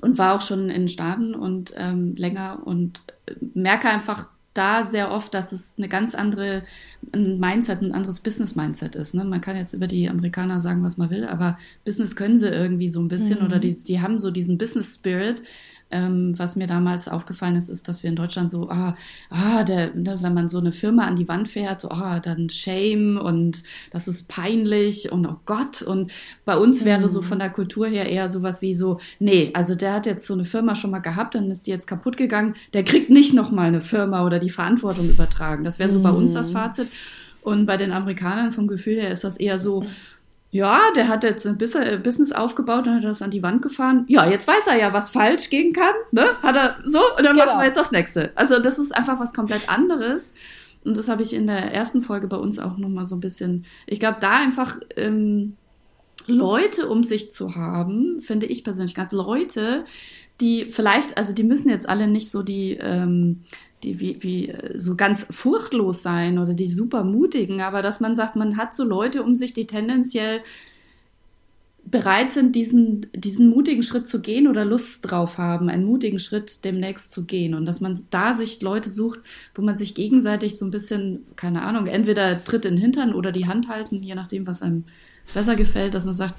und 0.00 0.18
war 0.18 0.36
auch 0.36 0.42
schon 0.42 0.68
in 0.68 0.82
den 0.82 0.88
Staaten 0.88 1.34
und 1.34 1.72
ähm, 1.76 2.14
länger 2.16 2.60
und 2.64 3.02
äh, 3.26 3.34
merke 3.54 3.88
einfach 3.88 4.28
da 4.54 4.84
sehr 4.84 5.12
oft, 5.12 5.32
dass 5.32 5.52
es 5.52 5.76
eine 5.78 5.88
ganz 5.88 6.14
andere 6.14 6.62
ein 7.12 7.38
Mindset, 7.38 7.82
ein 7.82 7.92
anderes 7.92 8.20
Business-Mindset 8.20 8.96
ist. 8.96 9.14
Ne? 9.14 9.24
Man 9.24 9.40
kann 9.40 9.56
jetzt 9.56 9.74
über 9.74 9.86
die 9.86 10.08
Amerikaner 10.08 10.60
sagen, 10.60 10.82
was 10.82 10.96
man 10.96 11.10
will, 11.10 11.24
aber 11.24 11.56
Business 11.84 12.16
können 12.16 12.36
sie 12.36 12.48
irgendwie 12.48 12.88
so 12.88 13.00
ein 13.00 13.08
bisschen 13.08 13.42
oder 13.42 13.58
die, 13.60 13.74
die 13.84 14.00
haben 14.00 14.18
so 14.18 14.30
diesen 14.30 14.58
Business-Spirit. 14.58 15.42
Ähm, 15.90 16.38
was 16.38 16.56
mir 16.56 16.66
damals 16.66 17.08
aufgefallen 17.08 17.56
ist, 17.56 17.68
ist, 17.68 17.88
dass 17.88 18.02
wir 18.02 18.10
in 18.10 18.16
Deutschland 18.16 18.50
so, 18.50 18.70
ah, 18.70 18.94
ah, 19.28 19.64
der, 19.64 19.94
ne, 19.94 20.18
wenn 20.20 20.34
man 20.34 20.48
so 20.48 20.58
eine 20.58 20.72
Firma 20.72 21.06
an 21.06 21.16
die 21.16 21.28
Wand 21.28 21.48
fährt, 21.48 21.80
so, 21.80 21.90
ah, 21.90 22.20
dann 22.20 22.48
Shame 22.48 23.16
und 23.16 23.62
das 23.90 24.06
ist 24.06 24.28
peinlich 24.28 25.10
und 25.10 25.26
oh 25.26 25.36
Gott. 25.46 25.82
Und 25.82 26.12
bei 26.44 26.56
uns 26.56 26.84
wäre 26.84 27.08
so 27.08 27.22
von 27.22 27.38
der 27.38 27.50
Kultur 27.50 27.88
her 27.88 28.08
eher 28.08 28.28
sowas 28.28 28.62
wie 28.62 28.74
so, 28.74 29.00
nee, 29.18 29.50
also 29.54 29.74
der 29.74 29.94
hat 29.94 30.06
jetzt 30.06 30.26
so 30.26 30.34
eine 30.34 30.44
Firma 30.44 30.74
schon 30.74 30.90
mal 30.90 31.00
gehabt, 31.00 31.34
dann 31.34 31.50
ist 31.50 31.66
die 31.66 31.70
jetzt 31.70 31.86
kaputt 31.86 32.16
gegangen, 32.16 32.54
der 32.72 32.84
kriegt 32.84 33.10
nicht 33.10 33.34
nochmal 33.34 33.68
eine 33.68 33.80
Firma 33.80 34.24
oder 34.24 34.38
die 34.38 34.50
Verantwortung 34.50 35.08
übertragen. 35.08 35.64
Das 35.64 35.78
wäre 35.78 35.90
so 35.90 36.00
bei 36.00 36.10
uns 36.10 36.32
das 36.34 36.50
Fazit. 36.50 36.88
Und 37.42 37.66
bei 37.66 37.76
den 37.76 37.92
Amerikanern 37.92 38.52
vom 38.52 38.68
Gefühl 38.68 39.00
her 39.00 39.10
ist 39.10 39.24
das 39.24 39.38
eher 39.38 39.58
so, 39.58 39.84
ja, 40.50 40.80
der 40.96 41.08
hat 41.08 41.22
jetzt 41.24 41.46
ein 41.46 41.58
äh, 41.60 41.98
Business 41.98 42.32
aufgebaut 42.32 42.86
und 42.88 42.96
hat 42.96 43.04
das 43.04 43.22
an 43.22 43.30
die 43.30 43.42
Wand 43.42 43.62
gefahren. 43.62 44.04
Ja, 44.08 44.28
jetzt 44.28 44.48
weiß 44.48 44.66
er 44.66 44.78
ja, 44.78 44.92
was 44.92 45.10
falsch 45.10 45.48
gehen 45.50 45.72
kann, 45.72 45.94
ne? 46.10 46.26
Hat 46.42 46.56
er 46.56 46.76
so 46.84 46.98
und 47.16 47.24
dann 47.24 47.34
Genau. 47.36 47.46
machen 47.46 47.60
wir 47.60 47.66
jetzt 47.66 47.76
das 47.78 47.92
nächste. 47.92 48.32
Also 48.34 48.58
das 48.60 48.78
ist 48.78 48.92
einfach 48.92 49.20
was 49.20 49.32
komplett 49.32 49.68
anderes. 49.68 50.34
Und 50.84 50.96
das 50.96 51.08
habe 51.08 51.22
ich 51.22 51.34
in 51.34 51.46
der 51.46 51.72
ersten 51.74 52.02
Folge 52.02 52.26
bei 52.26 52.36
uns 52.36 52.58
auch 52.58 52.78
nochmal 52.78 53.04
so 53.04 53.14
ein 53.14 53.20
bisschen. 53.20 53.64
Ich 53.86 54.00
glaube, 54.00 54.16
da 54.20 54.38
einfach 54.38 54.78
ähm, 54.96 55.56
Leute 56.26 56.88
um 56.88 57.04
sich 57.04 57.30
zu 57.30 57.54
haben, 57.54 58.20
finde 58.20 58.46
ich 58.46 58.64
persönlich 58.64 58.94
ganz 58.94 59.12
Leute, 59.12 59.84
die 60.40 60.66
vielleicht, 60.70 61.16
also 61.18 61.32
die 61.32 61.44
müssen 61.44 61.70
jetzt 61.70 61.88
alle 61.88 62.06
nicht 62.06 62.30
so 62.30 62.42
die, 62.42 62.72
ähm, 62.80 63.42
die 63.82 64.00
wie, 64.00 64.16
wie 64.20 64.54
so 64.74 64.96
ganz 64.96 65.26
furchtlos 65.30 66.02
sein 66.02 66.38
oder 66.38 66.54
die 66.54 66.68
super 66.68 67.04
mutigen, 67.04 67.60
aber 67.60 67.82
dass 67.82 68.00
man 68.00 68.14
sagt, 68.14 68.36
man 68.36 68.56
hat 68.56 68.74
so 68.74 68.84
Leute 68.84 69.22
um 69.22 69.36
sich, 69.36 69.52
die 69.52 69.66
tendenziell 69.66 70.42
bereit 71.84 72.30
sind, 72.30 72.54
diesen, 72.54 73.06
diesen 73.14 73.48
mutigen 73.48 73.82
Schritt 73.82 74.06
zu 74.06 74.20
gehen 74.20 74.46
oder 74.46 74.64
Lust 74.64 75.10
drauf 75.10 75.38
haben, 75.38 75.68
einen 75.68 75.84
mutigen 75.84 76.18
Schritt 76.18 76.64
demnächst 76.64 77.10
zu 77.10 77.24
gehen. 77.24 77.54
Und 77.54 77.66
dass 77.66 77.80
man 77.80 77.98
da 78.10 78.34
sich 78.34 78.60
Leute 78.60 78.90
sucht, 78.90 79.20
wo 79.54 79.62
man 79.62 79.76
sich 79.76 79.94
gegenseitig 79.94 80.56
so 80.56 80.66
ein 80.66 80.70
bisschen, 80.70 81.24
keine 81.36 81.62
Ahnung, 81.62 81.86
entweder 81.86 82.42
Tritt 82.44 82.64
in 82.64 82.76
den 82.76 82.82
Hintern 82.82 83.14
oder 83.14 83.32
die 83.32 83.46
Hand 83.46 83.68
halten, 83.68 84.02
je 84.02 84.14
nachdem, 84.14 84.46
was 84.46 84.62
einem 84.62 84.84
besser 85.32 85.56
gefällt, 85.56 85.94
dass 85.94 86.04
man 86.04 86.14
sagt, 86.14 86.34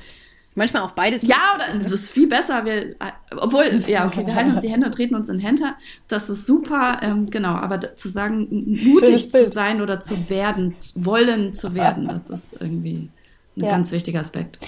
Manchmal 0.53 0.83
auch 0.83 0.91
beides. 0.91 1.21
ja, 1.21 1.37
oder 1.55 1.65
das 1.79 1.91
ist 1.91 2.09
viel 2.09 2.27
besser. 2.27 2.65
Wir, 2.65 2.95
obwohl, 3.37 3.63
ja, 3.87 4.05
okay, 4.05 4.25
wir 4.25 4.35
halten 4.35 4.51
uns 4.51 4.61
die 4.61 4.69
Hände 4.69 4.87
und 4.87 4.91
treten 4.93 5.15
uns 5.15 5.29
in 5.29 5.37
den 5.37 5.45
Hintern. 5.47 5.75
Das 6.09 6.29
ist 6.29 6.45
super, 6.45 6.99
ähm, 7.01 7.29
genau. 7.29 7.53
Aber 7.53 7.95
zu 7.95 8.09
sagen, 8.09 8.47
mutig 8.83 9.31
zu 9.31 9.47
sein 9.47 9.81
oder 9.81 9.99
zu 10.01 10.29
werden, 10.29 10.75
wollen 10.95 11.53
zu 11.53 11.73
werden, 11.73 12.07
das 12.09 12.29
ist 12.29 12.57
irgendwie 12.59 13.09
ein 13.55 13.63
Ja. 13.63 13.69
ganz 13.69 13.91
wichtiger 13.93 14.19
Aspekt. 14.19 14.59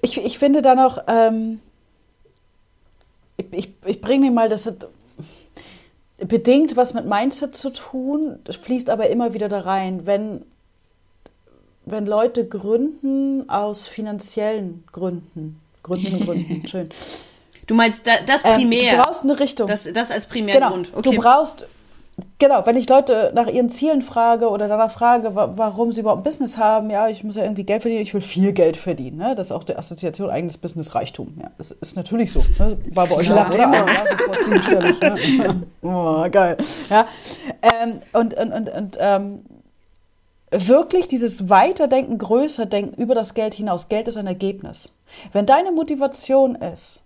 Ich, 0.00 0.16
ich 0.18 0.38
finde 0.38 0.62
da 0.62 0.74
noch, 0.74 1.04
ähm, 1.08 1.60
ich, 3.36 3.46
ich, 3.52 3.74
ich 3.84 4.00
bringe 4.00 4.26
dir 4.28 4.32
mal 4.32 4.48
das, 4.48 4.66
hat- 4.66 4.88
bedingt 6.26 6.76
was 6.76 6.94
mit 6.94 7.04
Mindset 7.06 7.54
zu 7.54 7.70
tun, 7.70 8.38
fließt 8.48 8.88
aber 8.88 9.08
immer 9.10 9.34
wieder 9.34 9.48
da 9.48 9.60
rein. 9.60 10.06
Wenn, 10.06 10.42
wenn 11.86 12.04
Leute 12.04 12.46
gründen 12.46 13.48
aus 13.48 13.86
finanziellen 13.86 14.84
Gründen, 14.92 15.60
Gründen, 15.82 16.24
Gründen, 16.24 16.68
schön. 16.68 16.90
Du 17.66 17.74
meinst 17.74 18.06
das 18.26 18.42
primär? 18.42 18.92
Ähm, 18.92 18.96
du 18.98 19.02
brauchst 19.02 19.22
eine 19.22 19.40
Richtung. 19.40 19.68
Das, 19.68 19.88
das 19.92 20.10
als 20.10 20.26
Primärgrund. 20.26 20.88
Genau. 20.88 20.98
Okay. 20.98 21.10
Du 21.10 21.22
brauchst 21.22 21.66
Genau, 22.38 22.64
wenn 22.64 22.76
ich 22.76 22.88
Leute 22.88 23.30
nach 23.34 23.46
ihren 23.46 23.68
Zielen 23.68 24.00
frage 24.00 24.48
oder 24.48 24.68
danach 24.68 24.90
frage, 24.90 25.34
warum 25.34 25.92
sie 25.92 26.00
überhaupt 26.00 26.20
ein 26.20 26.24
Business 26.24 26.56
haben, 26.56 26.88
ja, 26.88 27.08
ich 27.08 27.24
muss 27.24 27.36
ja 27.36 27.42
irgendwie 27.42 27.64
Geld 27.64 27.82
verdienen, 27.82 28.00
ich 28.00 28.14
will 28.14 28.22
viel 28.22 28.52
Geld 28.52 28.78
verdienen. 28.78 29.18
Ne? 29.18 29.34
Das 29.34 29.48
ist 29.48 29.52
auch 29.52 29.64
die 29.64 29.76
Assoziation 29.76 30.30
eigenes 30.30 30.56
Business 30.56 30.94
Reichtum. 30.94 31.34
Ja, 31.38 31.50
das 31.58 31.72
ist 31.72 31.94
natürlich 31.94 32.32
so. 32.32 32.42
Ne? 32.58 32.78
War 32.92 33.06
bei 33.06 33.16
euch 33.16 33.28
ja, 33.28 33.46
oder? 33.46 33.58
Ja, 33.58 34.06
sofort 34.06 34.44
siebenstellig. 34.44 35.00
Ne? 35.00 35.62
oh, 35.82 36.26
geil. 36.30 36.56
Ja, 36.88 37.06
ähm, 37.60 38.00
und 38.14 38.32
und, 38.32 38.52
und, 38.52 38.68
und 38.70 38.98
ähm, 38.98 39.40
wirklich 40.50 41.08
dieses 41.08 41.48
Weiterdenken, 41.48 42.18
größer 42.18 42.66
denken 42.66 43.00
über 43.00 43.14
das 43.14 43.34
Geld 43.34 43.54
hinaus. 43.54 43.88
Geld 43.88 44.08
ist 44.08 44.16
ein 44.16 44.26
Ergebnis. 44.26 44.92
Wenn 45.32 45.46
deine 45.46 45.72
Motivation 45.72 46.54
ist, 46.56 47.02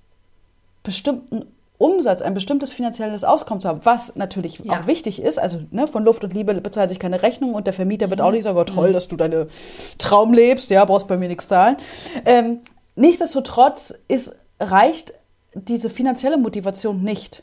bestimmten 0.83 1.47
Umsatz, 1.79 2.21
ein 2.21 2.35
bestimmtes 2.35 2.73
finanzielles 2.73 3.25
Auskommen 3.25 3.63
zu 3.63 3.69
haben, 3.69 3.81
was 3.85 4.15
natürlich 4.15 4.59
ja. 4.59 4.81
auch 4.81 4.87
wichtig 4.87 5.23
ist. 5.23 5.39
Also 5.39 5.61
ne, 5.71 5.89
von 5.89 6.05
Luft 6.05 6.23
und 6.23 6.35
Liebe 6.35 6.53
bezahlt 6.61 6.91
sich 6.91 6.99
keine 6.99 7.23
Rechnung 7.23 7.55
und 7.55 7.67
der 7.67 7.73
Vermieter 7.73 8.11
wird 8.11 8.21
auch 8.21 8.33
nicht 8.33 8.43
sagen, 8.43 8.59
oh, 8.59 8.65
toll, 8.65 8.91
mhm. 8.91 8.93
dass 8.93 9.09
du 9.09 9.17
deine 9.17 9.47
Traum 9.97 10.35
lebst, 10.35 10.69
ja, 10.69 10.85
brauchst 10.85 11.09
bei 11.09 11.17
mir 11.17 11.29
nichts 11.29 11.49
zahlen. 11.49 11.79
Ähm, 12.27 12.61
nichtsdestotrotz 12.97 13.95
ist, 14.09 14.37
reicht 14.59 15.15
diese 15.55 15.89
finanzielle 15.89 16.37
Motivation 16.37 17.03
nicht. 17.03 17.43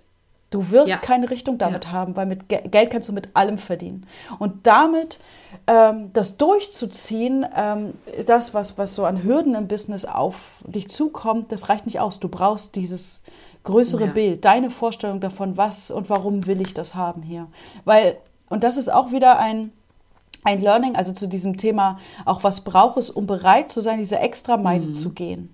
Du 0.50 0.72
wirst 0.72 0.90
ja. 0.90 0.98
keine 0.98 1.30
Richtung 1.30 1.58
damit 1.58 1.86
ja. 1.86 1.92
haben, 1.92 2.16
weil 2.16 2.26
mit 2.26 2.48
Ge 2.48 2.62
Geld 2.70 2.90
kannst 2.90 3.10
du 3.10 3.14
mit 3.14 3.36
allem 3.36 3.58
verdienen. 3.58 4.06
Und 4.40 4.66
damit 4.66 5.20
ähm, 5.68 6.12
das 6.14 6.38
durchzuziehen, 6.38 7.46
ähm, 7.54 7.94
das, 8.26 8.54
was, 8.54 8.78
was 8.78 8.96
so 8.96 9.06
an 9.06 9.24
Hürden 9.24 9.56
im 9.56 9.68
Business 9.68 10.06
auf 10.06 10.64
dich 10.66 10.88
zukommt, 10.88 11.52
das 11.52 11.68
reicht 11.68 11.86
nicht 11.86 12.00
aus. 12.00 12.20
Du 12.20 12.30
brauchst 12.30 12.76
dieses 12.76 13.24
größere 13.66 14.06
ja. 14.06 14.12
Bild, 14.12 14.46
deine 14.46 14.70
Vorstellung 14.70 15.20
davon, 15.20 15.58
was 15.58 15.92
und 15.92 16.10
warum 16.10 16.46
will 16.46 16.62
ich 16.62 16.74
das 16.74 16.96
haben 16.96 17.22
hier. 17.22 17.48
Weil, 17.84 18.18
und 18.50 18.64
das 18.64 18.78
ist 18.78 18.92
auch 18.92 19.12
wieder 19.12 19.40
ein, 19.40 19.74
ein 20.44 20.62
Learning, 20.62 20.96
also 20.96 21.12
zu 21.12 21.28
diesem 21.28 21.58
Thema, 21.58 22.00
auch 22.24 22.44
was 22.44 22.62
braucht 22.62 22.98
es, 22.98 23.10
um 23.10 23.28
bereit 23.28 23.70
zu 23.70 23.82
sein, 23.82 23.98
diese 23.98 24.20
Extrameile 24.20 24.88
mhm. 24.88 24.94
zu 24.94 25.12
gehen. 25.12 25.54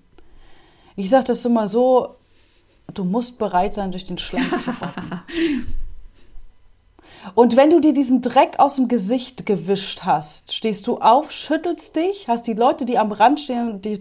Ich 0.96 1.10
sage 1.10 1.24
das 1.24 1.44
immer 1.44 1.68
so, 1.68 2.16
du 2.94 3.04
musst 3.04 3.38
bereit 3.38 3.74
sein, 3.74 3.92
durch 3.92 4.06
den 4.06 4.18
Schlamm 4.18 4.58
zu 4.58 4.72
rocken. 4.72 5.22
Und 7.36 7.56
wenn 7.56 7.70
du 7.70 7.80
dir 7.80 7.94
diesen 7.94 8.22
Dreck 8.22 8.60
aus 8.60 8.76
dem 8.76 8.90
Gesicht 8.90 9.46
gewischt 9.46 10.02
hast, 10.04 10.54
stehst 10.54 10.88
du 10.88 10.98
auf, 11.00 11.32
schüttelst 11.32 11.96
dich, 11.96 12.28
hast 12.28 12.48
die 12.48 12.54
Leute, 12.54 12.84
die 12.84 12.98
am 12.98 13.14
Rand 13.14 13.40
stehen, 13.40 13.82
die 13.82 13.98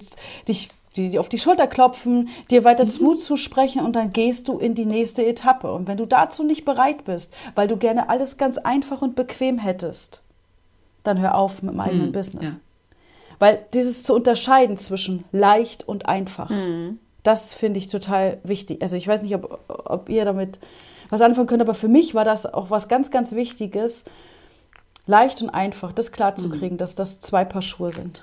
dich 0.48 0.68
die, 0.96 1.08
die 1.08 1.18
auf 1.18 1.28
die 1.28 1.38
Schulter 1.38 1.66
klopfen, 1.66 2.28
dir 2.50 2.64
weiter 2.64 2.84
mhm. 2.84 3.04
Mut 3.04 3.22
zusprechen 3.22 3.84
und 3.84 3.96
dann 3.96 4.12
gehst 4.12 4.48
du 4.48 4.58
in 4.58 4.74
die 4.74 4.86
nächste 4.86 5.24
Etappe. 5.24 5.72
Und 5.72 5.88
wenn 5.88 5.96
du 5.96 6.06
dazu 6.06 6.44
nicht 6.44 6.64
bereit 6.64 7.04
bist, 7.04 7.32
weil 7.54 7.68
du 7.68 7.76
gerne 7.76 8.08
alles 8.08 8.36
ganz 8.36 8.58
einfach 8.58 9.02
und 9.02 9.14
bequem 9.14 9.58
hättest, 9.58 10.22
dann 11.02 11.18
hör 11.18 11.36
auf 11.36 11.62
mit 11.62 11.72
dem 11.72 11.80
eigenen 11.80 12.08
mhm, 12.08 12.12
Business. 12.12 12.56
Ja. 12.56 12.60
Weil 13.38 13.66
dieses 13.74 14.04
zu 14.04 14.14
unterscheiden 14.14 14.76
zwischen 14.76 15.24
leicht 15.32 15.88
und 15.88 16.06
einfach, 16.06 16.50
mhm. 16.50 16.98
Das 17.22 17.52
finde 17.52 17.78
ich 17.78 17.88
total 17.88 18.38
wichtig. 18.42 18.82
Also 18.82 18.96
ich 18.96 19.06
weiß 19.06 19.22
nicht, 19.22 19.34
ob, 19.34 19.60
ob 19.68 20.08
ihr 20.08 20.24
damit 20.24 20.58
was 21.08 21.20
anfangen 21.20 21.46
könnt, 21.46 21.62
aber 21.62 21.74
für 21.74 21.88
mich 21.88 22.14
war 22.14 22.24
das 22.24 22.46
auch 22.46 22.70
was 22.70 22.88
ganz, 22.88 23.10
ganz 23.10 23.34
Wichtiges, 23.34 24.04
leicht 25.06 25.42
und 25.42 25.50
einfach, 25.50 25.92
das 25.92 26.12
klarzukriegen, 26.12 26.72
mhm. 26.72 26.78
dass 26.78 26.94
das 26.94 27.20
zwei 27.20 27.44
Paar 27.44 27.62
Schuhe 27.62 27.92
sind. 27.92 28.20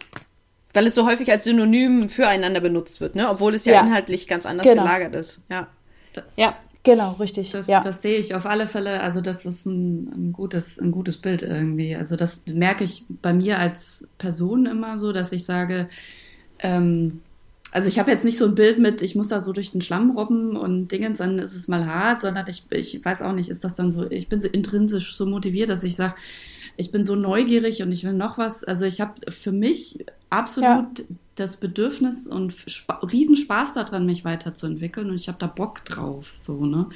Weil 0.73 0.87
es 0.87 0.95
so 0.95 1.05
häufig 1.07 1.31
als 1.31 1.43
Synonym 1.43 2.09
füreinander 2.09 2.61
benutzt 2.61 3.01
wird, 3.01 3.15
ne? 3.15 3.29
Obwohl 3.29 3.55
es 3.55 3.65
ja, 3.65 3.73
ja. 3.73 3.81
inhaltlich 3.81 4.27
ganz 4.27 4.45
anders 4.45 4.65
genau. 4.65 4.83
gelagert 4.83 5.15
ist. 5.15 5.41
Ja. 5.49 5.67
Ja. 6.35 6.55
Genau, 6.83 7.11
richtig. 7.19 7.51
Das, 7.51 7.67
ja. 7.67 7.81
das 7.81 8.01
sehe 8.01 8.17
ich 8.17 8.33
auf 8.35 8.45
alle 8.45 8.67
Fälle. 8.67 9.01
Also 9.01 9.19
das 9.19 9.45
ist 9.45 9.65
ein, 9.65 10.07
ein, 10.15 10.31
gutes, 10.31 10.79
ein 10.79 10.91
gutes 10.91 11.17
Bild 11.17 11.41
irgendwie. 11.41 11.95
Also 11.95 12.15
das 12.15 12.43
merke 12.47 12.85
ich 12.85 13.03
bei 13.21 13.33
mir 13.33 13.59
als 13.59 14.07
Person 14.17 14.65
immer 14.65 14.97
so, 14.97 15.11
dass 15.11 15.31
ich 15.33 15.43
sage, 15.43 15.89
ähm, 16.59 17.21
also 17.71 17.87
ich 17.87 17.99
habe 17.99 18.09
jetzt 18.09 18.25
nicht 18.25 18.37
so 18.37 18.45
ein 18.45 18.55
Bild 18.55 18.79
mit, 18.79 19.01
ich 19.01 19.15
muss 19.15 19.27
da 19.27 19.41
so 19.41 19.53
durch 19.53 19.71
den 19.71 19.81
Schlamm 19.81 20.11
robben 20.11 20.57
und 20.57 20.87
Dingens, 20.87 21.19
dann 21.19 21.37
ist 21.39 21.55
es 21.55 21.67
mal 21.67 21.85
hart, 21.85 22.21
sondern 22.21 22.47
ich, 22.47 22.65
ich 22.71 23.03
weiß 23.03 23.21
auch 23.21 23.33
nicht, 23.33 23.49
ist 23.49 23.63
das 23.63 23.75
dann 23.75 23.91
so, 23.91 24.09
ich 24.09 24.27
bin 24.27 24.41
so 24.41 24.47
intrinsisch 24.47 25.15
so 25.15 25.25
motiviert, 25.25 25.69
dass 25.69 25.83
ich 25.83 25.95
sage, 25.95 26.15
ich 26.77 26.91
bin 26.91 27.03
so 27.03 27.15
neugierig 27.15 27.83
und 27.83 27.91
ich 27.91 28.03
will 28.03 28.13
noch 28.13 28.37
was. 28.37 28.63
Also 28.63 28.85
ich 28.85 29.01
habe 29.01 29.13
für 29.29 29.51
mich 29.51 30.05
absolut 30.29 30.99
ja. 30.99 31.05
das 31.35 31.57
Bedürfnis 31.57 32.25
und 32.25 32.53
Sp 32.65 32.89
Riesenspaß 33.03 33.73
daran, 33.73 34.05
mich 34.05 34.25
weiterzuentwickeln 34.25 35.09
und 35.09 35.15
ich 35.15 35.27
habe 35.27 35.37
da 35.39 35.47
Bock 35.47 35.83
drauf, 35.85 36.31
so, 36.35 36.65
ne? 36.65 36.87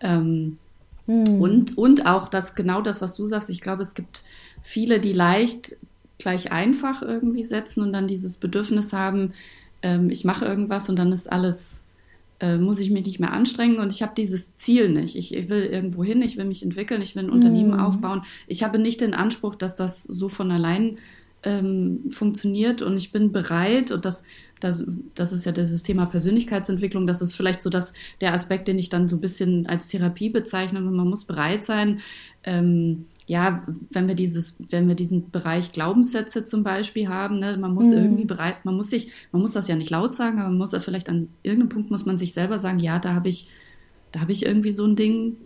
Ähm, 0.00 0.58
hm. 1.06 1.40
und, 1.40 1.76
und 1.76 2.06
auch 2.06 2.28
das, 2.28 2.54
genau 2.54 2.82
das, 2.82 3.00
was 3.00 3.14
du 3.14 3.26
sagst, 3.26 3.50
ich 3.50 3.60
glaube, 3.60 3.82
es 3.82 3.94
gibt 3.94 4.22
viele, 4.62 5.00
die 5.00 5.12
leicht 5.12 5.76
gleich 6.18 6.52
einfach 6.52 7.02
irgendwie 7.02 7.44
setzen 7.44 7.82
und 7.82 7.92
dann 7.92 8.06
dieses 8.06 8.36
Bedürfnis 8.36 8.92
haben, 8.92 9.32
ähm, 9.84 10.10
ich 10.10 10.24
mache 10.24 10.46
irgendwas 10.46 10.88
und 10.88 10.96
dann 10.96 11.12
ist 11.12 11.30
alles 11.30 11.84
äh, 12.40 12.56
muss 12.56 12.80
ich 12.80 12.90
mich 12.90 13.06
nicht 13.06 13.20
mehr 13.20 13.32
anstrengen 13.32 13.78
und 13.78 13.92
ich 13.92 14.02
habe 14.02 14.12
dieses 14.16 14.56
Ziel 14.56 14.88
nicht. 14.88 15.14
Ich, 15.14 15.32
ich, 15.32 15.48
will 15.48 15.62
irgendwo 15.62 16.02
hin, 16.02 16.20
ich 16.20 16.36
will 16.36 16.46
mich 16.46 16.64
entwickeln, 16.64 17.00
ich 17.00 17.14
will 17.14 17.24
ein 17.24 17.30
Unternehmen 17.30 17.76
mm. 17.76 17.80
aufbauen. 17.80 18.22
Ich 18.48 18.64
habe 18.64 18.78
nicht 18.78 19.00
den 19.00 19.14
Anspruch, 19.14 19.54
dass 19.54 19.76
das 19.76 20.02
so 20.02 20.28
von 20.28 20.50
allein 20.50 20.98
ähm, 21.44 22.10
funktioniert 22.10 22.82
und 22.82 22.96
ich 22.96 23.12
bin 23.12 23.30
bereit 23.30 23.92
und 23.92 24.04
das, 24.04 24.24
das, 24.58 24.84
das 25.14 25.32
ist 25.32 25.44
ja 25.44 25.52
dieses 25.52 25.84
Thema 25.84 26.06
Persönlichkeitsentwicklung, 26.06 27.06
das 27.06 27.22
ist 27.22 27.36
vielleicht 27.36 27.62
so 27.62 27.70
das, 27.70 27.92
der 28.20 28.32
Aspekt, 28.32 28.66
den 28.66 28.78
ich 28.78 28.88
dann 28.88 29.08
so 29.08 29.16
ein 29.16 29.20
bisschen 29.20 29.66
als 29.66 29.88
Therapie 29.88 30.30
bezeichne. 30.30 30.80
Man 30.80 31.08
muss 31.08 31.24
bereit 31.24 31.62
sein, 31.62 32.00
ähm, 32.42 33.06
ja, 33.26 33.64
wenn 33.90 34.06
wir 34.06 34.14
dieses, 34.14 34.56
wenn 34.70 34.86
wir 34.86 34.94
diesen 34.94 35.30
Bereich 35.30 35.72
Glaubenssätze 35.72 36.44
zum 36.44 36.62
Beispiel 36.62 37.08
haben, 37.08 37.38
ne, 37.38 37.56
man 37.56 37.72
muss 37.72 37.86
mhm. 37.86 37.98
irgendwie 37.98 38.24
bereit, 38.24 38.64
man 38.64 38.76
muss 38.76 38.90
sich, 38.90 39.12
man 39.32 39.40
muss 39.40 39.52
das 39.52 39.66
ja 39.66 39.76
nicht 39.76 39.90
laut 39.90 40.14
sagen, 40.14 40.38
aber 40.38 40.48
man 40.48 40.58
muss 40.58 40.72
ja 40.72 40.80
vielleicht 40.80 41.08
an 41.08 41.28
irgendeinem 41.42 41.70
Punkt 41.70 41.90
muss 41.90 42.04
man 42.04 42.18
sich 42.18 42.34
selber 42.34 42.58
sagen, 42.58 42.78
ja, 42.80 42.98
da 42.98 43.14
habe 43.14 43.28
ich, 43.28 43.50
da 44.12 44.20
habe 44.20 44.32
ich 44.32 44.44
irgendwie 44.44 44.72
so 44.72 44.84
ein 44.84 44.96
Ding, 44.96 45.36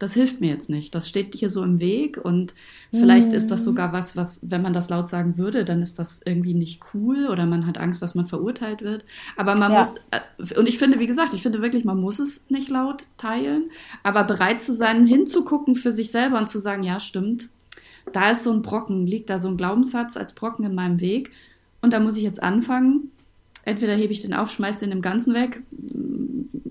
das 0.00 0.14
hilft 0.14 0.40
mir 0.40 0.48
jetzt 0.48 0.70
nicht. 0.70 0.94
Das 0.94 1.08
steht 1.08 1.34
hier 1.34 1.50
so 1.50 1.62
im 1.62 1.78
Weg 1.78 2.16
und 2.16 2.54
vielleicht 2.90 3.28
mhm. 3.28 3.34
ist 3.34 3.50
das 3.50 3.64
sogar 3.64 3.92
was, 3.92 4.16
was, 4.16 4.40
wenn 4.42 4.62
man 4.62 4.72
das 4.72 4.88
laut 4.88 5.10
sagen 5.10 5.36
würde, 5.36 5.62
dann 5.64 5.82
ist 5.82 5.98
das 5.98 6.22
irgendwie 6.24 6.54
nicht 6.54 6.82
cool 6.94 7.28
oder 7.28 7.44
man 7.44 7.66
hat 7.66 7.76
Angst, 7.76 8.00
dass 8.00 8.14
man 8.14 8.24
verurteilt 8.24 8.80
wird. 8.80 9.04
Aber 9.36 9.56
man 9.56 9.72
ja. 9.72 9.78
muss, 9.78 9.96
äh, 10.10 10.58
und 10.58 10.66
ich 10.66 10.78
finde, 10.78 11.00
wie 11.00 11.06
gesagt, 11.06 11.34
ich 11.34 11.42
finde 11.42 11.60
wirklich, 11.60 11.84
man 11.84 12.00
muss 12.00 12.18
es 12.18 12.40
nicht 12.48 12.70
laut 12.70 13.06
teilen, 13.18 13.70
aber 14.02 14.24
bereit 14.24 14.62
zu 14.62 14.72
sein, 14.72 15.04
hinzugucken 15.04 15.74
für 15.74 15.92
sich 15.92 16.10
selber 16.10 16.38
und 16.38 16.48
zu 16.48 16.60
sagen, 16.60 16.82
ja, 16.82 16.98
stimmt, 16.98 17.50
da 18.10 18.30
ist 18.30 18.42
so 18.42 18.52
ein 18.52 18.62
Brocken, 18.62 19.06
liegt 19.06 19.28
da 19.28 19.38
so 19.38 19.48
ein 19.48 19.58
Glaubenssatz 19.58 20.16
als 20.16 20.32
Brocken 20.32 20.64
in 20.64 20.74
meinem 20.74 21.00
Weg 21.00 21.30
und 21.82 21.92
da 21.92 22.00
muss 22.00 22.16
ich 22.16 22.22
jetzt 22.22 22.42
anfangen. 22.42 23.10
Entweder 23.64 23.94
hebe 23.94 24.12
ich 24.12 24.22
den 24.22 24.34
auf, 24.34 24.50
schmeiße 24.50 24.84
den 24.84 24.92
im 24.92 25.02
Ganzen 25.02 25.34
weg, 25.34 25.62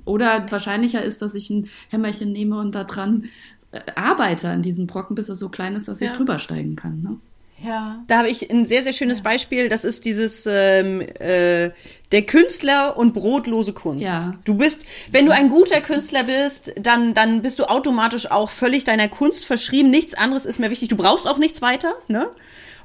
oder 0.06 0.45
wahrscheinlicher 0.49 1.04
ist, 1.04 1.21
dass 1.21 1.36
ich 1.36 1.49
ein 1.49 1.69
Hämmerchen 1.89 2.32
nehme 2.32 2.60
und 2.60 2.73
daran 2.73 3.25
äh, 3.71 3.80
arbeite 3.95 4.49
an 4.49 4.62
diesem 4.62 4.88
Brocken, 4.88 5.15
bis 5.15 5.30
er 5.30 5.36
so 5.36 5.49
klein 5.49 5.75
ist, 5.75 5.88
dass 5.88 5.99
ja. 5.99 6.08
ich 6.08 6.13
drüber 6.13 6.39
steigen 6.39 6.75
kann. 6.75 7.02
Ne? 7.02 7.17
Ja. 7.63 8.04
Da 8.08 8.19
habe 8.19 8.30
ich 8.30 8.49
ein 8.49 8.65
sehr, 8.65 8.84
sehr 8.84 8.93
schönes 8.93 9.19
ja. 9.19 9.25
Beispiel. 9.25 9.69
Das 9.69 9.84
ist 9.84 10.06
dieses 10.06 10.45
ähm, 10.49 11.02
äh, 11.02 11.71
der 12.12 12.21
Künstler 12.23 12.97
und 12.97 13.13
brotlose 13.13 13.73
Kunst. 13.73 14.04
Ja. 14.04 14.38
Du 14.45 14.56
bist, 14.56 14.82
wenn 15.12 15.25
du 15.25 15.34
ein 15.34 15.49
guter 15.49 15.82
Künstler 15.82 16.23
bist, 16.23 16.73
dann, 16.80 17.13
dann 17.13 17.41
bist 17.41 17.60
du 17.60 17.65
automatisch 17.65 18.32
auch 18.32 18.49
völlig 18.49 18.86
deiner 18.86 19.10
Kunst 19.10 19.45
verschrieben. 19.45 19.89
Nichts 19.89 20.15
anderes 20.15 20.45
ist 20.45 20.60
mehr 20.60 20.71
wichtig. 20.71 20.89
Du 20.89 20.97
brauchst 20.97 21.28
auch 21.28 21.38
nichts 21.38 21.62
weiter, 21.62 21.93
ne? 22.08 22.30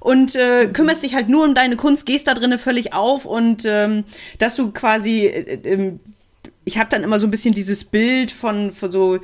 Und 0.05 0.37
äh, 0.37 0.67
kümmerst 0.67 1.03
dich 1.03 1.15
halt 1.15 1.31
nur 1.31 1.45
um 1.45 1.55
deine 1.55 1.77
Kunst, 1.77 2.05
gehst 2.05 2.27
da 2.27 2.35
drinnen 2.35 2.59
völlig 2.59 2.93
auf 2.93 3.25
und 3.25 3.63
ähm, 3.65 4.05
dass 4.39 4.55
du 4.55 4.71
quasi 4.71 5.25
äh, 5.25 5.55
äh, 5.55 5.93
ich 6.67 6.77
habe 6.77 6.91
dann 6.91 7.03
immer 7.03 7.19
so 7.19 7.27
ein 7.27 7.31
bisschen 7.31 7.55
dieses 7.55 7.85
Bild 7.85 8.31
von, 8.31 8.71
von 8.73 8.93
so 8.93 9.19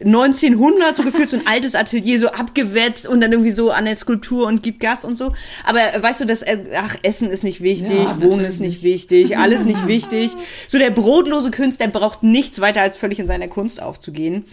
1900 0.00 0.96
so 0.96 1.02
gefühlt 1.02 1.28
so 1.28 1.36
ein 1.36 1.46
altes 1.46 1.74
Atelier 1.74 2.18
so 2.18 2.28
abgewetzt 2.28 3.06
und 3.06 3.20
dann 3.20 3.30
irgendwie 3.30 3.52
so 3.52 3.70
an 3.70 3.84
der 3.84 3.96
Skulptur 3.96 4.46
und 4.46 4.62
gibt 4.62 4.80
Gas 4.80 5.04
und 5.04 5.16
so. 5.16 5.34
Aber 5.64 5.80
weißt 6.00 6.22
du, 6.22 6.24
das 6.24 6.40
äh, 6.40 6.58
ach 6.74 6.96
Essen 7.02 7.30
ist 7.30 7.44
nicht 7.44 7.60
wichtig, 7.60 7.98
ja, 7.98 8.22
Wohnen 8.22 8.46
ist 8.46 8.58
nicht 8.58 8.82
wichtig, 8.82 9.36
alles 9.36 9.64
nicht 9.64 9.86
wichtig. 9.86 10.32
So 10.66 10.78
der 10.78 10.90
brotlose 10.90 11.50
Künstler 11.50 11.88
braucht 11.88 12.22
nichts 12.22 12.60
weiter 12.60 12.80
als 12.80 12.96
völlig 12.96 13.18
in 13.18 13.26
seiner 13.26 13.48
Kunst 13.48 13.82
aufzugehen. 13.82 14.44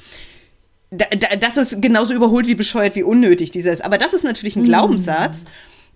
Da, 0.96 1.06
da, 1.06 1.36
das 1.36 1.58
ist 1.58 1.82
genauso 1.82 2.14
überholt 2.14 2.48
wie 2.48 2.56
bescheuert 2.56 2.96
wie 2.96 3.04
unnötig 3.04 3.52
dieses. 3.52 3.82
Aber 3.82 3.98
das 3.98 4.14
ist 4.14 4.24
natürlich 4.24 4.56
ein 4.56 4.64
mhm. 4.64 4.68
Glaubenssatz. 4.68 5.46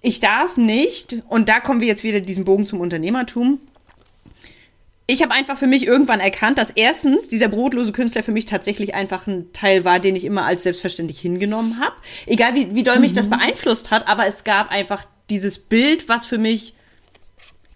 Ich 0.01 0.19
darf 0.19 0.57
nicht 0.57 1.17
und 1.27 1.49
da 1.49 1.59
kommen 1.59 1.81
wir 1.81 1.87
jetzt 1.87 2.03
wieder 2.03 2.19
diesen 2.19 2.45
Bogen 2.45 2.65
zum 2.65 2.79
Unternehmertum 2.79 3.59
ich 5.09 5.23
habe 5.23 5.33
einfach 5.33 5.57
für 5.57 5.67
mich 5.67 5.87
irgendwann 5.87 6.19
erkannt, 6.19 6.57
dass 6.57 6.69
erstens 6.69 7.29
dieser 7.29 7.47
brotlose 7.47 7.93
Künstler 7.93 8.23
für 8.23 8.33
mich 8.33 8.45
tatsächlich 8.45 8.93
einfach 8.93 9.25
ein 9.25 9.51
Teil 9.53 9.85
war, 9.85 9.99
den 9.99 10.17
ich 10.17 10.25
immer 10.25 10.45
als 10.45 10.63
selbstverständlich 10.63 11.19
hingenommen 11.21 11.79
habe. 11.79 11.95
Egal 12.25 12.55
wie, 12.55 12.75
wie 12.75 12.83
doll 12.83 12.99
mich 12.99 13.13
das 13.13 13.29
beeinflusst 13.29 13.89
hat, 13.89 14.05
aber 14.07 14.27
es 14.27 14.43
gab 14.43 14.69
einfach 14.69 15.05
dieses 15.29 15.59
Bild, 15.59 16.09
was 16.09 16.25
für 16.25 16.37
mich 16.37 16.73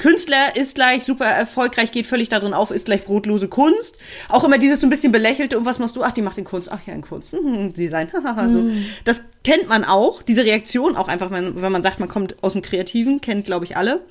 Künstler 0.01 0.55
ist 0.55 0.73
gleich 0.73 1.03
super 1.03 1.25
erfolgreich, 1.25 1.91
geht 1.91 2.07
völlig 2.07 2.27
darin 2.27 2.55
auf, 2.55 2.71
ist 2.71 2.85
gleich 2.87 3.05
brotlose 3.05 3.47
Kunst. 3.47 3.99
Auch 4.29 4.43
immer 4.43 4.57
dieses 4.57 4.81
so 4.81 4.87
ein 4.87 4.89
bisschen 4.89 5.11
belächelte, 5.11 5.59
und 5.59 5.65
was 5.65 5.77
machst 5.77 5.95
du? 5.95 6.01
Ach, 6.01 6.11
die 6.11 6.23
macht 6.23 6.39
in 6.39 6.43
Kunst. 6.43 6.71
Ach 6.71 6.79
ja, 6.87 6.93
in 6.93 7.01
Kunst. 7.01 7.31
Hm, 7.33 7.71
Design. 7.73 8.09
so. 8.51 8.65
Das 9.05 9.21
kennt 9.43 9.69
man 9.69 9.83
auch, 9.85 10.23
diese 10.23 10.43
Reaktion 10.43 10.95
auch 10.95 11.07
einfach, 11.07 11.29
wenn, 11.29 11.61
wenn 11.61 11.71
man 11.71 11.83
sagt, 11.83 11.99
man 11.99 12.09
kommt 12.09 12.43
aus 12.43 12.53
dem 12.53 12.63
Kreativen, 12.63 13.21
kennt, 13.21 13.45
glaube 13.45 13.65
ich, 13.65 13.77
alle. 13.77 14.01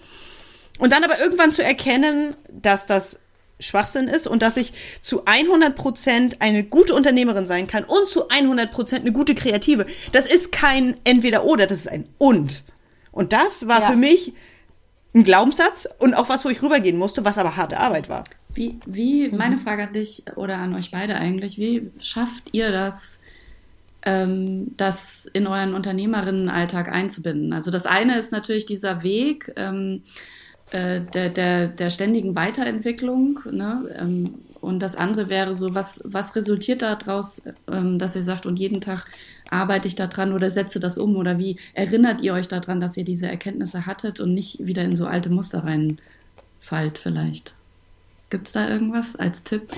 Und 0.79 0.93
dann 0.93 1.03
aber 1.03 1.19
irgendwann 1.19 1.51
zu 1.51 1.65
erkennen, 1.65 2.37
dass 2.49 2.87
das 2.87 3.19
Schwachsinn 3.59 4.07
ist 4.07 4.29
und 4.29 4.43
dass 4.43 4.57
ich 4.57 4.73
zu 5.03 5.25
100 5.25 5.75
Prozent 5.75 6.41
eine 6.41 6.63
gute 6.63 6.95
Unternehmerin 6.95 7.49
sein 7.49 7.67
kann 7.67 7.83
und 7.83 8.09
zu 8.09 8.29
100 8.29 8.71
Prozent 8.71 9.01
eine 9.01 9.13
gute 9.13 9.35
Kreative. 9.35 9.87
Das 10.13 10.27
ist 10.27 10.53
kein 10.53 10.97
Entweder-Oder, 11.03 11.67
das 11.67 11.79
ist 11.79 11.89
ein 11.89 12.07
Und. 12.17 12.63
Und 13.11 13.33
das 13.33 13.67
war 13.67 13.81
Ja. 13.81 13.91
für 13.91 13.97
mich 13.97 14.35
ein 15.15 15.25
Glaubenssatz 15.25 15.89
und 15.99 16.15
auch 16.15 16.29
was, 16.29 16.45
wo 16.45 16.49
ich 16.49 16.63
rübergehen 16.63 16.97
musste, 16.97 17.25
was 17.25 17.39
aber 17.39 17.57
harte 17.57 17.79
Arbeit 17.79 18.09
war. 18.09 18.25
Wie, 18.53 18.79
wie, 18.87 19.29
meine 19.31 19.59
Frage 19.59 19.85
an 19.85 19.93
dich 19.93 20.25
oder 20.37 20.59
an 20.59 20.75
euch 20.75 20.91
beide 20.91 21.17
eigentlich, 21.17 21.59
wie 21.59 21.91
schafft 22.01 22.51
ihr 22.53 22.71
das, 22.71 23.21
ähm, 24.03 24.75
das 24.77 25.27
in 25.33 25.47
euren 25.47 25.75
Unternehmerinnenalltag 25.75 26.91
einzubinden? 26.91 27.53
Also 27.53 27.71
das 27.71 27.87
eine 27.87 28.19
ist 28.19 28.33
natürlich 28.33 28.67
dieser 28.67 29.03
Weg 29.03 29.53
ähm, 29.57 30.03
äh, 30.73 31.01
der, 31.01 31.29
der, 31.31 31.69
der 31.69 31.91
ständigen 31.91 32.35
Weiterentwicklung, 32.35 33.41
ne? 33.51 33.85
ähm, 33.99 34.35
und 34.61 34.81
das 34.81 34.95
andere 34.95 35.29
wäre 35.29 35.55
so, 35.55 35.75
was, 35.75 36.01
was 36.05 36.37
resultiert 36.37 36.83
daraus, 36.83 37.43
ähm, 37.71 37.99
dass 37.99 38.15
ihr 38.15 38.23
sagt, 38.23 38.45
und 38.45 38.59
jeden 38.59 38.81
Tag 38.81 39.07
arbeite 39.51 39.89
ich 39.89 39.95
daran 39.95 40.33
oder 40.33 40.51
setze 40.51 40.81
das 40.81 40.99
um? 40.99 41.17
Oder 41.17 41.39
wie 41.39 41.57
erinnert 41.75 42.21
ihr 42.21 42.35
euch 42.35 42.47
daran, 42.47 42.81
dass 42.81 42.97
ihr 42.97 43.05
diese 43.05 43.27
Erkenntnisse 43.27 43.87
hattet 43.87 44.21
und 44.21 44.35
nicht 44.35 44.65
wieder 44.65 44.83
in 44.83 44.97
so 44.97 45.07
alte 45.07 45.31
Muster 45.31 45.65
reinfallt 45.65 46.99
vielleicht? 46.99 47.55
Gibt 48.29 48.47
es 48.47 48.53
da 48.53 48.69
irgendwas 48.69 49.17
als 49.17 49.45
Tipp? 49.45 49.73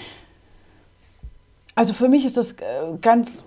Also 1.74 1.94
für 1.94 2.08
mich 2.08 2.24
ist 2.24 2.36
das 2.36 2.52
äh, 2.52 2.64
ganz, 3.00 3.44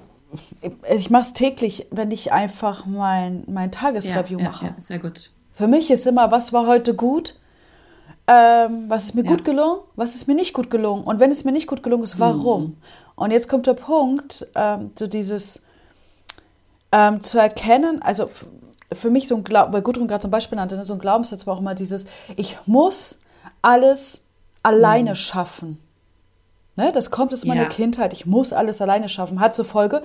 ich 0.96 1.10
mache 1.10 1.24
es 1.24 1.34
täglich, 1.34 1.86
wenn 1.92 2.12
ich 2.12 2.32
einfach 2.32 2.86
mein, 2.86 3.44
mein 3.48 3.72
Tagesreview 3.72 4.40
ja, 4.40 4.46
mache. 4.46 4.66
Ja, 4.68 4.76
sehr 4.80 5.00
gut. 5.00 5.30
Für 5.56 5.68
mich 5.68 5.90
ist 5.90 6.06
immer, 6.06 6.32
was 6.32 6.54
war 6.54 6.68
heute 6.68 6.94
gut? 6.94 7.40
Ähm, 8.28 8.86
was 8.90 9.06
ist 9.06 9.16
mir 9.16 9.24
Ja. 9.24 9.32
gut 9.32 9.44
gelungen? 9.46 9.80
Was 9.96 10.16
ist 10.16 10.28
mir 10.28 10.36
nicht 10.36 10.54
gut 10.54 10.70
gelungen? 10.70 11.04
Und 11.04 11.20
wenn 11.20 11.32
es 11.32 11.44
mir 11.44 11.52
nicht 11.52 11.68
gut 11.68 11.82
gelungen 11.84 12.04
ist, 12.04 12.20
warum? 12.20 12.62
Mhm. 12.64 12.78
Und 13.16 13.32
jetzt 13.32 13.48
kommt 13.50 13.66
der 13.68 13.74
Punkt, 13.76 14.48
ähm, 14.56 14.92
so 14.96 15.08
dieses 15.08 15.62
ähm, 16.92 17.22
zu 17.22 17.40
erkennen, 17.40 18.02
also 18.02 18.30
für 18.92 19.10
mich 19.10 19.28
so 19.28 19.36
ein 19.36 19.44
Glauben, 19.44 19.74
weil 19.74 19.82
Gudrun 19.82 20.08
gerade 20.08 20.22
zum 20.22 20.32
Beispiel 20.32 20.56
nannte, 20.58 20.76
ne, 20.76 20.86
so 20.86 20.94
ein 20.94 21.00
Glaubenssatz 21.00 21.46
war 21.48 21.56
auch 21.56 21.60
immer 21.60 21.76
dieses, 21.76 22.06
ich 22.38 22.58
muss 22.66 23.20
alles 23.62 24.22
alleine 24.64 25.12
Mhm. 25.12 25.16
schaffen. 25.16 25.78
Ne, 26.78 26.92
das 26.92 27.12
kommt 27.12 27.34
aus 27.34 27.46
meiner 27.46 27.64
Ja. 27.64 27.70
Kindheit. 27.70 28.12
Ich 28.14 28.26
muss 28.26 28.54
alles 28.54 28.82
alleine 28.82 29.08
schaffen. 29.10 29.40
Hat 29.40 29.56
zur 29.56 29.66
Folge 29.66 30.04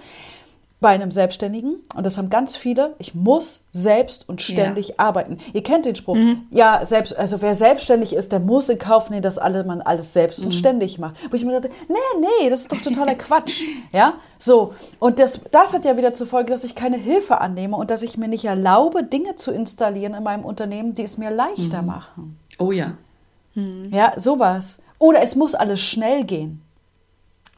bei 0.81 0.89
einem 0.89 1.11
Selbstständigen, 1.11 1.77
und 1.95 2.07
das 2.07 2.17
haben 2.17 2.31
ganz 2.31 2.57
viele, 2.57 2.95
ich 2.99 3.15
muss 3.15 3.67
selbst 3.71 4.29
und 4.29 4.41
ständig 4.41 4.99
arbeiten. 4.99 5.37
Ihr 5.53 5.63
kennt 5.63 5.85
den 5.85 5.95
Spruch, 5.95 6.17
ja, 6.51 6.85
selbst, 6.87 7.17
also 7.17 7.43
wer 7.43 7.55
selbstständig 7.55 8.15
ist, 8.15 8.33
der 8.33 8.41
muss 8.41 8.69
in 8.71 8.79
Kauf 8.79 9.11
nehmen, 9.11 9.23
dass 9.23 9.39
alle, 9.39 9.65
man 9.65 9.83
alles 9.83 10.15
selbst 10.15 10.41
und 10.43 10.53
ständig 10.55 10.99
macht. 10.99 11.17
Wo 11.31 11.37
ich 11.37 11.45
mir 11.45 11.53
dachte, 11.53 11.75
nee, 11.89 12.21
nee, 12.21 12.49
das 12.49 12.61
ist 12.61 12.73
doch 12.73 12.81
totaler 12.81 13.15
Quatsch. 13.17 13.63
Ja, 13.93 14.15
so. 14.39 14.75
Und 14.99 15.19
das, 15.19 15.41
das 15.51 15.75
hat 15.75 15.85
ja 15.85 15.99
wieder 15.99 16.15
zur 16.15 16.27
Folge, 16.27 16.51
dass 16.51 16.65
ich 16.65 16.75
keine 16.75 16.97
Hilfe 16.97 17.41
annehme 17.41 17.77
und 17.77 17.91
dass 17.91 18.03
ich 18.03 18.17
mir 18.17 18.29
nicht 18.29 18.47
erlaube, 18.47 19.05
Dinge 19.05 19.37
zu 19.37 19.53
installieren 19.53 20.15
in 20.15 20.23
meinem 20.23 20.45
Unternehmen, 20.47 20.95
die 20.95 21.03
es 21.03 21.19
mir 21.19 21.31
leichter 21.31 21.83
machen. 21.83 22.39
Oh 22.59 22.73
ja. 22.73 22.95
Ja, 23.91 24.13
sowas. 24.17 24.83
Oder 24.99 25.23
es 25.23 25.37
muss 25.37 25.55
alles 25.55 25.81
schnell 25.81 26.25
gehen. 26.25 26.63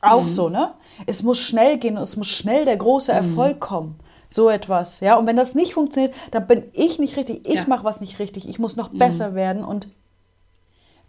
Auch 0.03 0.29
so, 0.29 0.49
ne? 0.49 0.75
Es 1.07 1.23
muss 1.23 1.39
schnell 1.39 1.79
gehen 1.79 1.97
und 1.97 2.03
es 2.03 2.17
muss 2.17 2.29
schnell 2.29 2.65
der 2.65 2.77
große 2.77 3.13
Erfolg 3.13 3.61
kommen. 3.61 3.99
So 4.29 4.51
etwas, 4.51 5.01
ja. 5.01 5.17
Und 5.17 5.27
wenn 5.27 5.37
das 5.37 5.55
nicht 5.55 5.75
funktioniert, 5.75 6.15
dann 6.33 6.47
bin 6.47 6.65
ich 6.73 6.99
nicht 6.99 7.17
richtig. 7.17 7.47
Ich 7.49 7.55
Ja. 7.55 7.65
mache 7.69 7.85
was 7.85 8.01
nicht 8.01 8.19
richtig. 8.19 8.49
Ich 8.49 8.59
muss 8.59 8.77
noch 8.77 8.89
besser 8.89 9.35
werden 9.35 9.65
und 9.65 9.89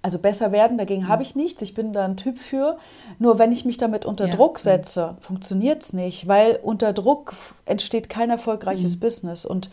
also 0.02 0.20
besser 0.20 0.52
werden, 0.52 0.78
dagegen 0.78 1.08
habe 1.08 1.24
ich 1.24 1.34
nichts. 1.34 1.62
Ich 1.62 1.74
bin 1.74 1.94
da 1.94 2.04
ein 2.04 2.18
Typ 2.18 2.38
für. 2.38 2.78
Nur 3.20 3.40
wenn 3.40 3.54
ich 3.54 3.64
mich 3.64 3.78
damit 3.78 4.06
unter 4.06 4.28
Ja. 4.28 4.36
Druck 4.36 4.60
setze, 4.60 5.16
funktioniert 5.22 5.82
es 5.82 5.94
nicht, 5.94 6.28
weil 6.28 6.60
unter 6.62 6.92
Druck 6.92 7.34
entsteht 7.66 8.10
kein 8.10 8.30
erfolgreiches 8.30 9.00
Business. 9.00 9.46
Und 9.46 9.70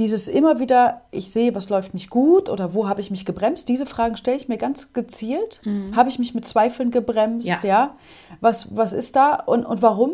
dieses 0.00 0.26
immer 0.26 0.58
wieder, 0.58 1.02
ich 1.12 1.30
sehe, 1.30 1.54
was 1.54 1.68
läuft 1.68 1.94
nicht 1.94 2.10
gut 2.10 2.48
oder 2.48 2.74
wo 2.74 2.88
habe 2.88 3.00
ich 3.00 3.10
mich 3.10 3.24
gebremst, 3.24 3.68
diese 3.68 3.86
Fragen 3.86 4.16
stelle 4.16 4.36
ich 4.38 4.48
mir 4.48 4.56
ganz 4.56 4.92
gezielt. 4.92 5.60
Habe 5.94 6.08
ich 6.08 6.18
mich 6.18 6.34
mit 6.34 6.44
Zweifeln 6.46 6.90
gebremst, 6.90 7.46
ja? 7.46 7.58
Ja. 7.62 7.96
Was, 8.40 8.74
was 8.76 8.92
ist 8.92 9.14
da 9.14 9.34
und, 9.34 9.64
und 9.64 9.82
warum? 9.82 10.12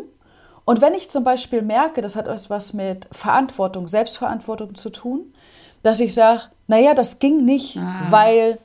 Und 0.65 0.81
wenn 0.81 0.93
ich 0.93 1.09
zum 1.09 1.23
Beispiel 1.23 1.61
merke, 1.61 2.01
das 2.01 2.15
hat 2.17 2.27
etwas 2.27 2.73
mit 2.73 3.07
Verantwortung, 3.13 3.87
Selbstverantwortung 3.87 4.75
zu 4.75 4.89
tun, 4.89 5.31
dass 5.81 6.01
ich 6.01 6.13
sage, 6.13 6.41
naja, 6.67 6.93
das 6.93 7.19
ging 7.19 7.45
nicht, 7.45 7.77
Ah. 7.77 8.07
weil 8.09 8.59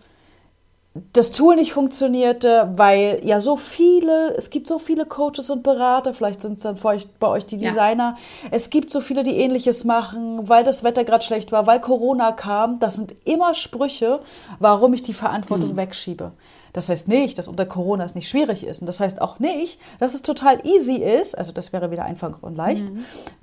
das 1.15 1.31
Tool 1.33 1.57
nicht 1.57 1.73
funktionierte, 1.73 2.71
weil 2.77 3.21
ja 3.25 3.41
so 3.41 3.57
viele, 3.57 4.35
es 4.37 4.51
gibt 4.51 4.69
so 4.69 4.79
viele 4.79 5.07
Coaches 5.07 5.49
und 5.49 5.63
Berater, 5.63 6.13
vielleicht 6.13 6.43
sind 6.43 6.59
es 6.59 6.63
dann 6.65 6.77
bei 6.77 6.91
euch, 6.97 7.07
bei 7.19 7.29
euch 7.29 7.47
die 7.47 7.57
Ja. 7.57 7.71
Designer, 7.71 8.17
es 8.51 8.69
gibt 8.69 8.91
so 8.93 9.01
viele, 9.01 9.23
die 9.23 9.39
ähnliches 9.39 9.85
machen, 9.85 10.49
weil 10.51 10.65
das 10.65 10.85
Wetter 10.85 11.05
gerade 11.05 11.25
schlecht 11.25 11.51
war, 11.51 11.67
weil 11.67 11.81
Corona 11.81 12.33
kam. 12.33 12.79
Das 12.79 12.97
sind 12.97 13.15
immer 13.25 13.55
Sprüche, 13.55 14.21
warum 14.59 14.93
ich 14.93 15.03
die 15.03 15.15
Verantwortung 15.15 15.71
Hm. 15.71 15.77
wegschiebe. 15.79 16.33
Das 16.73 16.89
heißt 16.89 17.07
nicht, 17.07 17.37
dass 17.39 17.49
unter 17.49 17.67
Corona 17.67 18.05
es 18.05 18.15
nicht 18.15 18.29
schwierig 18.31 18.65
ist. 18.67 18.81
Und 18.81 18.87
das 18.87 18.99
heißt 18.99 19.21
auch 19.21 19.39
nicht, 19.39 19.79
dass 20.01 20.15
es 20.15 20.23
total 20.23 20.59
easy 20.67 20.95
ist. 20.97 21.37
Also 21.37 21.53
das 21.53 21.73
wäre 21.75 21.91
wieder 21.91 22.05
einfach 22.07 22.43
und 22.43 22.57
leicht, 22.57 22.87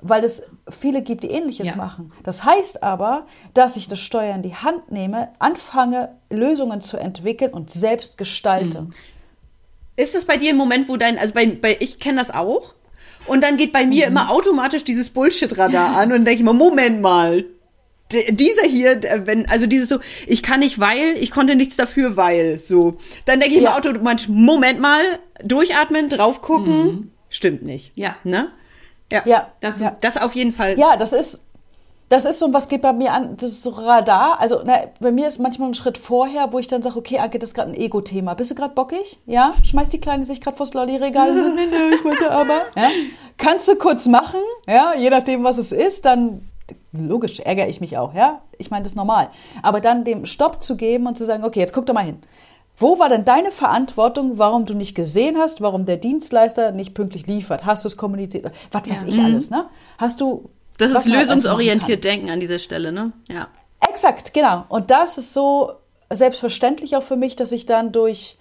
weil 0.02 0.24
es 0.24 0.50
viele 0.70 1.02
gibt, 1.04 1.24
die 1.24 1.30
ähnliches 1.30 1.68
Mhm. 1.76 1.80
Ja. 1.80 1.86
machen. 1.86 2.12
Das 2.24 2.44
heißt 2.44 2.82
aber, 2.82 3.28
dass 3.54 3.76
ich 3.78 3.88
das 3.88 4.00
Steuer 4.00 4.34
in 4.34 4.42
die 4.42 4.56
Hand 4.56 4.92
nehme, 4.92 5.30
anfange, 5.38 6.10
Lösungen 6.32 6.82
zu 6.82 6.98
entwickeln 6.98 7.54
und 7.54 7.70
selbst 7.70 8.18
gestalte. 8.18 8.82
Mhm. 8.82 8.90
Ist 9.96 10.16
das 10.16 10.26
bei 10.26 10.38
dir 10.38 10.52
ein 10.52 10.58
Moment, 10.58 10.90
wo 10.90 10.98
dein, 10.98 11.20
also 11.20 11.34
bei, 11.34 11.46
bei 11.46 11.78
ich 11.80 12.00
kenne 12.00 12.18
das 12.20 12.32
auch. 12.32 12.74
Und 13.28 13.44
dann 13.44 13.58
geht 13.58 13.74
bei 13.74 13.86
mir 13.86 14.06
Mhm. 14.08 14.12
immer 14.18 14.32
automatisch 14.32 14.84
dieses 14.84 15.10
Bullshit-Radar 15.12 15.96
an 15.98 16.06
und 16.06 16.10
dann 16.12 16.26
denke 16.26 16.40
ich 16.40 16.46
mir, 16.46 16.54
Moment 16.54 17.02
mal, 17.02 17.46
dieser 18.12 18.64
hier, 18.64 19.00
wenn, 19.26 19.48
also 19.50 19.68
dieses 19.68 19.90
so, 19.90 20.00
ich 20.26 20.42
kann 20.44 20.62
nicht, 20.62 20.80
weil, 20.80 21.14
ich 21.20 21.30
konnte 21.32 21.56
nichts 21.56 21.76
dafür, 21.78 22.18
weil, 22.18 22.60
so. 22.60 22.96
Dann 23.26 23.40
denke 23.40 23.56
ich 23.56 23.62
Ja. 23.62 23.72
mir 23.72 23.76
automatisch, 23.78 24.28
Moment 24.30 24.80
mal, 24.80 25.02
durchatmen, 25.44 26.10
drauf 26.10 26.42
gucken, 26.42 27.12
stimmt 27.30 27.64
nicht. 27.64 27.92
Ja. 27.96 28.16
Ne? 28.24 28.50
Ja. 29.12 29.22
Ja, 29.26 29.52
Das 29.60 29.80
ja. 29.80 29.90
ist- 29.90 29.98
Das 30.02 30.18
auf 30.18 30.34
jeden 30.36 30.54
Fall. 30.54 30.78
Ja, 30.80 30.98
das 30.98 31.14
ist, 31.14 31.46
das 32.10 32.26
ist 32.26 32.40
so, 32.40 32.52
was 32.52 32.68
geht 32.68 32.82
bei 32.82 32.94
mir 32.94 33.12
an, 33.14 33.38
das 33.38 33.52
ist 33.52 33.62
so 33.64 33.70
Radar. 33.70 34.40
Also 34.42 34.62
na, 34.66 34.86
bei 35.00 35.12
mir 35.12 35.28
ist 35.28 35.40
manchmal 35.40 35.70
ein 35.70 35.74
Schritt 35.76 36.00
vorher, 36.00 36.52
wo 36.52 36.58
ich 36.58 36.66
dann 36.66 36.82
sage, 36.82 36.98
okay, 36.98 37.20
Anke, 37.20 37.38
das 37.38 37.52
ist 37.52 37.54
gerade 37.54 37.70
ein 37.72 37.76
Ego-Thema. 37.80 38.34
Bist 38.34 38.50
du 38.50 38.56
gerade 38.56 38.74
bockig? 38.74 39.20
Ja? 39.28 39.54
Schmeißt 39.64 39.94
die 39.94 40.00
Kleine 40.00 40.24
sich 40.24 40.42
gerade 40.42 40.58
vors 40.58 40.74
Lolli-Regal 40.74 41.30
und 41.32 41.40
sagt, 41.40 41.56
nee, 41.56 41.68
nee, 41.68 41.96
ich 41.96 42.04
wollte 42.04 42.32
aber. 42.32 42.62
Ja? 42.76 42.90
Kannst 43.38 43.68
du 43.68 43.76
kurz 43.76 44.08
machen, 44.08 44.40
ja, 44.68 44.94
je 44.98 45.12
nachdem, 45.12 45.44
was 45.44 45.60
es 45.60 45.72
ist, 45.72 46.06
dann 46.06 46.49
logisch 46.92 47.40
ärgere 47.40 47.68
ich 47.68 47.82
mich 47.82 47.98
auch, 47.98 48.14
ja. 48.14 48.42
Ich 48.58 48.72
meine, 48.72 48.84
das 48.84 48.94
ist 48.94 48.98
normal. 48.98 49.30
Aber 49.62 49.82
dann 49.82 50.04
dem 50.04 50.26
Stopp 50.26 50.62
zu 50.64 50.76
geben 50.78 51.08
und 51.08 51.18
zu 51.18 51.26
sagen, 51.26 51.44
okay, 51.44 51.60
jetzt 51.60 51.74
guck 51.74 51.86
doch 51.86 51.94
mal 51.94 52.04
hin. 52.06 52.20
Wo 52.78 52.98
war 52.98 53.10
denn 53.10 53.26
deine 53.26 53.52
Verantwortung, 53.52 54.38
warum 54.38 54.66
du 54.66 54.74
nicht 54.74 54.96
gesehen 54.96 55.38
hast, 55.38 55.60
warum 55.62 55.86
der 55.86 55.98
Dienstleister 55.98 56.72
nicht 56.72 56.94
pünktlich 56.94 57.28
liefert? 57.28 57.66
Hast 57.66 57.84
du 57.84 57.88
es 57.88 57.98
kommuniziert? 57.98 58.52
Was 58.72 58.90
weiß 58.90 59.02
Ja. 59.04 59.08
ich 59.10 59.20
alles, 59.20 59.50
ne? 59.50 59.66
Hast 59.98 60.22
du 60.22 60.50
Das 60.78 60.94
ist 60.94 61.06
lösungsorientiert 61.06 62.04
denken 62.06 62.30
an 62.30 62.40
dieser 62.40 62.60
Stelle, 62.60 62.92
ne? 62.94 63.12
Ja. 63.28 63.48
Exakt, 63.90 64.34
genau. 64.34 64.64
Und 64.70 64.92
das 64.92 65.18
ist 65.18 65.34
so 65.34 65.74
selbstverständlich 66.10 66.96
auch 66.96 67.04
für 67.04 67.16
mich, 67.18 67.36
dass 67.36 67.52
ich 67.52 67.66
dann 67.66 67.92
durch 67.92 68.38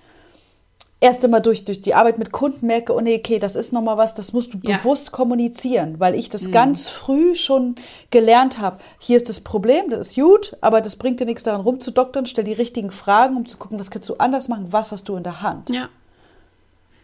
erst 1.00 1.24
einmal 1.24 1.40
durch, 1.42 1.64
durch 1.64 1.80
die 1.80 1.94
Arbeit 1.94 2.18
mit 2.18 2.32
Kunden 2.32 2.66
merke, 2.66 2.92
oh 2.94 3.00
nee, 3.00 3.16
okay, 3.18 3.38
das 3.38 3.54
ist 3.54 3.72
nochmal 3.72 3.96
was, 3.96 4.14
das 4.16 4.32
musst 4.32 4.52
du 4.54 4.58
Ja. 4.62 4.78
bewusst 4.78 5.12
kommunizieren, 5.12 6.00
weil 6.00 6.14
ich 6.16 6.28
das 6.28 6.50
ganz 6.50 6.86
früh 6.88 7.34
schon 7.36 7.76
gelernt 8.10 8.58
habe. 8.58 8.78
Hier 8.98 9.16
ist 9.16 9.28
das 9.28 9.40
Problem, 9.40 9.90
das 9.90 10.08
ist 10.08 10.14
gut, 10.16 10.56
aber 10.60 10.80
das 10.80 10.96
bringt 10.96 11.20
dir 11.20 11.24
nichts 11.26 11.44
daran 11.44 11.60
rumzudoktern, 11.60 12.26
stell 12.26 12.44
die 12.44 12.52
richtigen 12.52 12.90
Fragen, 12.90 13.36
um 13.36 13.46
zu 13.46 13.58
gucken, 13.58 13.78
was 13.78 13.90
kannst 13.90 14.08
du 14.08 14.14
anders 14.16 14.48
machen, 14.48 14.66
was 14.70 14.90
hast 14.90 15.08
du 15.08 15.14
in 15.16 15.22
der 15.22 15.40
Hand. 15.42 15.70
Ja. 15.70 15.88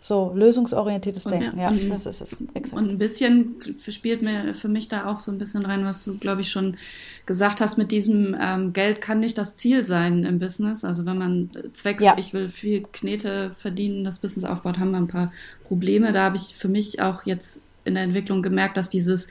So 0.00 0.32
lösungsorientiertes 0.34 1.24
Und- 1.26 1.32
Denken, 1.32 1.58
ja, 1.58 1.68
und- 1.68 1.88
das 1.88 2.04
ist 2.04 2.20
es. 2.20 2.36
Exakt. 2.52 2.82
Und 2.82 2.90
ein 2.90 2.98
bisschen 2.98 3.54
spielt 3.88 4.20
mir 4.20 4.52
für 4.54 4.68
mich 4.68 4.88
da 4.88 5.06
auch 5.06 5.18
so 5.18 5.30
ein 5.32 5.38
bisschen 5.38 5.64
rein, 5.64 5.84
was 5.86 6.04
du, 6.04 6.18
glaube 6.18 6.42
ich, 6.42 6.50
schon 6.50 6.76
gesagt 7.26 7.60
hast, 7.60 7.78
mit 7.78 7.90
diesem 7.90 8.36
ähm, 8.40 8.72
Geld 8.72 9.00
kann 9.00 9.20
nicht 9.20 9.38
das 9.38 9.56
Ziel 9.56 9.84
sein 9.84 10.24
im 10.24 10.38
Business. 10.38 10.84
Also 10.84 11.06
wenn 11.06 11.18
man 11.18 11.50
zwecks, 11.72 12.02
Ja. 12.02 12.16
ich 12.18 12.34
will 12.34 12.48
viel 12.48 12.84
Knete 12.92 13.52
verdienen, 13.56 14.04
das 14.04 14.18
Business 14.18 14.44
aufbaut, 14.44 14.78
haben 14.78 14.90
wir 14.90 14.98
ein 14.98 15.08
paar 15.08 15.32
Probleme. 15.66 16.12
Da 16.12 16.24
habe 16.24 16.36
ich 16.36 16.54
für 16.54 16.68
mich 16.68 17.00
auch 17.00 17.24
jetzt 17.24 17.64
in 17.84 17.94
der 17.94 18.02
Entwicklung 18.02 18.42
gemerkt, 18.42 18.76
dass 18.76 18.88
dieses 18.88 19.28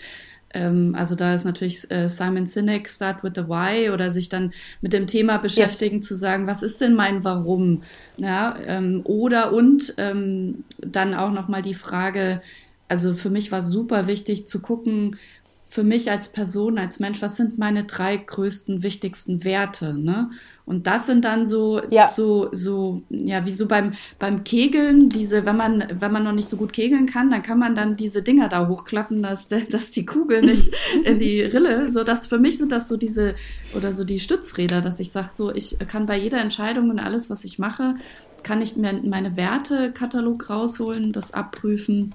ähm, 0.54 0.96
also 0.98 1.16
da 1.16 1.34
ist 1.34 1.46
natürlich 1.46 1.90
äh, 1.92 2.08
Simon 2.08 2.46
Sinek, 2.46 2.88
Start 2.88 3.24
with 3.24 3.32
the 3.36 3.48
Why 3.48 3.90
oder 3.90 4.10
sich 4.12 4.30
dann 4.30 4.54
mit 4.82 4.94
dem 4.94 5.08
Thema 5.08 5.38
beschäftigen, 5.38 6.02
zu 6.02 6.16
sagen, 6.16 6.46
was 6.48 6.62
ist 6.64 6.80
denn 6.80 6.94
mein 6.94 7.24
Warum? 7.24 7.82
Ja, 8.18 8.56
ähm, 8.68 9.02
oder 9.04 9.52
und 9.52 9.96
ähm, 9.98 10.64
dann 10.80 11.16
auch 11.16 11.32
nochmal 11.32 11.64
die 11.64 11.74
Frage, 11.74 12.42
also 12.88 13.14
für 13.16 13.32
mich 13.32 13.52
war 13.52 13.62
super 13.64 14.06
wichtig 14.06 14.46
zu 14.46 14.60
gucken, 14.60 15.16
für 15.74 15.84
mich 15.84 16.12
als 16.12 16.30
Person, 16.30 16.78
als 16.78 17.00
Mensch, 17.00 17.20
was 17.24 17.36
sind 17.36 17.58
meine 17.58 17.86
drei 17.86 18.16
größten, 18.16 18.84
wichtigsten 18.84 19.44
Werte, 19.44 19.96
ne? 19.96 20.30
Und 20.68 20.86
das 20.86 21.08
sind 21.08 21.26
dann 21.26 21.48
so, 21.48 21.82
Ja. 21.90 22.08
so, 22.08 22.50
so, 22.52 23.02
ja, 23.10 23.48
wie 23.48 23.52
so 23.52 23.68
beim, 23.68 23.94
beim 24.20 24.44
Kegeln, 24.44 25.10
diese, 25.10 25.48
wenn 25.48 25.58
man, 25.58 25.84
wenn 26.00 26.12
man 26.12 26.26
noch 26.26 26.32
nicht 26.32 26.48
so 26.48 26.58
gut 26.58 26.74
kegeln 26.74 27.08
kann, 27.08 27.32
dann 27.32 27.42
kann 27.42 27.58
man 27.58 27.74
dann 27.74 27.96
diese 27.96 28.22
Dinger 28.22 28.50
da 28.50 28.68
hochklappen, 28.68 29.24
dass, 29.24 29.48
dass 29.48 29.90
die 29.90 30.06
Kugel 30.06 30.44
nicht 30.44 30.70
in 31.06 31.18
die 31.18 31.42
Rille, 31.42 31.92
so 31.92 32.04
dass 32.04 32.28
für 32.28 32.38
mich 32.38 32.60
sind 32.60 32.72
das 32.72 32.88
so 32.88 32.96
diese, 32.96 33.34
oder 33.76 33.96
so 33.96 34.04
die 34.04 34.20
Stützräder, 34.20 34.80
dass 34.82 35.00
ich 35.00 35.12
sage, 35.12 35.30
so, 35.34 35.52
ich 35.52 35.80
kann 35.88 36.06
bei 36.06 36.20
jeder 36.20 36.40
Entscheidung 36.40 36.92
und 36.92 37.00
alles, 37.00 37.32
was 37.32 37.46
ich 37.46 37.58
mache, 37.58 37.96
kann 38.44 38.62
ich 38.62 38.76
mir 38.78 38.94
meine 39.04 39.38
Wertekatalog 39.38 40.52
rausholen, 40.52 41.14
das 41.14 41.34
abprüfen 41.34 42.14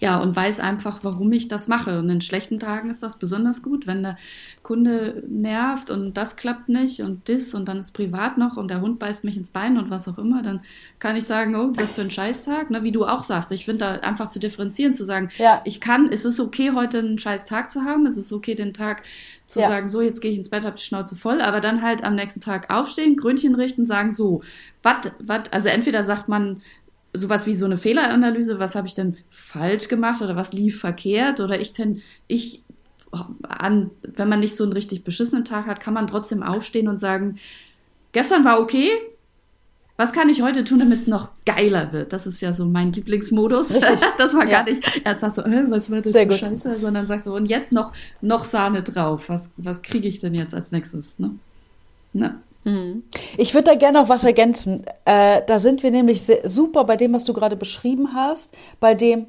ja, 0.00 0.18
und 0.18 0.34
weiß 0.34 0.60
einfach, 0.60 1.00
warum 1.02 1.30
ich 1.32 1.48
das 1.48 1.68
mache. 1.68 1.98
Und 1.98 2.08
in 2.08 2.20
schlechten 2.22 2.58
Tagen 2.58 2.88
ist 2.88 3.02
das 3.02 3.18
besonders 3.18 3.62
gut, 3.62 3.86
wenn 3.86 4.02
der 4.02 4.16
Kunde 4.62 5.22
nervt 5.28 5.90
und 5.90 6.14
das 6.16 6.36
klappt 6.36 6.68
nicht 6.68 7.00
und 7.00 7.28
das 7.28 7.54
und 7.54 7.68
dann 7.68 7.78
ist 7.78 7.92
privat 7.92 8.38
noch 8.38 8.56
und 8.56 8.68
der 8.70 8.80
Hund 8.80 8.98
beißt 8.98 9.24
mich 9.24 9.36
ins 9.36 9.50
Bein 9.50 9.78
und 9.78 9.90
was 9.90 10.08
auch 10.08 10.18
immer, 10.18 10.42
dann 10.42 10.62
kann 10.98 11.16
ich 11.16 11.24
sagen, 11.24 11.54
oh, 11.54 11.72
was 11.76 11.92
für 11.92 12.00
ein 12.02 12.10
Scheißtag, 12.10 12.70
ne, 12.70 12.82
wie 12.82 12.92
du 12.92 13.04
auch 13.06 13.22
sagst. 13.22 13.52
Ich 13.52 13.64
finde 13.66 13.78
da 13.80 13.90
einfach 14.06 14.28
zu 14.28 14.38
differenzieren, 14.38 14.94
zu 14.94 15.04
sagen, 15.04 15.28
Ja. 15.38 15.60
ich 15.64 15.80
kann, 15.80 16.08
es 16.10 16.24
ist 16.24 16.40
okay, 16.40 16.72
heute 16.74 16.98
einen 16.98 17.18
scheiß 17.18 17.44
Tag 17.46 17.70
zu 17.70 17.82
haben, 17.84 18.06
es 18.06 18.16
ist 18.16 18.32
okay, 18.32 18.54
den 18.54 18.74
Tag 18.74 19.02
zu 19.46 19.60
Ja. 19.60 19.68
sagen, 19.68 19.88
so, 19.88 20.00
jetzt 20.00 20.20
gehe 20.20 20.30
ich 20.30 20.38
ins 20.38 20.48
Bett, 20.48 20.64
hab 20.64 20.76
die 20.76 20.82
Schnauze 20.82 21.16
voll, 21.16 21.40
aber 21.40 21.60
dann 21.60 21.82
halt 21.82 22.04
am 22.04 22.14
nächsten 22.14 22.40
Tag 22.40 22.72
aufstehen, 22.72 23.16
Gründchen 23.16 23.54
richten, 23.54 23.84
sagen, 23.84 24.12
so, 24.12 24.42
wat, 24.82 25.12
wat, 25.18 25.52
also 25.52 25.68
entweder 25.68 26.04
sagt 26.04 26.28
man, 26.28 26.62
sowas 27.12 27.46
wie 27.46 27.54
so 27.54 27.64
eine 27.64 27.76
Fehleranalyse, 27.76 28.58
was 28.58 28.74
habe 28.74 28.86
ich 28.86 28.94
denn 28.94 29.16
falsch 29.30 29.88
gemacht 29.88 30.22
oder 30.22 30.36
was 30.36 30.52
lief 30.52 30.80
verkehrt 30.80 31.40
oder 31.40 31.60
ich 31.60 31.72
denn, 31.72 32.02
ich 32.28 32.62
an, 33.42 33.90
wenn 34.02 34.28
man 34.28 34.38
nicht 34.40 34.54
so 34.54 34.62
einen 34.64 34.72
richtig 34.72 35.02
beschissenen 35.02 35.44
Tag 35.44 35.66
hat, 35.66 35.80
kann 35.80 35.94
man 35.94 36.06
trotzdem 36.06 36.42
aufstehen 36.44 36.86
und 36.86 36.98
sagen, 36.98 37.38
gestern 38.12 38.44
war 38.44 38.60
okay, 38.60 38.88
was 39.96 40.12
kann 40.12 40.28
ich 40.30 40.40
heute 40.40 40.64
tun, 40.64 40.78
damit 40.78 41.00
es 41.00 41.06
noch 41.08 41.30
geiler 41.44 41.92
wird? 41.92 42.12
Das 42.14 42.26
ist 42.26 42.40
ja 42.40 42.52
so 42.54 42.64
mein 42.64 42.92
Lieblingsmodus. 42.92 43.74
Richtig. 43.74 44.00
Das 44.16 44.32
war 44.32 44.44
Ja. 44.46 44.62
gar 44.62 44.64
nicht, 44.64 45.02
erst 45.04 45.20
sagst 45.20 45.38
du, 45.38 45.42
äh, 45.42 45.64
was 45.70 45.90
war 45.90 46.00
das 46.00 46.12
Sehr 46.12 46.22
für 46.22 46.28
gut. 46.28 46.38
Scheiße, 46.38 46.78
sondern 46.78 47.06
sagst 47.06 47.26
du, 47.26 47.34
und 47.34 47.46
jetzt 47.46 47.72
noch, 47.72 47.92
noch 48.22 48.44
Sahne 48.44 48.82
drauf. 48.82 49.28
Was, 49.28 49.50
was 49.56 49.82
kriege 49.82 50.08
ich 50.08 50.20
denn 50.20 50.34
jetzt 50.34 50.54
als 50.54 50.72
nächstes? 50.72 51.18
Ne? 51.18 51.32
Na. 52.12 52.40
Ich 53.38 53.54
würde 53.54 53.70
da 53.70 53.74
gerne 53.74 54.00
noch 54.00 54.08
was 54.08 54.24
ergänzen. 54.24 54.84
Äh, 55.04 55.42
da 55.46 55.58
sind 55.58 55.82
wir 55.82 55.90
nämlich 55.90 56.22
super 56.44 56.84
bei 56.84 56.96
dem, 56.96 57.12
was 57.14 57.24
du 57.24 57.32
gerade 57.32 57.56
beschrieben 57.56 58.14
hast, 58.14 58.54
bei 58.80 58.94
dem, 58.94 59.26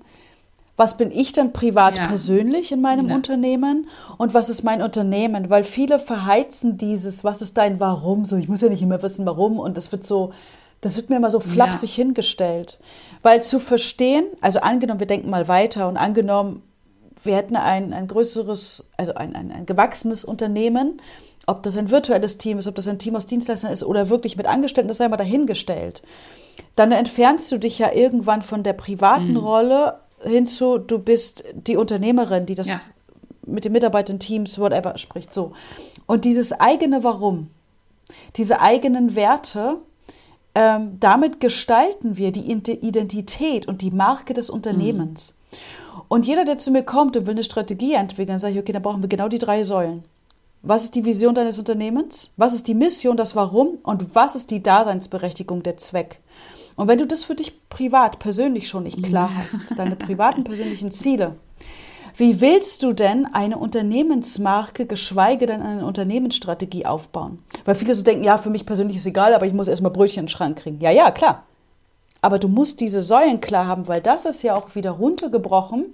was 0.75 0.97
bin 0.97 1.11
ich 1.11 1.31
dann 1.31 1.53
privat 1.53 1.97
Ja. 1.97 2.07
persönlich 2.07 2.71
in 2.71 2.81
meinem 2.81 3.09
Ja. 3.09 3.15
Unternehmen 3.15 3.87
und 4.17 4.33
was 4.33 4.49
ist 4.49 4.63
mein 4.63 4.81
Unternehmen? 4.81 5.49
Weil 5.49 5.63
viele 5.63 5.99
verheizen 5.99 6.77
dieses, 6.77 7.23
was 7.23 7.41
ist 7.41 7.57
dein 7.57 7.79
Warum? 7.79 8.25
So, 8.25 8.35
ich 8.35 8.49
muss 8.49 8.61
ja 8.61 8.69
nicht 8.69 8.81
immer 8.81 9.01
wissen, 9.01 9.25
warum. 9.25 9.59
Und 9.59 9.77
das 9.77 9.91
wird 9.91 10.03
so, 10.05 10.33
das 10.81 10.97
wird 10.97 11.09
mir 11.09 11.17
immer 11.17 11.29
so 11.29 11.39
flapsig 11.39 11.93
hingestellt. 11.93 12.79
Weil 13.21 13.41
zu 13.41 13.59
verstehen, 13.59 14.25
also 14.41 14.59
angenommen, 14.59 14.99
wir 14.99 15.07
denken 15.07 15.29
mal 15.29 15.47
weiter 15.47 15.87
und 15.87 15.95
angenommen, 15.97 16.63
wir 17.23 17.35
hätten 17.35 17.55
ein, 17.55 17.93
ein 17.93 18.07
größeres, 18.07 18.89
also 18.97 19.13
ein, 19.13 19.35
ein, 19.35 19.51
ein 19.51 19.65
gewachsenes 19.67 20.23
Unternehmen, 20.25 20.99
ob 21.47 21.63
das 21.63 21.75
ein 21.77 21.89
virtuelles 21.91 22.37
Team 22.37 22.57
ist, 22.59 22.67
ob 22.67 22.75
das 22.75 22.87
ein 22.87 22.99
Team 22.99 23.15
aus 23.15 23.25
Dienstleistern 23.25 23.71
ist 23.71 23.83
oder 23.83 24.09
wirklich 24.09 24.37
mit 24.37 24.45
Angestellten, 24.45 24.87
das 24.87 24.97
sei 24.97 25.07
mal 25.07 25.17
dahingestellt. 25.17 26.01
Dann 26.75 26.91
entfernst 26.91 27.51
du 27.51 27.57
dich 27.57 27.79
ja 27.79 27.91
irgendwann 27.91 28.41
von 28.41 28.63
der 28.63 28.73
privaten 28.73 29.35
Rolle 29.37 29.99
hinzu, 30.23 30.77
du 30.77 30.99
bist 30.99 31.43
die 31.53 31.77
Unternehmerin, 31.77 32.45
die 32.45 32.55
das 32.55 32.69
Ja. 32.69 32.79
mit 33.45 33.65
den 33.65 33.71
Mitarbeitern, 33.71 34.19
Teams, 34.19 34.59
whatever 34.59 34.97
spricht. 34.97 35.33
So. 35.33 35.53
Und 36.05 36.25
dieses 36.25 36.53
eigene 36.53 37.03
Warum, 37.03 37.49
diese 38.35 38.61
eigenen 38.61 39.15
Werte, 39.15 39.77
ähm, 40.53 40.97
damit 40.99 41.39
gestalten 41.39 42.17
wir 42.17 42.31
die 42.31 42.51
Ide- 42.51 42.73
Identität 42.73 43.67
und 43.67 43.81
die 43.81 43.89
Marke 43.91 44.33
des 44.33 44.49
Unternehmens. 44.49 45.33
Und 46.07 46.27
jeder, 46.27 46.43
der 46.45 46.57
zu 46.57 46.71
mir 46.71 46.83
kommt 46.83 47.15
und 47.17 47.25
will 47.25 47.33
eine 47.33 47.43
Strategie 47.43 47.93
entwickeln, 47.93 48.27
dann 48.27 48.39
sage 48.39 48.53
ich, 48.55 48.59
okay, 48.59 48.73
dann 48.73 48.81
brauchen 48.83 49.01
wir 49.01 49.09
genau 49.09 49.27
die 49.29 49.39
drei 49.39 49.63
Säulen. 49.63 50.03
Was 50.63 50.83
ist 50.83 50.93
die 50.93 51.05
Vision 51.05 51.33
deines 51.33 51.57
Unternehmens? 51.57 52.31
Was 52.37 52.53
ist 52.53 52.67
die 52.67 52.75
Mission, 52.75 53.17
das 53.17 53.35
Warum? 53.35 53.79
Und 53.81 54.13
was 54.13 54.35
ist 54.35 54.51
die 54.51 54.61
Daseinsberechtigung, 54.61 55.63
der 55.63 55.77
Zweck? 55.77 56.19
Und 56.75 56.87
wenn 56.87 56.99
du 56.99 57.07
das 57.07 57.23
für 57.23 57.33
dich 57.33 57.67
privat, 57.69 58.19
persönlich 58.19 58.67
schon 58.67 58.83
nicht 58.83 59.01
klar 59.01 59.31
hast, 59.35 59.59
deine 59.75 59.95
privaten, 59.95 60.43
persönlichen 60.43 60.91
Ziele, 60.91 61.35
wie 62.15 62.41
willst 62.41 62.83
du 62.83 62.93
denn 62.93 63.25
eine 63.25 63.57
Unternehmensmarke, 63.57 64.85
geschweige 64.85 65.47
denn 65.47 65.63
eine 65.63 65.85
Unternehmensstrategie 65.85 66.85
aufbauen? 66.85 67.39
Weil 67.65 67.75
viele 67.75 67.95
so 67.95 68.03
denken, 68.03 68.23
ja, 68.23 68.37
für 68.37 68.49
mich 68.51 68.65
persönlich 68.65 68.97
ist 68.97 69.05
egal, 69.07 69.33
aber 69.33 69.47
ich 69.47 69.53
muss 69.53 69.67
erstmal 69.67 69.91
Brötchen 69.91 70.21
in 70.21 70.25
den 70.25 70.29
Schrank 70.29 70.59
kriegen. 70.59 70.79
Ja, 70.79 70.91
ja, 70.91 71.09
klar. 71.09 71.43
Aber 72.21 72.37
du 72.37 72.47
musst 72.47 72.81
diese 72.81 73.01
Säulen 73.01 73.41
klar 73.41 73.65
haben, 73.65 73.87
weil 73.87 74.01
das 74.01 74.25
ist 74.25 74.43
ja 74.43 74.55
auch 74.55 74.75
wieder 74.75 74.91
runtergebrochen. 74.91 75.85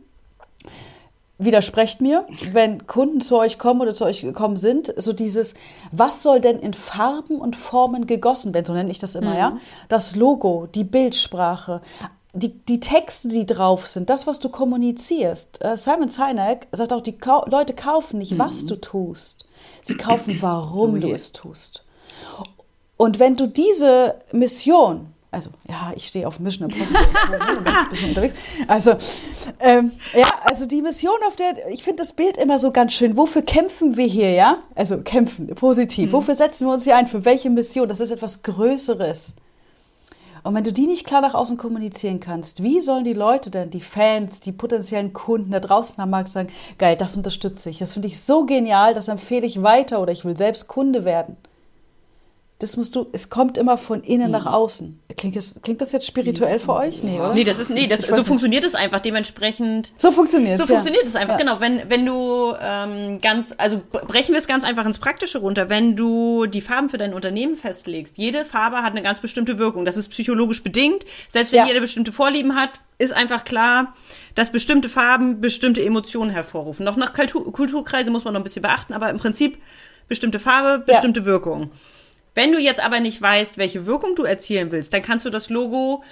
Widersprecht 1.40 2.02
mir, 2.02 2.26
wenn 2.52 2.88
Kunden 2.88 3.22
zu 3.22 3.38
euch 3.38 3.60
kommen 3.60 3.82
oder 3.82 3.94
zu 3.94 4.06
euch 4.06 4.22
gekommen 4.22 4.58
sind, 4.58 4.92
so 4.98 5.14
dieses, 5.14 5.54
was 5.92 6.24
soll 6.24 6.42
denn 6.42 6.60
in 6.60 6.74
Farben 6.74 7.40
und 7.40 7.56
Formen 7.56 8.08
gegossen 8.08 8.54
werden, 8.56 8.66
so 8.66 8.74
nenne 8.74 8.90
ich 8.90 8.98
das 8.98 9.14
immer, 9.14 9.38
ja? 9.38 9.58
Das 9.88 10.16
Logo, 10.16 10.68
die 10.74 10.84
Bildsprache, 10.84 11.82
die, 12.34 12.50
die 12.50 12.80
Texte, 12.80 13.30
die 13.30 13.46
drauf 13.46 13.88
sind, 13.88 14.10
das, 14.10 14.28
was 14.28 14.40
du 14.40 14.50
kommunizierst. 14.50 15.64
Äh, 15.64 15.78
Simon 15.78 16.10
Sinek 16.10 16.68
sagt 16.72 16.94
auch, 16.94 17.02
die 17.02 17.18
Kau 17.18 17.46
Leute 17.48 17.74
kaufen 17.74 18.20
nicht, 18.20 18.38
was 18.38 18.66
du 18.66 18.76
tust. 18.76 19.46
Sie 19.82 19.96
kaufen, 19.96 20.42
warum 20.42 20.96
Oh 20.96 20.98
du 20.98 21.12
es 21.12 21.32
tust. 21.32 21.84
Und 22.98 23.20
wenn 23.20 23.36
du 23.36 23.48
diese 23.48 24.16
Mission, 24.32 25.14
also 25.30 25.50
ja, 25.68 25.92
ich 25.96 26.08
stehe 26.08 26.28
auf 26.28 26.40
Mission 26.40 26.70
Impossible, 26.70 27.06
bin 27.30 27.68
ein 27.68 27.90
bisschen 27.90 28.10
unterwegs. 28.10 28.34
Also 28.68 28.96
ähm, 29.60 29.92
ja, 30.14 30.26
also 30.44 30.66
die 30.66 30.82
Mission, 30.82 31.18
auf 31.28 31.36
der 31.36 31.70
ich 31.70 31.84
finde 31.84 31.98
das 31.98 32.14
Bild 32.14 32.38
immer 32.38 32.60
so 32.60 32.72
ganz 32.72 32.94
schön. 32.94 33.18
Wofür 33.18 33.42
kämpfen 33.42 33.98
wir 33.98 34.06
hier, 34.06 34.32
ja? 34.32 34.60
Also 34.76 35.02
kämpfen, 35.02 35.48
positiv. 35.48 36.14
Wofür 36.14 36.36
setzen 36.36 36.68
wir 36.68 36.74
uns 36.74 36.86
hier 36.86 36.96
ein? 36.96 37.08
Für 37.08 37.26
welche 37.26 37.50
Mission? 37.50 37.90
Das 37.90 38.00
ist 38.00 38.12
etwas 38.12 38.42
Größeres. 38.44 39.36
Und 40.44 40.56
wenn 40.56 40.64
du 40.64 40.72
die 40.72 40.88
nicht 40.88 41.06
klar 41.06 41.20
nach 41.20 41.34
außen 41.34 41.58
kommunizieren 41.58 42.22
kannst, 42.22 42.64
wie 42.64 42.80
sollen 42.80 43.04
die 43.04 43.12
Leute 43.12 43.52
denn, 43.52 43.70
die 43.70 43.82
Fans, 43.82 44.40
die 44.40 44.54
potenziellen 44.54 45.12
Kunden 45.12 45.52
da 45.52 45.60
draußen 45.60 46.00
am 46.00 46.10
Markt 46.10 46.30
sagen, 46.30 46.48
geil, 46.78 46.96
das 46.96 47.18
unterstütze 47.18 47.70
ich, 47.70 47.80
das 47.80 47.92
finde 47.92 48.08
ich 48.08 48.22
so 48.22 48.46
genial, 48.46 48.94
das 48.94 49.10
empfehle 49.10 49.46
ich 49.46 49.62
weiter 49.62 50.02
oder 50.02 50.14
ich 50.14 50.24
will 50.24 50.38
selbst 50.38 50.70
Kunde 50.70 51.04
werden. 51.04 51.36
Das 52.60 52.76
musst 52.76 52.96
du, 52.96 53.06
es 53.12 53.30
kommt 53.30 53.56
immer 53.60 53.78
von 53.78 54.02
innen 54.02 54.32
nach 54.32 54.48
außen. 54.48 55.00
Klingt 55.16 55.36
das, 55.36 55.60
klingt 55.62 55.80
das 55.80 55.92
jetzt 55.92 56.08
spirituell 56.08 56.58
für 56.58 56.74
euch? 56.74 57.04
Nee, 57.04 57.20
oder? 57.20 57.34
Nee, 57.36 57.44
das 57.44 57.60
ist, 57.60 57.70
nee, 57.70 57.86
das, 57.86 58.02
so 58.02 58.24
funktioniert 58.24 58.64
es 58.64 58.74
einfach. 58.74 59.00
Dementsprechend 59.00 59.94
So 59.98 60.12
funktioniert 60.12 60.58
So 60.58 60.64
es. 60.64 60.70
ja. 60.70 60.76
funktioniert 60.76 61.06
es 61.06 61.16
einfach, 61.16 61.36
Ja. 61.36 61.40
genau. 61.46 61.60
Wenn, 61.60 61.88
wenn 61.88 62.04
du 62.04 62.56
ähm, 62.60 63.20
ganz, 63.22 63.54
also 63.60 63.80
brechen 63.92 64.34
wir 64.34 64.40
es 64.40 64.48
ganz 64.48 64.64
einfach 64.64 64.88
ins 64.88 64.98
Praktische 64.98 65.38
runter. 65.38 65.70
Wenn 65.70 65.96
du 65.96 66.48
die 66.48 66.62
Farben 66.62 66.90
für 66.90 66.98
dein 66.98 67.14
Unternehmen 67.14 67.58
festlegst, 67.58 68.18
jede 68.18 68.44
Farbe 68.44 68.78
hat 68.78 68.92
eine 68.92 69.04
ganz 69.04 69.20
bestimmte 69.20 69.60
Wirkung. 69.60 69.86
Das 69.86 69.96
ist 69.96 70.10
psychologisch 70.10 70.64
bedingt. 70.64 71.06
Selbst 71.28 71.54
wenn 71.54 71.60
Ja. 71.60 71.68
jeder 71.68 71.80
bestimmte 71.82 72.12
Vorlieben 72.12 72.56
hat, 72.56 72.72
ist 72.98 73.14
einfach 73.14 73.44
klar, 73.44 73.94
dass 74.34 74.52
bestimmte 74.52 74.90
Farben 74.90 75.42
bestimmte 75.42 75.84
Emotionen 75.86 76.32
hervorrufen. 76.32 76.84
Noch 76.86 76.96
nach 76.98 77.14
Kultur, 77.14 77.52
Kulturkreise 77.54 78.10
muss 78.10 78.26
man 78.26 78.34
noch 78.34 78.40
ein 78.42 78.44
bisschen 78.44 78.64
beachten, 78.64 78.94
aber 78.94 79.12
im 79.12 79.18
Prinzip 79.20 79.60
bestimmte 80.08 80.40
Farbe, 80.40 80.84
bestimmte 80.84 81.24
Wirkung. 81.26 81.70
Wenn 82.38 82.52
du 82.52 82.60
jetzt 82.60 82.80
aber 82.80 83.00
nicht 83.00 83.20
weißt, 83.20 83.58
welche 83.58 83.88
Wirkung 83.88 84.16
du 84.16 84.22
erzielen 84.22 84.72
willst, 84.72 84.94
dann 84.94 85.02
kannst 85.02 85.26
du 85.26 85.32
das 85.32 85.50
Logo 85.50 86.04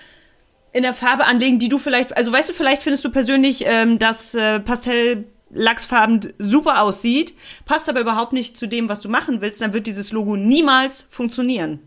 in 0.73 0.81
der 0.81 0.95
Farbe 0.95 1.27
anlegen, 1.27 1.59
die 1.59 1.69
du 1.69 1.77
vielleicht, 1.77 2.17
also 2.17 2.31
weißt 2.31 2.49
du, 2.49 2.53
vielleicht 2.53 2.81
findest 2.81 3.05
du 3.05 3.11
persönlich, 3.11 3.63
ähm, 3.67 3.99
dass 3.99 4.33
äh, 4.33 4.59
Pastell-Lachsfarben 4.59 6.33
super 6.39 6.81
aussieht, 6.81 7.35
passt 7.65 7.89
aber 7.89 8.01
überhaupt 8.01 8.33
nicht 8.33 8.57
zu 8.57 8.65
dem, 8.65 8.89
was 8.89 9.01
du 9.01 9.07
machen 9.07 9.39
willst, 9.41 9.61
dann 9.61 9.75
wird 9.75 9.85
dieses 9.85 10.11
Logo 10.11 10.35
niemals 10.35 11.05
funktionieren. 11.11 11.79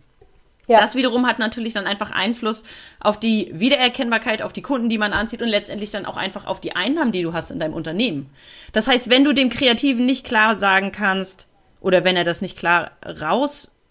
Ja. 0.69 0.81
Das 0.81 0.95
wiederum 0.95 1.27
hat 1.27 1.41
natürlich 1.41 1.73
dann 1.73 1.89
einfach 1.89 2.13
Einfluss 2.13 2.63
auf 3.01 3.19
die 3.19 3.51
Wiedererkennbarkeit, 3.53 4.41
auf 4.41 4.53
die 4.53 4.63
Kunden, 4.63 4.89
die 4.89 4.99
man 4.99 5.13
anzieht 5.13 5.43
und 5.43 5.49
letztendlich 5.49 5.91
dann 5.91 6.07
auch 6.07 6.17
einfach 6.17 6.47
auf 6.47 6.61
die 6.61 6.77
Einnahmen, 6.77 7.11
die 7.11 7.23
du 7.23 7.33
hast 7.33 7.51
in 7.51 7.59
deinem 7.59 7.75
Unternehmen. 7.75 8.31
Das 8.71 8.87
heißt, 8.87 9.11
wenn 9.11 9.25
du 9.25 9.33
dem 9.33 9.51
Kreativen 9.51 10.07
nicht 10.07 10.25
klar 10.25 10.57
sagen 10.57 10.93
kannst 10.93 11.49
oder 11.81 12.05
wenn 12.05 12.17
er 12.17 12.25
das 12.25 12.41
nicht 12.41 12.57
klar 12.57 12.93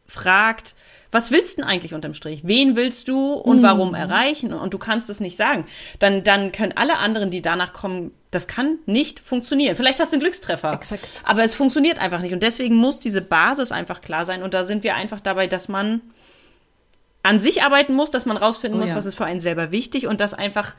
rausfragt, 0.08 0.76
was 1.12 1.32
willst 1.32 1.58
du 1.58 1.62
denn 1.62 1.70
eigentlich 1.70 1.94
unterm 1.94 2.14
Strich? 2.14 2.42
Wen 2.44 2.76
willst 2.76 3.08
du 3.08 3.34
und 3.34 3.64
warum 3.64 3.90
mhm. 3.90 3.96
erreichen? 3.96 4.54
Und 4.54 4.74
du 4.74 4.78
kannst 4.78 5.10
es 5.10 5.20
nicht 5.20 5.38
sagen. 5.38 5.66
Dann, 6.00 6.24
dann 6.24 6.52
können 6.52 6.74
alle 6.76 6.98
anderen, 6.98 7.32
die 7.32 7.42
danach 7.42 7.72
kommen, 7.72 8.12
das 8.30 8.48
kann 8.48 8.80
nicht 8.86 9.22
funktionieren. 9.22 9.76
Vielleicht 9.76 10.02
hast 10.02 10.12
du 10.12 10.16
einen 10.16 10.24
Glückstreffer. 10.24 10.74
Exakt. 10.74 11.24
Aber 11.24 11.44
es 11.44 11.56
funktioniert 11.56 12.00
einfach 12.00 12.20
nicht. 12.20 12.34
Und 12.34 12.44
deswegen 12.44 12.76
muss 12.76 13.00
diese 13.00 13.22
Basis 13.22 13.72
einfach 13.72 14.02
klar 14.02 14.26
sein. 14.26 14.44
Und 14.44 14.54
da 14.54 14.66
sind 14.66 14.84
wir 14.84 14.96
einfach 14.96 15.22
dabei, 15.22 15.48
dass 15.48 15.70
man 15.70 16.02
an 17.24 17.40
sich 17.40 17.64
arbeiten 17.64 17.94
muss, 17.94 18.12
dass 18.12 18.26
man 18.26 18.36
rausfinden 18.36 18.80
oh, 18.80 18.84
muss, 18.84 18.92
ja. 18.92 18.98
was 18.98 19.06
ist 19.06 19.16
für 19.16 19.26
einen 19.26 19.40
selber 19.40 19.72
wichtig 19.72 20.08
und 20.08 20.20
das 20.20 20.34
einfach 20.34 20.76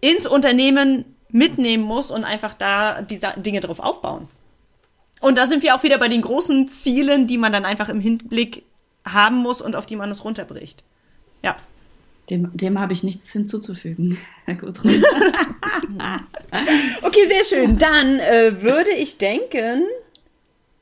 ins 0.00 0.28
Unternehmen 0.28 1.16
mitnehmen 1.30 1.82
muss 1.82 2.12
und 2.12 2.24
einfach 2.24 2.54
da 2.54 3.02
die 3.02 3.18
Dinge 3.38 3.60
drauf 3.60 3.80
aufbauen. 3.80 4.28
Und 5.20 5.36
da 5.36 5.46
sind 5.46 5.62
wir 5.62 5.74
auch 5.74 5.82
wieder 5.82 5.98
bei 5.98 6.08
den 6.08 6.22
großen 6.22 6.68
Zielen, 6.68 7.26
die 7.26 7.38
man 7.38 7.52
dann 7.52 7.64
einfach 7.64 7.88
im 7.88 8.00
Hinblick 8.00 8.64
haben 9.04 9.36
muss 9.36 9.62
und 9.62 9.76
auf 9.76 9.86
die 9.86 9.96
man 9.96 10.10
es 10.10 10.24
runterbricht. 10.24 10.82
Ja. 11.42 11.56
Dem, 12.28 12.54
dem 12.56 12.80
habe 12.80 12.92
ich 12.92 13.04
nichts 13.04 13.30
hinzuzufügen, 13.32 14.18
Herr 14.44 14.56
Gudrun. 14.56 14.90
okay, 17.02 17.28
sehr 17.28 17.44
schön. 17.44 17.78
Dann 17.78 18.18
äh, 18.18 18.62
würde 18.62 18.90
ich 18.90 19.18
denken, 19.18 19.84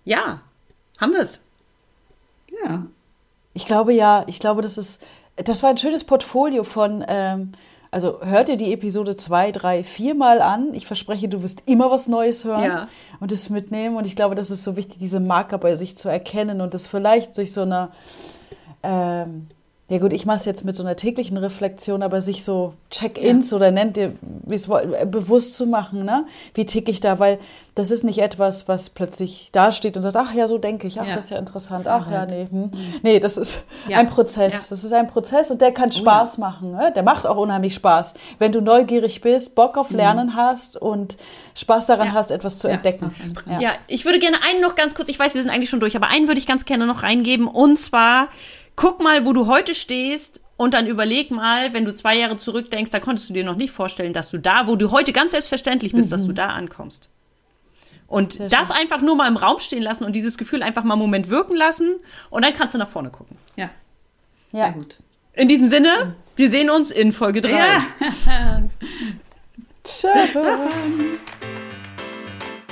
ja, 0.04 0.40
haben 0.98 1.12
wir 1.12 1.20
es. 1.20 1.42
Ja. 2.64 2.86
Ich 3.52 3.66
glaube 3.66 3.92
ja, 3.92 4.24
ich 4.26 4.40
glaube, 4.40 4.62
das 4.62 4.78
ist, 4.78 5.02
das 5.36 5.62
war 5.62 5.70
ein 5.70 5.78
schönes 5.78 6.04
Portfolio 6.04 6.64
von, 6.64 7.04
ähm, 7.06 7.52
also 7.94 8.20
hört 8.22 8.48
ihr 8.48 8.56
die 8.56 8.72
Episode 8.72 9.14
2, 9.14 9.52
3, 9.52 9.84
4 9.84 10.14
mal 10.16 10.42
an. 10.42 10.74
Ich 10.74 10.84
verspreche, 10.84 11.28
du 11.28 11.42
wirst 11.42 11.62
immer 11.66 11.92
was 11.92 12.08
Neues 12.08 12.44
hören 12.44 12.64
ja. 12.64 12.88
und 13.20 13.30
es 13.30 13.50
mitnehmen. 13.50 13.96
Und 13.96 14.04
ich 14.04 14.16
glaube, 14.16 14.34
das 14.34 14.50
ist 14.50 14.64
so 14.64 14.74
wichtig, 14.74 14.98
diese 14.98 15.20
Marker 15.20 15.58
bei 15.58 15.76
sich 15.76 15.96
zu 15.96 16.08
erkennen 16.08 16.60
und 16.60 16.74
das 16.74 16.88
vielleicht 16.88 17.36
durch 17.38 17.52
so 17.52 17.62
eine 17.62 17.90
ähm, 18.82 19.46
ja 19.88 19.98
gut, 19.98 20.14
ich 20.14 20.24
mache 20.24 20.38
es 20.38 20.44
jetzt 20.46 20.64
mit 20.64 20.74
so 20.74 20.82
einer 20.82 20.96
täglichen 20.96 21.36
Reflexion, 21.36 22.02
aber 22.02 22.22
sich 22.22 22.42
so 22.42 22.72
Check-ins 22.90 23.50
ja. 23.50 23.56
oder 23.58 23.70
nennt 23.70 23.98
ihr, 23.98 24.14
bewusst 24.46 25.56
zu 25.56 25.66
machen, 25.66 26.04
ne? 26.04 26.26
Wie 26.54 26.66
ticke 26.66 26.90
ich 26.90 27.00
da? 27.00 27.18
Weil 27.18 27.38
das 27.74 27.90
ist 27.90 28.04
nicht 28.04 28.18
etwas, 28.18 28.68
was 28.68 28.90
plötzlich 28.90 29.48
dasteht 29.50 29.96
und 29.96 30.02
sagt, 30.02 30.16
ach 30.16 30.32
ja, 30.32 30.46
so 30.46 30.58
denke 30.58 30.86
ich, 30.86 31.00
ach, 31.00 31.06
ja. 31.06 31.16
das 31.16 31.26
ist 31.26 31.30
ja 31.30 31.38
interessant, 31.38 31.86
ach 31.88 32.08
ja, 32.10 32.24
nee. 32.24 32.46
Hm. 32.48 32.60
Mhm. 32.60 32.70
Nee, 33.02 33.18
das 33.18 33.36
ist 33.36 33.64
ja. 33.88 33.98
ein 33.98 34.06
Prozess. 34.06 34.68
Das 34.68 34.84
ist 34.84 34.92
ein 34.92 35.08
Prozess 35.08 35.50
und 35.50 35.60
der 35.60 35.72
kann 35.72 35.88
oh, 35.88 35.96
Spaß 35.96 36.38
machen. 36.38 36.72
Ne? 36.72 36.92
Der 36.94 37.02
macht 37.02 37.26
auch 37.26 37.36
unheimlich 37.36 37.74
Spaß. 37.74 38.14
Wenn 38.38 38.52
du 38.52 38.60
neugierig 38.60 39.20
bist, 39.22 39.54
Bock 39.54 39.76
auf 39.76 39.90
mhm. 39.90 39.96
Lernen 39.96 40.26
mhm. 40.28 40.36
hast 40.36 40.76
und 40.76 41.16
Spaß 41.56 41.86
daran 41.86 42.12
hast, 42.12 42.30
etwas 42.30 42.58
zu 42.58 42.68
entdecken. 42.68 43.14
Ja. 43.60 43.72
ich 43.86 44.04
würde 44.04 44.18
gerne 44.18 44.38
einen 44.48 44.60
noch 44.60 44.74
ganz 44.74 44.94
kurz, 44.94 45.08
ich 45.08 45.18
weiß, 45.18 45.34
wir 45.34 45.42
sind 45.42 45.50
eigentlich 45.50 45.70
schon 45.70 45.80
durch, 45.80 45.96
aber 45.96 46.08
einen 46.08 46.28
würde 46.28 46.38
ich 46.38 46.46
ganz 46.46 46.64
gerne 46.64 46.86
noch 46.86 47.02
reingeben 47.02 47.46
und 47.46 47.78
zwar 47.78 48.28
guck 48.76 49.02
mal, 49.02 49.24
wo 49.26 49.32
du 49.32 49.46
heute 49.46 49.74
stehst 49.74 50.40
und 50.56 50.74
dann 50.74 50.86
überleg 50.86 51.30
mal, 51.30 51.72
wenn 51.74 51.84
du 51.84 51.94
zwei 51.94 52.16
Jahre 52.16 52.36
zurückdenkst, 52.36 52.90
da 52.90 53.00
konntest 53.00 53.28
du 53.28 53.32
dir 53.34 53.44
noch 53.44 53.56
nicht 53.56 53.72
vorstellen, 53.72 54.12
dass 54.12 54.30
du 54.30 54.38
da, 54.38 54.66
wo 54.66 54.76
du 54.76 54.90
heute 54.90 55.12
ganz 55.12 55.32
selbstverständlich 55.32 55.92
bist, 55.92 56.08
mhm. 56.08 56.12
dass 56.12 56.22
du 56.24 56.30
mhm. 56.30 56.36
da 56.36 56.48
ankommst. 56.48 57.10
Und 58.06 58.34
Sehr 58.34 58.48
das 58.48 58.68
schön. 58.68 58.76
einfach 58.76 59.00
nur 59.00 59.16
mal 59.16 59.28
im 59.28 59.36
Raum 59.36 59.58
stehen 59.60 59.82
lassen 59.82 60.04
und 60.04 60.14
dieses 60.14 60.38
Gefühl 60.38 60.62
einfach 60.62 60.84
mal 60.84 60.94
einen 60.94 61.02
Moment 61.02 61.28
wirken 61.30 61.56
lassen 61.56 61.96
und 62.30 62.44
dann 62.44 62.52
kannst 62.52 62.74
du 62.74 62.78
nach 62.78 62.88
vorne 62.88 63.10
gucken. 63.10 63.36
Ja. 63.56 63.70
Ja. 64.52 64.66
Sehr 64.66 64.72
gut. 64.72 64.98
In 65.32 65.48
diesem 65.48 65.68
Sinne, 65.68 66.14
wir 66.36 66.48
sehen 66.48 66.70
uns 66.70 66.92
in 66.92 67.12
Folge 67.12 67.40
3. 67.40 67.50
Ja. 67.50 67.82
Tschüss. 69.84 70.38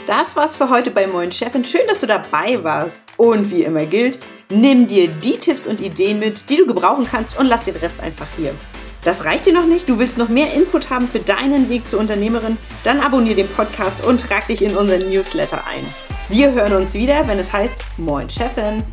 Das 0.07 0.37
war's 0.37 0.55
für 0.55 0.71
heute 0.71 0.91
bei 0.93 1.07
Moin 1.07 1.33
Chefin. 1.33 1.65
Schön, 1.65 1.83
dass 1.89 2.01
du 2.01 2.07
dabei 2.07 2.63
warst. 2.63 3.01
Und 3.17 3.51
wie 3.51 3.65
immer 3.65 3.87
gilt, 3.87 4.19
Nimm 4.55 4.87
dir 4.87 5.09
die 5.09 5.39
Tipps 5.39 5.67
und 5.67 5.81
Ideen 5.81 6.19
mit, 6.19 6.51
die 6.51 6.59
du 6.59 6.67
gebrauchen 6.67 7.07
kannst 7.11 7.39
und 7.39 7.47
lass 7.47 7.65
den 7.65 7.77
Rest 7.77 8.01
einfach 8.01 8.27
hier. 8.37 8.55
Das 9.03 9.25
reicht 9.25 9.47
dir 9.47 9.55
noch 9.55 9.67
nicht? 9.67 9.89
Du 9.89 9.99
willst 9.99 10.19
noch 10.19 10.29
mehr 10.29 10.53
Input 10.53 10.91
haben 10.91 11.09
für 11.09 11.21
deinen 11.21 11.71
Weg 11.71 11.89
zur 11.89 12.01
Unternehmerin? 12.01 12.59
Dann 12.85 13.01
abonniere 13.01 13.37
den 13.37 13.49
Podcast 13.49 14.05
und 14.05 14.21
trag 14.21 14.47
dich 14.49 14.61
in 14.61 14.77
unseren 14.77 15.09
Newsletter 15.09 15.67
ein. 15.67 15.85
Wir 16.29 16.53
hören 16.53 16.75
uns 16.75 16.93
wieder, 16.93 17.27
wenn 17.27 17.39
es 17.39 17.53
heißt 17.53 17.77
Moin 17.97 18.29
Chefin. 18.29 18.85